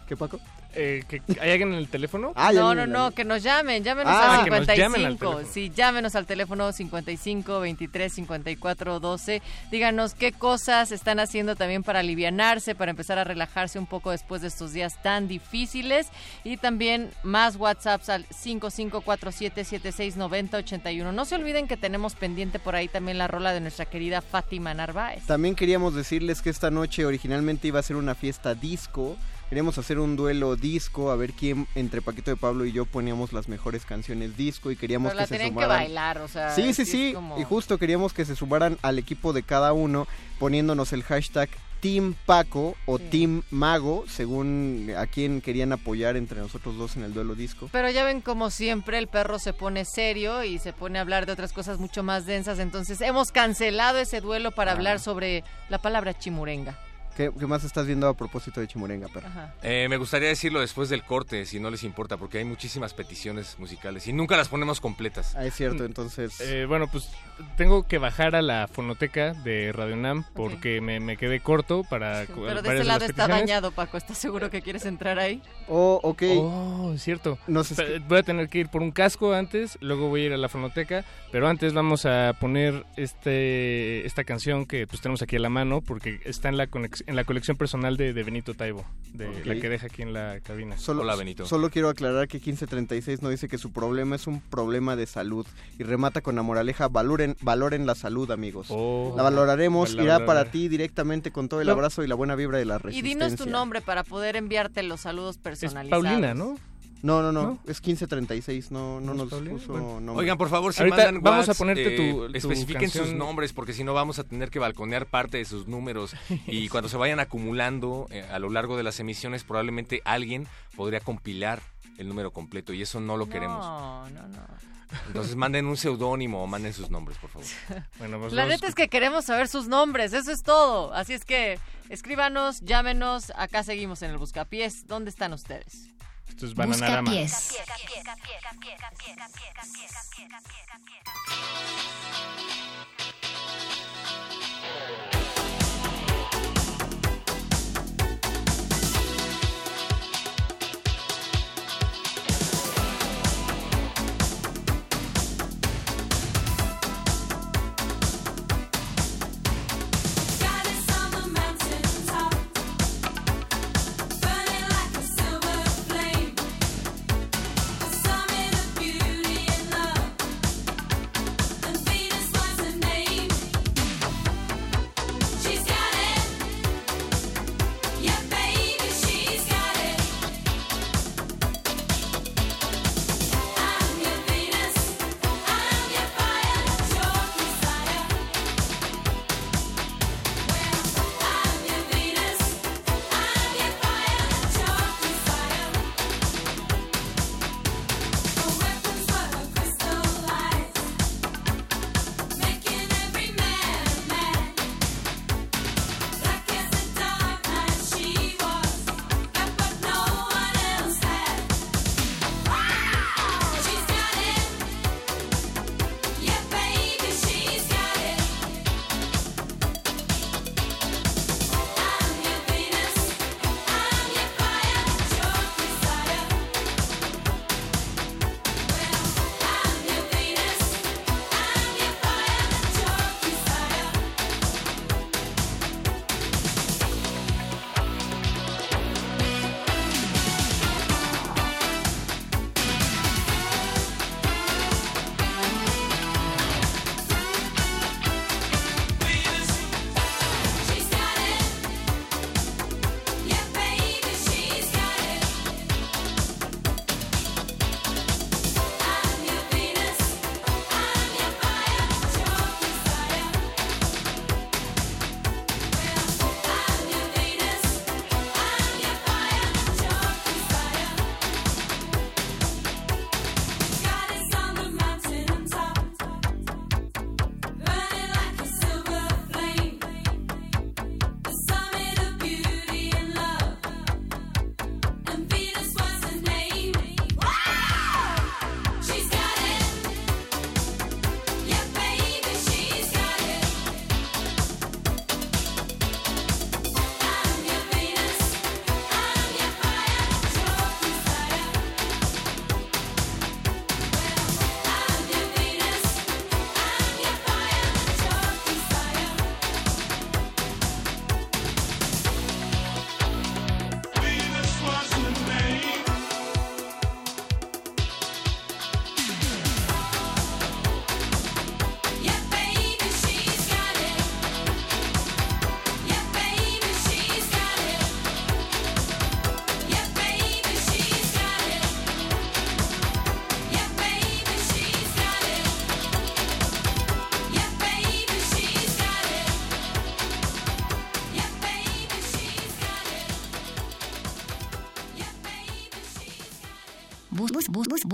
[0.10, 0.40] ¿Qué, Paco?
[0.74, 2.34] Eh, ¿que- ¿Hay alguien en el teléfono?
[2.36, 4.82] Ah, no, no, no, que nos llamen, llámenos Ah, al que nos 55.
[4.82, 5.48] llamen al teléfono.
[5.54, 9.44] sí, llámenos al teléfono 55 23 54 12.
[9.70, 14.42] Díganos qué cosas están haciendo también para alivianarse, para empezar a relajarse un poco después
[14.42, 16.08] de estos días tan difíciles.
[16.44, 21.12] Y también más WhatsApps al 5547769081.
[21.14, 24.74] No se olviden que tenemos pendiente por ahí también la rola de nuestra querida Fátima
[24.74, 25.26] Narváez.
[25.26, 29.18] También queríamos decirles que esta noche originalmente iba a ser una fiesta disco.
[29.50, 33.34] Queríamos hacer un duelo disco, a ver quién entre Paquito de Pablo y yo poníamos
[33.34, 35.78] las mejores canciones disco y queríamos Pero la que se tenían que sumaran.
[35.86, 39.34] bailar, o sea, Sí, sí, sí como- Y justo queríamos que se sumaran al equipo
[39.34, 45.72] de cada uno poniéndonos el hashtag Team Paco o Team Mago, según a quién querían
[45.72, 47.70] apoyar entre nosotros dos en el duelo disco.
[47.72, 51.26] Pero ya ven como siempre el perro se pone serio y se pone a hablar
[51.26, 54.76] de otras cosas mucho más densas, entonces hemos cancelado ese duelo para Ah.
[54.76, 56.78] hablar sobre la palabra chimurenga.
[57.20, 59.28] ¿Qué, qué más estás viendo a propósito de Chimurenga, perro?
[59.62, 63.60] Eh, me gustaría decirlo después del corte, si no les importa, porque hay muchísimas peticiones
[63.60, 65.36] musicales y nunca las ponemos completas.
[65.36, 66.40] Ah, es cierto, entonces...
[66.40, 67.10] Eh, bueno, pues
[67.58, 72.24] tengo que bajar a la fonoteca de Radio Nam porque me, me quedé corto para...
[72.26, 73.98] Pero de ese lado está dañado, Paco.
[73.98, 75.42] ¿Estás seguro que quieres entrar ahí?
[75.68, 76.24] Oh, ok.
[76.38, 77.38] Oh, es cierto.
[77.50, 80.34] Es- Pe- Voy a tener que ir por un casco antes, luego voy a ir
[80.34, 85.36] a la fonoteca, pero antes vamos a poner este esta canción que pues tenemos aquí
[85.36, 88.54] a la mano porque está en la conex- en la colección personal de, de Benito
[88.54, 90.78] Taibo, de la que deja aquí en la cabina.
[90.78, 91.04] Solo,
[91.46, 95.46] Solo quiero aclarar que 1536 no dice que su problema es un problema de salud
[95.80, 98.68] y remata con la moraleja valoren, valoren la salud, amigos.
[98.70, 99.14] Oh.
[99.18, 100.18] la valoraremos, Valorar.
[100.20, 102.78] irá para ti directamente con todo el abrazo y la buena vibra de la Y
[102.78, 103.26] resistencia.
[103.26, 106.04] dinos tu nombre para poder enviarte los saludos personalizados.
[106.06, 106.58] Paulina, ¿no?
[107.02, 107.60] No, no, no, ¿No?
[107.66, 109.54] es 1536, no, no ¿No nos Paulina?
[109.54, 110.00] puso Bueno.
[110.02, 110.16] nombre.
[110.24, 113.54] Oigan, por favor, si Ahorita mandan vamos a ponerte eh, tu- tu especifiquen sus nombres,
[113.54, 116.14] porque si no vamos a tener que balconear parte de sus números.
[116.48, 121.00] Y cuando se vayan acumulando eh, a lo largo de las emisiones, probablemente alguien podría
[121.00, 121.62] compilar
[121.98, 123.64] el número completo y eso no lo queremos.
[123.66, 124.70] No, no, no.
[125.08, 127.48] Entonces manden un seudónimo o manden sus nombres, por favor.
[128.00, 130.94] Bueno, pues La neta es que queremos saber sus nombres, eso es todo.
[130.94, 134.88] Así es que escríbanos, llámenos, acá seguimos en el Buscapiés.
[134.88, 135.90] ¿Dónde están ustedes?
[136.30, 137.12] Esto es Bananarama.
[137.12, 137.60] Buscapiés.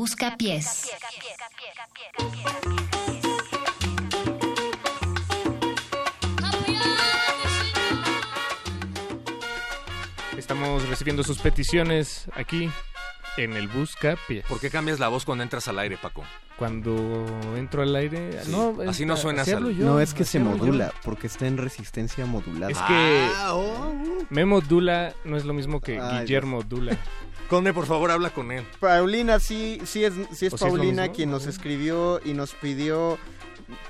[0.06, 1.96] Bus, bus, bus- Buscapiés.
[10.38, 12.70] Estamos recibiendo sus peticiones aquí
[13.38, 14.46] en el Buscapiés.
[14.46, 16.24] ¿Por qué cambias la voz cuando entras al aire, Paco?
[16.58, 17.26] Cuando
[17.58, 18.52] entro al aire, Sí.
[18.52, 20.46] no, Así es- no suenas así al- yo, No, es que se yo.
[20.46, 22.72] modula, porque está en resistencia modulada.
[22.72, 23.96] Es que Ah, oh.
[24.30, 26.98] Memo Dula no es lo mismo que Ay, Guillermo Dula.
[27.50, 28.66] Conde, por favor, habla con él.
[28.80, 32.34] Paulina, sí, sí es, sí es ¿O sí es lo Paulina quien nos escribió y
[32.34, 33.18] nos pidió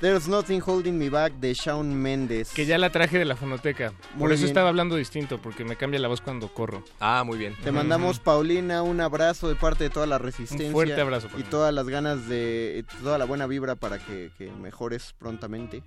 [0.02, 2.52] There's Nothing Holding Me Back de Shawn Mendes.
[2.54, 3.94] Que ya la traje de la fonoteca.
[4.20, 4.50] Por eso bien.
[4.50, 6.84] estaba hablando distinto, porque me cambia la voz cuando corro.
[7.00, 7.56] Ah, muy bien.
[7.64, 10.68] Te mandamos, Paulina, un abrazo de parte de toda la resistencia.
[10.68, 11.50] Un fuerte abrazo, Y Paulina.
[11.50, 12.84] todas las ganas de.
[12.86, 15.82] y toda la buena vibra para que, que mejores prontamente.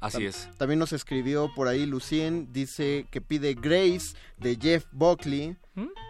[0.00, 0.48] Así Tam- es.
[0.58, 5.56] También nos escribió por ahí Lucien, dice que pide Grace de Jeff Buckley.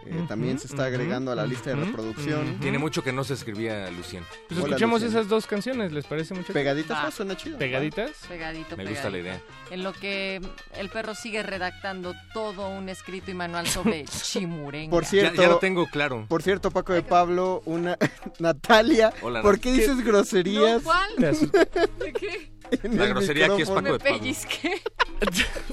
[0.05, 2.57] Eh, también se está agregando a la lista de reproducción.
[2.61, 4.23] Tiene mucho que no se escribía Lucien.
[4.47, 5.17] Pues Hola, escuchemos Lucien.
[5.19, 6.53] esas dos canciones, ¿les parece mucho?
[6.53, 7.57] Pegaditas, pues, suena chido.
[7.57, 8.11] ¿Pegaditas?
[8.29, 9.41] Pegadito, Me gusta la idea.
[9.69, 10.39] En lo que
[10.77, 14.89] el perro sigue redactando todo un escrito y manual sobre chimurenga.
[14.89, 16.25] Por cierto, Ya- ya lo tengo claro.
[16.29, 17.97] Por cierto, Paco de Pablo, una
[18.39, 20.81] Natalia, Hola, ¿por qué dices groserías?
[20.81, 21.09] No, ¿cuál?
[21.99, 22.51] ¿De qué?
[22.83, 23.67] en La grosería aquí es?
[23.69, 24.17] Paco de Me Pablo.
[24.19, 24.81] pellizqué.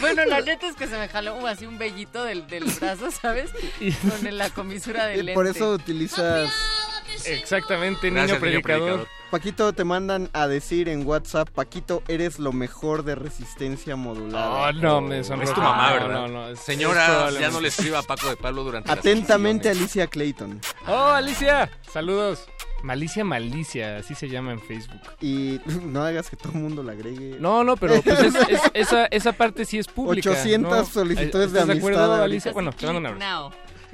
[0.00, 3.10] Bueno, la neta es que se me jaló uh, así un vellito del, del brazo,
[3.10, 3.50] ¿sabes?
[4.20, 5.34] Con la comisura del lente.
[5.34, 6.52] por eso utilizas...
[7.24, 9.08] Exactamente, Gracias, niño predicador.
[9.30, 14.68] Paquito, te mandan a decir en WhatsApp, Paquito, eres lo mejor de resistencia modulada.
[14.68, 15.50] Oh, no, me sonroja.
[15.50, 16.14] Es tu mamá, No, ¿verdad?
[16.14, 19.70] no, no, es Señora, ya no le escriba a Paco de Pablo durante Atentamente.
[19.70, 20.60] Alicia Clayton.
[20.86, 22.46] Oh, Alicia, saludos.
[22.82, 25.00] Malicia Malicia, así se llama en Facebook.
[25.20, 27.36] Y no hagas que todo el mundo la agregue.
[27.40, 30.30] No, no, pero pues es- es- esa, esa parte sí es pública.
[30.30, 30.84] 800 ¿no?
[30.84, 32.52] solicitudes de ¿Estás de acuerdo, amistad Alicia?
[32.52, 32.70] Bueno.
[33.18, 33.50] Now.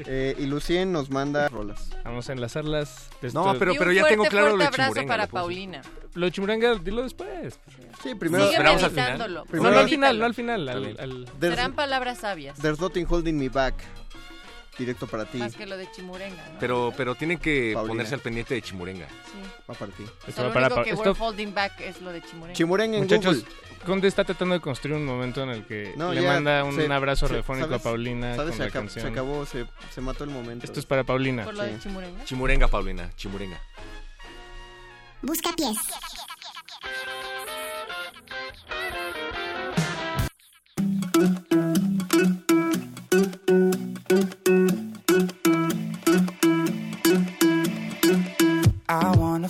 [0.07, 1.91] Eh, y Lucien nos manda rolas.
[2.03, 3.09] Vamos a enlazarlas.
[3.35, 5.09] No, pero, pero ya fuerte, tengo claro lo abrazo Chimurenga.
[5.09, 5.27] para.
[5.29, 5.83] Paulina.
[6.15, 7.59] Lo de Chimuranga, dilo después.
[8.03, 8.45] Sí, primero...
[8.45, 9.07] Sigue esperamos al final.
[9.07, 9.41] meditándolo.
[9.41, 10.69] No, Primero- no al final, no al final.
[10.69, 12.59] al- al- Serán palabras sabias.
[12.59, 13.75] there's Nothing Holding Me Back.
[14.79, 15.37] Directo para ti.
[15.39, 16.59] Más que lo de chimurenga, ¿no?
[16.59, 17.93] Pero, pero tienen que Paulina.
[17.93, 19.07] ponerse al pendiente de Chimurenga.
[19.07, 19.39] Sí.
[19.71, 20.03] Va para ti.
[20.03, 22.11] O Esto sea, va lo para único Pa- que esto- we're holding back es lo
[22.11, 22.55] de chimurenga.
[22.57, 23.57] Chimurenga en Muchachos, Google.
[23.85, 26.75] Conde está tratando de construir un momento en el que No, le ya manda un
[26.77, 27.81] se- abrazo se- radiofónico ¿sabes?
[27.81, 28.51] a Paulina ¿Sabes?
[28.51, 29.05] con Se, la acab- canción.
[29.05, 30.65] se acabó, se, se mató el momento.
[30.65, 31.45] Esto es para Paulina.
[31.45, 31.81] Por lo de Sí.
[31.83, 32.25] chimurenga.
[32.25, 33.61] Chimurenga, Paulina, Chimurenga.
[35.21, 35.77] Busca pies.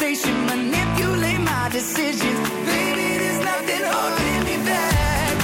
[0.00, 2.48] Manipulate my decisions.
[2.66, 5.34] Baby, there's nothing holding me back.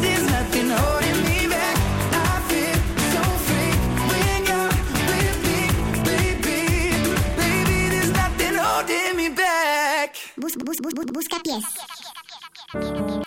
[0.00, 1.76] There's nothing holding me back.
[2.10, 2.78] I feel
[3.12, 3.74] so free
[4.08, 4.72] when you're
[6.08, 6.56] baby.
[7.36, 10.16] Baby, there's nothing holding me back.
[10.38, 13.25] Bus, bus, bus, busca pies.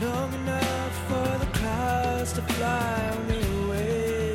[0.00, 4.34] Long enough for the clouds to fly away?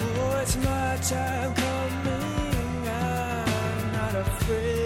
[0.00, 2.88] Oh, it's my time coming.
[2.88, 4.85] I'm not afraid,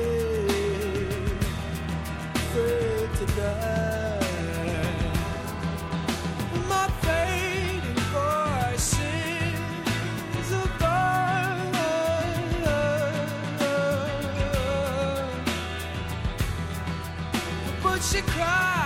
[18.23, 18.80] cry.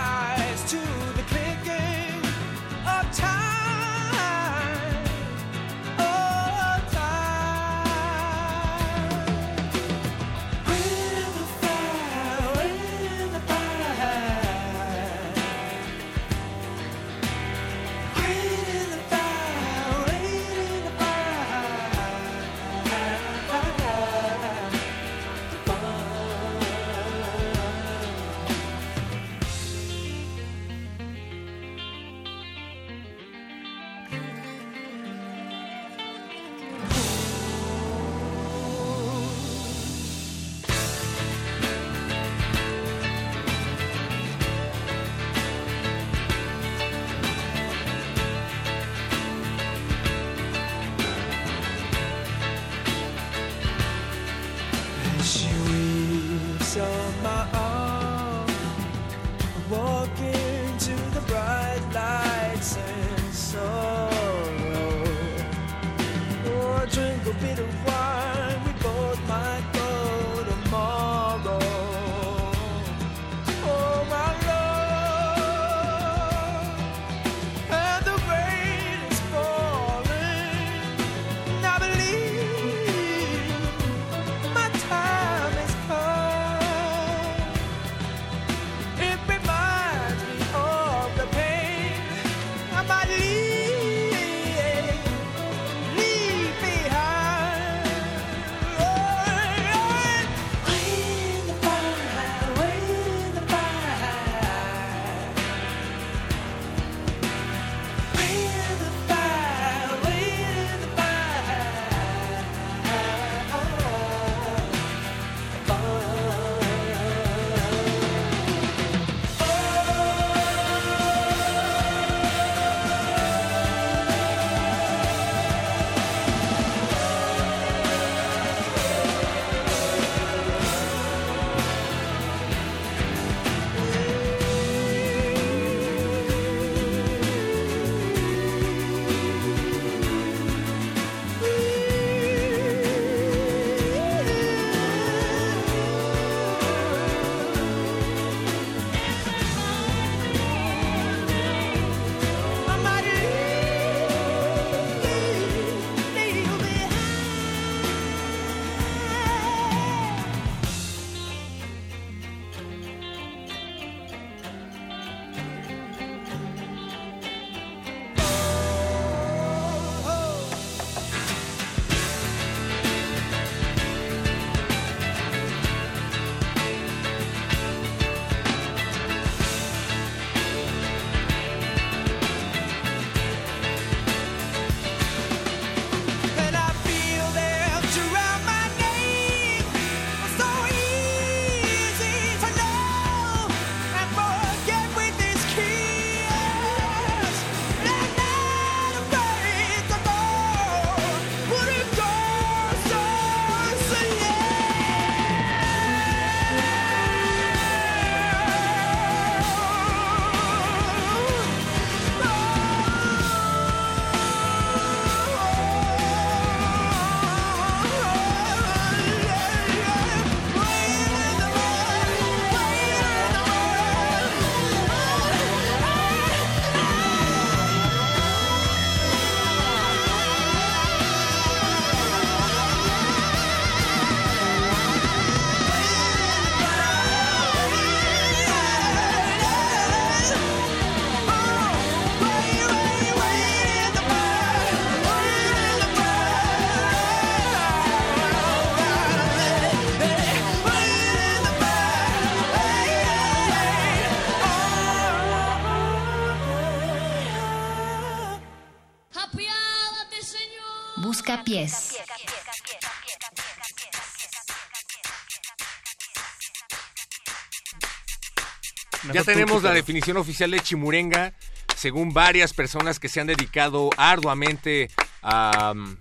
[269.25, 271.33] Tenemos la definición oficial de chimurenga,
[271.77, 274.91] según varias personas que se han dedicado arduamente
[275.23, 275.97] a um,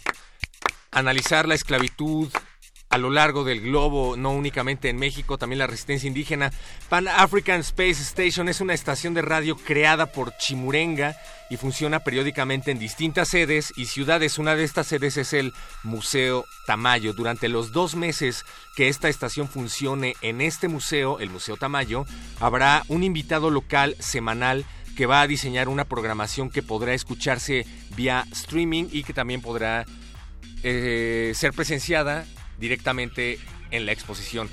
[0.91, 2.29] analizar la esclavitud
[2.89, 6.51] a lo largo del globo, no únicamente en México, también la resistencia indígena.
[6.89, 11.17] Pan African Space Station es una estación de radio creada por Chimurenga
[11.53, 14.39] y funciona periódicamente en distintas sedes y ciudades.
[14.39, 17.13] Una de estas sedes es el Museo Tamayo.
[17.13, 18.43] Durante los dos meses
[18.75, 22.07] que esta estación funcione en este museo, el Museo Tamayo,
[22.39, 24.65] habrá un invitado local semanal
[24.97, 29.85] que va a diseñar una programación que podrá escucharse vía streaming y que también podrá
[30.63, 32.25] eh, ser presenciada
[32.57, 33.37] directamente
[33.69, 34.49] en la exposición.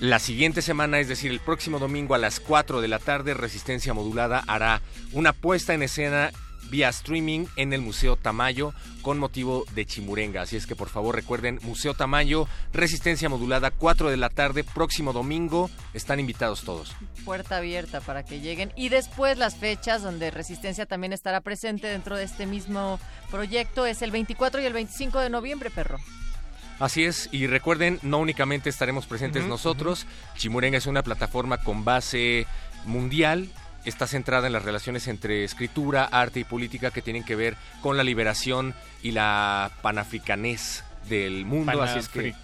[0.00, 3.94] La siguiente semana, es decir, el próximo domingo a las 4 de la tarde, Resistencia
[3.94, 6.32] Modulada hará una puesta en escena
[6.68, 10.42] vía streaming en el Museo Tamayo con motivo de Chimurenga.
[10.42, 15.14] Así es que por favor recuerden, Museo Tamayo, Resistencia Modulada, 4 de la tarde, próximo
[15.14, 15.70] domingo.
[15.94, 16.94] Están invitados todos.
[17.24, 18.72] Puerta abierta para que lleguen.
[18.76, 23.00] Y después las fechas donde Resistencia también estará presente dentro de este mismo
[23.30, 25.98] proyecto es el 24 y el 25 de noviembre, perro.
[26.78, 30.06] Así es, y recuerden, no únicamente estaremos presentes nosotros,
[30.36, 32.46] Chimurenga es una plataforma con base
[32.84, 33.48] mundial,
[33.86, 37.96] está centrada en las relaciones entre escritura, arte y política que tienen que ver con
[37.96, 42.34] la liberación y la panafricanez del mundo, así es que...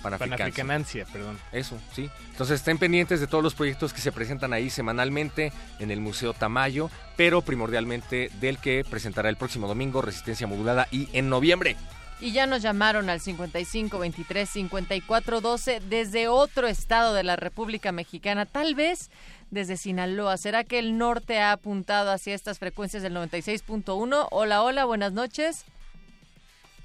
[0.00, 1.36] Panafricanancia, perdón.
[1.50, 2.08] Eso, sí.
[2.30, 6.34] Entonces estén pendientes de todos los proyectos que se presentan ahí semanalmente en el Museo
[6.34, 11.76] Tamayo, pero primordialmente del que presentará el próximo domingo Resistencia Modulada y en noviembre.
[12.20, 17.92] Y ya nos llamaron al 55 23 54 12 desde otro estado de la República
[17.92, 19.10] Mexicana, tal vez
[19.50, 20.36] desde Sinaloa.
[20.36, 24.28] ¿Será que el norte ha apuntado hacia estas frecuencias del 96.1?
[24.30, 25.64] Hola, hola, buenas noches.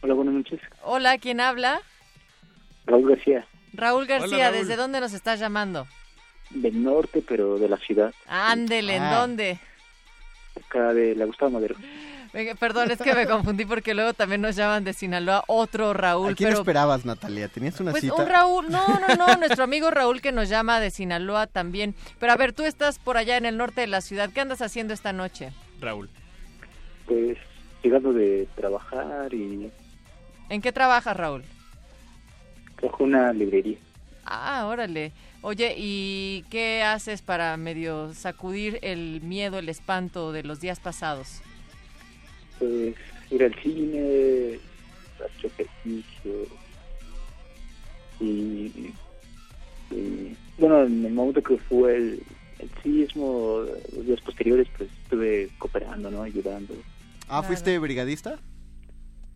[0.02, 0.60] Hola, buenas noches.
[0.84, 1.82] Hola, ¿quién habla?
[2.86, 4.58] Raúl García, Raúl García, Raúl.
[4.60, 5.88] ¿desde dónde nos estás llamando?
[6.50, 9.20] del norte, pero de la ciudad, Ándele, ¿en Ah.
[9.20, 9.60] dónde?
[10.66, 11.76] acá de la Gustavo Madero.
[12.32, 16.34] Venga, Perdón, es que me confundí porque luego también nos llaman de Sinaloa otro Raúl.
[16.34, 17.48] ¿A quién pero esperabas, Natalia?
[17.48, 18.16] ¿Tenías una Pues cita?
[18.16, 21.96] un Raúl, no, no, no, nuestro amigo Raúl que nos llama de Sinaloa también.
[22.20, 24.62] Pero a ver, tú estás por allá en el norte de la ciudad, ¿qué andas
[24.62, 25.52] haciendo esta noche?
[25.80, 26.10] Raúl.
[27.08, 27.38] Pues
[27.82, 29.72] llegando de trabajar y
[30.50, 31.44] ¿En qué trabajas, Raúl?
[32.78, 33.78] trabajo una librería.
[34.26, 35.12] Ah, órale.
[35.42, 41.42] Oye, ¿y qué haces para medio sacudir el miedo, el espanto de los días pasados?
[42.60, 42.96] Pues
[43.32, 44.60] ir al cine,
[45.16, 46.46] hacer ejercicio
[48.20, 48.94] y,
[49.92, 52.24] y, bueno, en el momento que fue el,
[52.60, 53.62] el sismo,
[53.96, 56.24] los días posteriores, pues estuve cooperando, ¿no?
[56.24, 56.74] Ayudando.
[57.30, 58.38] Ah, ¿fuiste brigadista?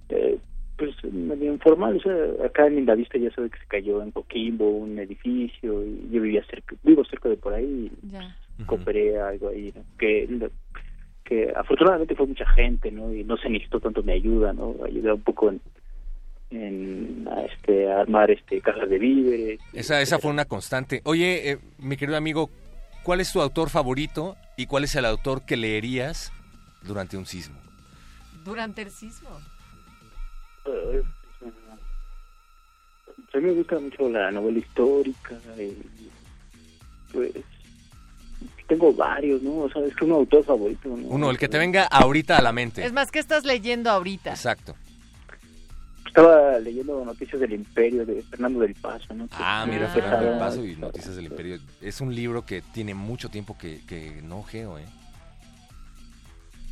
[0.10, 0.38] Eh,
[0.78, 4.70] pues medio informal, o sea, acá en Lindavista ya sabe que se cayó en Coquimbo
[4.70, 8.36] un edificio y yo vivía cerca, vivo cerca de por ahí Ya.
[8.58, 9.84] y cooperé algo ahí, ¿no?
[9.98, 10.28] que
[11.34, 13.12] que afortunadamente fue mucha gente, ¿no?
[13.14, 14.76] Y no se necesitó tanto mi ayuda, ¿no?
[14.86, 15.62] Ayudé un poco en,
[16.52, 19.60] en a, este a armar este cajas de víveres.
[19.74, 21.02] Esa, esa fue una constante.
[21.06, 22.50] Oye, eh, mi querido amigo,
[23.04, 26.32] ¿cuál es tu autor favorito y cuál es el autor que leerías
[26.84, 27.60] durante un sismo?
[28.46, 29.30] Durante el sismo.
[30.66, 31.02] Eh,
[33.34, 35.76] a mí me gusta mucho la novela histórica y
[37.12, 37.32] pues
[38.74, 39.60] tengo varios, ¿no?
[39.60, 41.08] O sea, es que un autor favorito, ¿no?
[41.08, 42.86] Uno, el que te venga ahorita a la mente.
[42.86, 44.32] Es más, ¿qué estás leyendo ahorita?
[44.32, 44.76] Exacto.
[46.08, 49.28] Estaba leyendo noticias del Imperio de Fernando del Paso, ¿no?
[49.28, 51.60] Que Ah, mira, Fernando del Paso y Noticias del Imperio.
[51.82, 54.86] Es un libro que tiene mucho tiempo que, que no ojeo, ¿eh?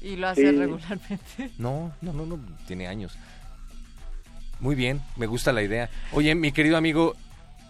[0.02, 0.56] Y lo haces Sí.
[0.58, 1.52] regularmente.
[1.58, 3.18] No, no, no, no, tiene años.
[4.60, 5.90] Muy bien, me gusta la idea.
[6.12, 7.16] Oye, mi querido amigo,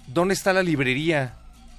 [0.07, 1.35] ¿dónde está la librería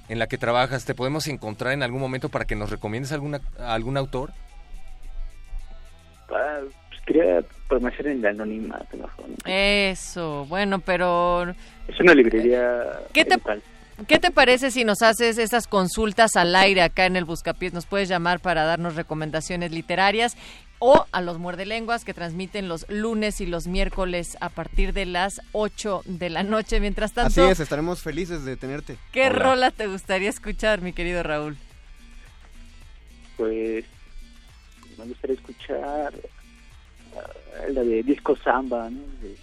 [0.09, 0.85] en la que trabajas?
[0.85, 4.33] ¿Te podemos encontrar en algún momento para que nos recomiendes alguna, algún autor?
[6.31, 9.37] Ah, pues quería permanecer en el anonimato, mejor, ¿no?
[9.45, 11.51] Eso, bueno, pero
[11.89, 13.39] Es una librería ¿Qué te-.
[14.07, 17.73] ¿qué te parece si nos haces esas consultas al aire acá en el Buscapiés?
[17.73, 20.37] Nos puedes llamar para darnos recomendaciones literarias
[20.85, 25.41] o a los muerdelenguas que transmiten los lunes y los miércoles a partir de las
[25.53, 26.81] 8 de la noche.
[26.81, 28.97] Mientras Así tanto, es, estaremos felices de tenerte.
[29.13, 31.57] ¿qué rola te gustaría escuchar, mi querido Raúl?
[33.37, 33.85] Pues
[34.99, 36.13] me gustaría escuchar
[37.17, 37.31] ah,
[37.71, 39.01] la de Disco Samba, ¿no?
[39.23, 39.37] De,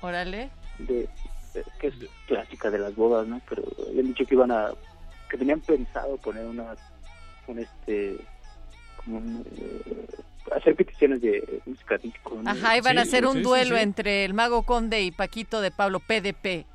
[0.00, 0.50] Órale.
[0.78, 1.08] de-
[1.54, 1.94] de- que es
[2.26, 3.40] clásica de las bodas, ¿no?
[3.48, 4.70] Pero habían dicho que iban a
[5.30, 6.74] que tenían pensado poner una
[7.46, 8.16] un este
[10.54, 12.40] hacer peticiones de música disco.
[12.42, 12.50] ¿no?
[12.50, 13.82] Ajá, iban a hacer un sí, sí, duelo sí.
[13.82, 16.66] entre el Mago Conde y Paquito de Pablo PDP.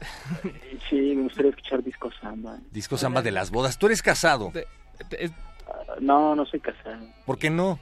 [0.90, 2.58] Sí, me gustaría escuchar disco samba.
[2.70, 3.78] Disco samba de las bodas.
[3.78, 4.52] ¿Tú eres casado?
[4.54, 7.06] Ah, No, no soy casado.
[7.24, 7.78] ¿Por qué no?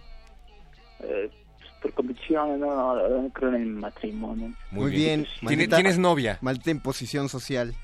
[1.01, 1.29] Eh,
[1.59, 4.53] pues, por convicción, no, no, no creo en el matrimonio.
[4.71, 5.25] Muy, bien.
[5.41, 6.39] ¿Tiene- maldita- ¿Tienes novia?
[6.41, 7.75] Maldita imposición social.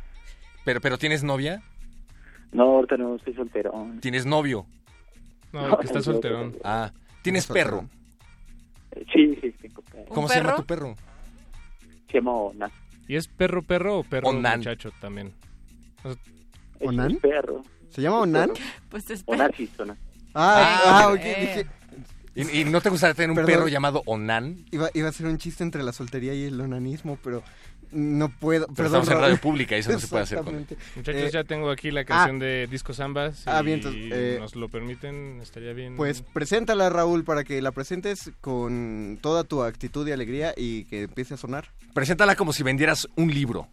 [0.64, 1.62] Pero, pero ¿tienes novia?
[2.52, 3.72] No, ahorita no, estoy soltero.
[4.00, 4.66] ¿Tienes novio?
[5.62, 6.56] No, que está solterón.
[6.64, 7.88] Ah, ¿tienes perro?
[9.12, 10.04] Sí, sí, tengo perro.
[10.08, 10.96] ¿Cómo se llama tu perro?
[12.10, 12.70] Se llama Onan.
[13.08, 14.58] ¿Y es perro perro o perro Onan.
[14.60, 15.32] muchacho también?
[16.02, 16.22] O sea,
[16.80, 17.12] ¿Onan?
[17.12, 17.62] Es perro.
[17.90, 18.50] ¿Se llama Onan?
[18.88, 19.96] Pues es Onasis, Onan.
[20.34, 21.20] Ah, Ah, ah, ok.
[21.20, 21.66] dije-
[22.34, 23.50] ¿Y, y no te gustaría tener un Perdón.
[23.52, 24.64] perro llamado Onan?
[24.70, 27.42] Iba, iba a ser un chiste entre la soltería y el onanismo, pero
[27.96, 28.66] no puedo.
[28.66, 30.66] Pero perdón, estamos en radio pública y eso no se puede hacer con-.
[30.96, 33.32] Muchachos, Eh, ya tengo aquí la canción de Disco Samba.
[33.32, 35.96] Si Ah, bien, entonces, eh, nos lo permiten, estaría bien.
[35.96, 41.02] Pues preséntala, Raúl, para que la presentes con toda tu actitud y alegría y que
[41.02, 41.66] empiece a sonar.
[41.94, 43.68] Preséntala como si vendieras un libro.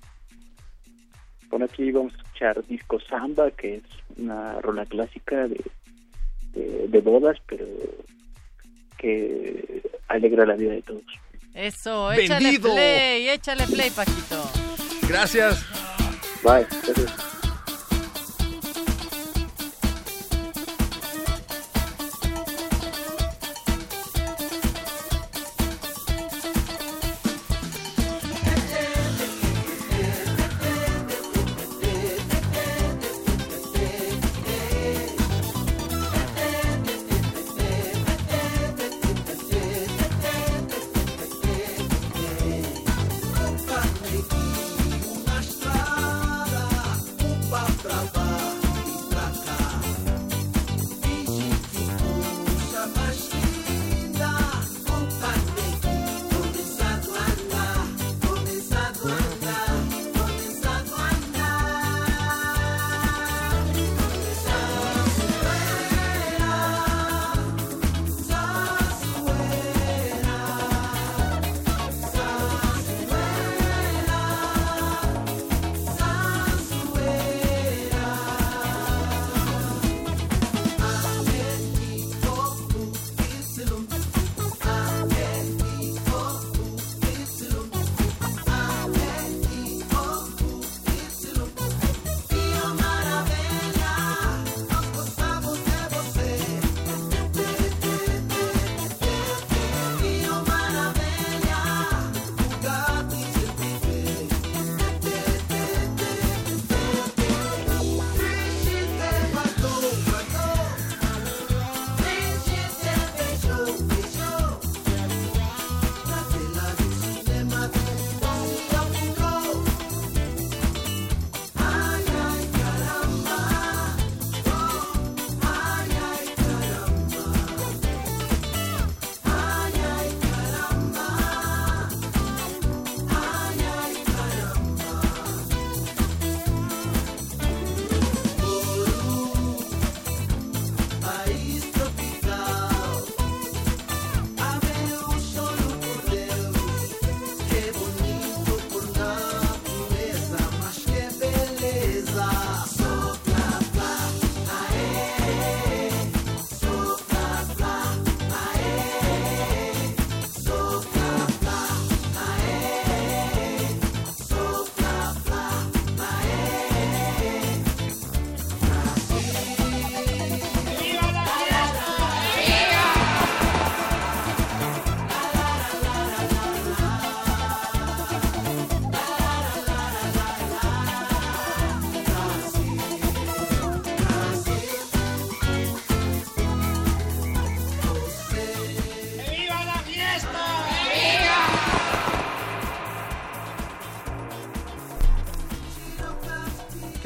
[1.50, 3.84] Bueno, aquí vamos a escuchar disco samba, que es
[4.18, 5.62] una rola clásica de,
[6.54, 7.66] de, de bodas, pero
[8.98, 11.04] que alegra la vida de todos.
[11.54, 12.74] Eso, échale Vendido.
[12.74, 14.50] play, échale play, Paquito.
[15.08, 15.64] Gracias.
[16.44, 16.66] Bye.
[16.84, 17.33] Gracias.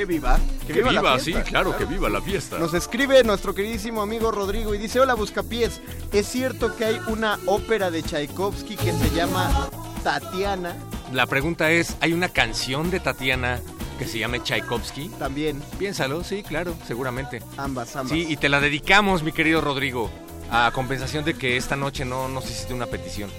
[0.07, 0.39] Viva.
[0.65, 2.57] Que, viva, la sí, claro, que viva la fiesta.
[2.57, 7.37] Nos escribe nuestro queridísimo amigo Rodrigo y dice, hola Buscapiés, ¿es cierto que hay una
[7.45, 9.69] ópera de Tchaikovsky que se llama
[10.03, 10.75] Tatiana?
[11.13, 13.61] La pregunta es, ¿hay una canción de Tatiana
[13.99, 15.09] que se llame Tchaikovsky?
[15.19, 15.61] También.
[15.77, 17.41] Piénsalo, sí, claro, seguramente.
[17.57, 18.11] Ambas, ambas.
[18.11, 20.09] Sí, y te la dedicamos, mi querido Rodrigo,
[20.51, 23.29] a compensación de que esta noche no nos hiciste una petición.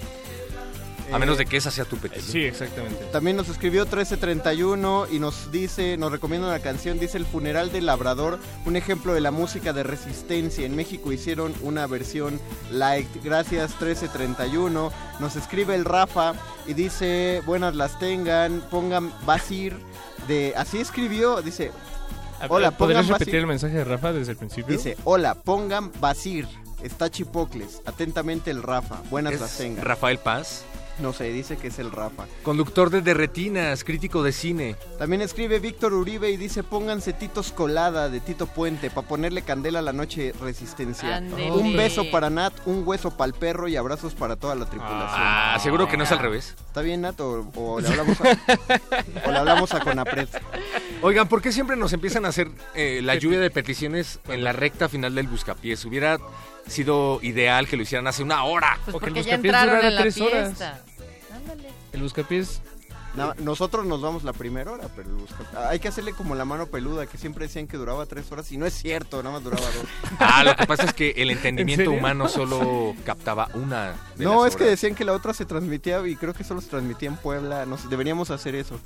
[1.11, 2.31] A Eh, menos de que esa sea tu petición.
[2.31, 3.03] Sí, exactamente.
[3.11, 7.85] También nos escribió 1331 y nos dice, nos recomienda una canción, dice El funeral del
[7.87, 10.65] labrador, un ejemplo de la música de resistencia.
[10.65, 12.39] En México hicieron una versión
[12.71, 13.07] light.
[13.23, 14.91] Gracias 1331.
[15.19, 16.33] Nos escribe el Rafa
[16.67, 19.75] y dice, buenas las tengan, pongan Basir
[20.27, 21.71] de así escribió, dice,
[22.49, 23.47] hola, ¿Podrías repetir el Basir.
[23.47, 24.75] mensaje de Rafa desde el principio?
[24.75, 26.47] Dice, hola, pongan Basir.
[26.83, 27.81] Está Chipocles.
[27.85, 29.01] Atentamente el Rafa.
[29.09, 29.83] Buenas ¿Es las tengan.
[29.83, 30.63] Rafael Paz?
[31.01, 32.25] No sé, dice que es el Rafa.
[32.43, 34.75] Conductor de Derretinas, crítico de cine.
[34.97, 39.79] También escribe Víctor Uribe y dice pónganse Titos Colada de Tito Puente para ponerle candela
[39.79, 41.21] a la noche resistencia.
[41.53, 45.07] Un beso para Nat, un hueso para el perro y abrazos para toda la tripulación.
[45.09, 46.55] Ah, seguro que no es al revés.
[46.67, 48.23] ¿Está bien Nat o, o le hablamos a,
[49.25, 50.27] o le hablamos a Conapred?
[51.01, 54.51] Oigan, ¿por qué siempre nos empiezan a hacer eh, la lluvia de peticiones en la
[54.51, 55.85] recta final del Buscapiés?
[55.85, 56.17] Hubiera
[56.67, 58.77] sido ideal que lo hicieran hace una hora.
[58.83, 60.47] Pues O que el buscapiés durara en la tres horas.
[60.49, 60.81] fiesta.
[61.51, 61.69] Ándale.
[61.93, 62.61] El buscapiés.
[63.15, 66.45] No, nosotros nos vamos la primera hora, pero el busca- hay que hacerle como la
[66.45, 69.43] mano peluda, que siempre decían que duraba tres horas y no es cierto, nada más
[69.43, 69.85] duraba dos.
[70.19, 74.53] Ah, lo que pasa es que el entendimiento humano solo captaba una de No, las
[74.53, 77.15] es que decían que la otra se transmitía y creo que solo se transmitía en
[77.17, 77.65] Puebla.
[77.65, 78.79] No sé, deberíamos hacer eso.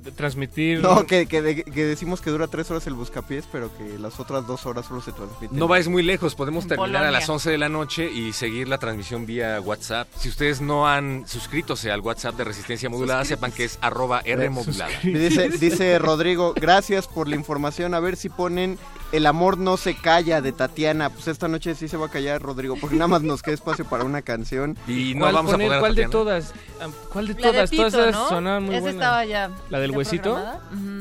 [0.00, 0.80] Transmitir.
[0.80, 4.18] No, que, que, de- que decimos que dura tres horas el buscapiés, pero que las
[4.20, 5.58] otras dos horas solo se transmiten.
[5.58, 8.68] No vayas muy lejos, podemos En terminar a las 11 de la noche y seguir
[8.68, 10.08] la transmisión vía WhatsApp.
[10.16, 14.50] Si ustedes no han suscrítos al WhatsApp de Resistencia Modulada, sepan que es arroba R
[14.50, 14.92] modulada.
[15.02, 17.94] Dice, dice Rodrigo, gracias por la información.
[17.94, 18.78] A ver si ponen
[19.12, 21.08] El amor no se calla de Tatiana.
[21.10, 23.84] Pues esta noche sí se va a callar, Rodrigo, porque nada más nos queda espacio
[23.86, 24.76] para una canción.
[24.86, 25.80] Y ¿Cuál poner?
[25.80, 26.52] ¿Cuál de todas?
[26.80, 27.70] Ah, ¿Cuál de La de todas?
[27.70, 28.28] Tito, todas esas ¿no?
[28.28, 30.38] sonaban muy Esa estaba ya- ¿La del huesito?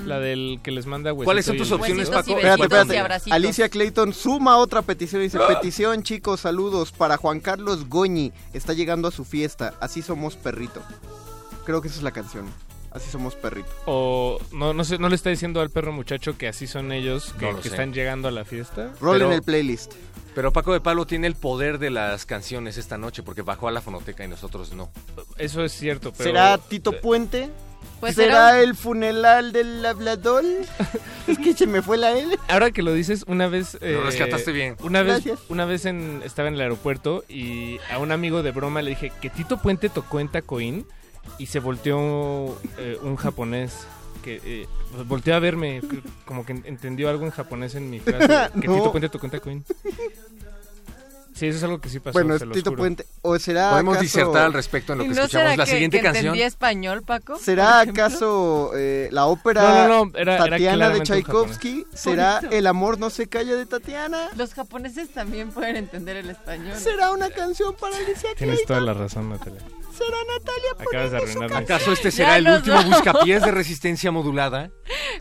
[0.06, 1.26] La del que les manda huesito.
[1.26, 2.38] ¿Cuáles son y tus opciones, y Paco?
[2.38, 3.32] Espérate, y espérate.
[3.32, 5.22] Alicia Clayton suma otra petición.
[5.22, 8.32] Dice, petición, chicos, saludos para Juan Carlos Goñi.
[8.54, 9.74] Está llegando a su fiesta.
[9.80, 10.82] Así somos perrito.
[11.66, 12.46] Creo que esa es la canción.
[12.92, 13.70] Así somos perrito.
[13.86, 17.34] O no, no sé, no le está diciendo al perro muchacho que así son ellos,
[17.38, 18.92] que, No están llegando a la fiesta.
[19.02, 19.94] Roll Pero- en el playlist.
[20.38, 23.72] Pero Paco de Palo tiene el poder de las canciones esta noche porque bajó a
[23.72, 24.92] la fonoteca y nosotros no.
[25.40, 26.30] Eso es cierto, pero...
[26.30, 27.50] ¿Será Tito Puente?
[28.00, 30.44] Pues ¿Será el funeral del hablador?
[31.28, 32.38] es que se me fue la L.
[32.48, 33.78] Ahora que lo dices, una vez...
[33.82, 34.76] Lo rescataste bien.
[34.84, 35.40] Una vez, Gracias.
[35.50, 39.12] una vez en, estaba en el aeropuerto y a un amigo de broma le dije
[39.22, 40.86] que Tito Puente tocó en Tacoín
[41.38, 43.88] y se volteó eh, un japonés
[44.24, 44.68] que eh,
[45.06, 45.82] volteó a verme
[46.26, 48.28] como que entendió algo en japonés en mi frase
[48.62, 48.76] que No.
[48.76, 49.66] Tito Puente tocó en Tacoín.
[51.38, 52.14] Sí, eso es algo que sí pasó.
[52.14, 52.80] Bueno, se Tito juro.
[52.82, 53.06] Puente.
[53.22, 55.44] ¿O será Podemos acaso- disertar al respecto en lo ¿Y que no escuchamos.
[55.52, 56.36] será La que, siguiente que canción.
[56.36, 57.38] español, Paco?
[57.38, 61.86] ¿Será acaso eh, la ópera No, no, no, era- era Tatiana de Tchaikovsky?
[61.94, 62.42] ¿Será.
[62.52, 64.30] El amor no se calla de Tatiana?
[64.36, 66.76] Los japoneses también pueden entender el español.
[66.78, 69.62] ¿Será una canción para Alicia Tienes toda la razón, Natalia.
[69.98, 72.92] ¿Será Natalia Acabas de ¿Acaso este Ya será el último vamos.
[72.92, 74.72] buscapiés de resistencia modulada?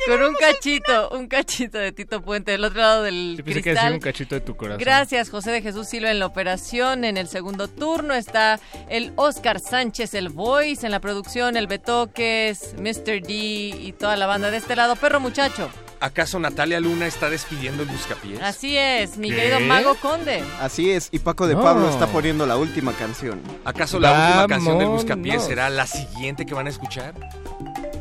[0.07, 3.71] Con un cachito, un cachito de Tito Puente del otro lado del Yo pensé que
[3.71, 3.93] cristal.
[3.95, 4.79] un cachito de tu corazón.
[4.79, 7.05] Gracias, José de Jesús Silva en la operación.
[7.05, 10.85] En el segundo turno está el Oscar Sánchez, el Voice.
[10.87, 13.23] En la producción, el Betoques, Mr.
[13.23, 14.95] D y toda la banda de este lado.
[14.97, 15.69] Perro muchacho.
[15.99, 18.39] ¿Acaso Natalia Luna está despidiendo el buscapiés?
[18.43, 19.37] Así es, mi ¿Qué?
[19.37, 20.45] querido Mago Conde.
[20.61, 21.63] Así es, y Paco de No.
[21.63, 23.41] Pablo está poniendo la última canción.
[23.65, 25.03] ¿Acaso la última canción del Vámonos.
[25.05, 27.15] buscapiés será la siguiente que van a escuchar?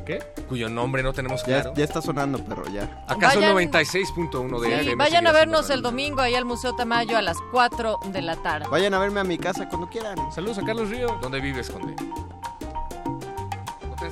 [0.05, 0.19] ¿Qué?
[0.47, 1.73] Cuyo nombre no tenemos Ya, claro.
[1.75, 3.03] ya está sonando, pero ya.
[3.07, 6.75] ¿Acaso Vayan- el 96.1 de Sí, FM vayan a vernos el domingo ahí al Museo
[6.75, 8.67] Tamayo a las 4 de la tarde.
[8.69, 10.15] Vayan a verme a mi casa cuando quieran.
[10.31, 11.17] Saludos a Carlos Río.
[11.21, 11.95] ¿Dónde vives, Conde?
[13.87, 14.11] No te he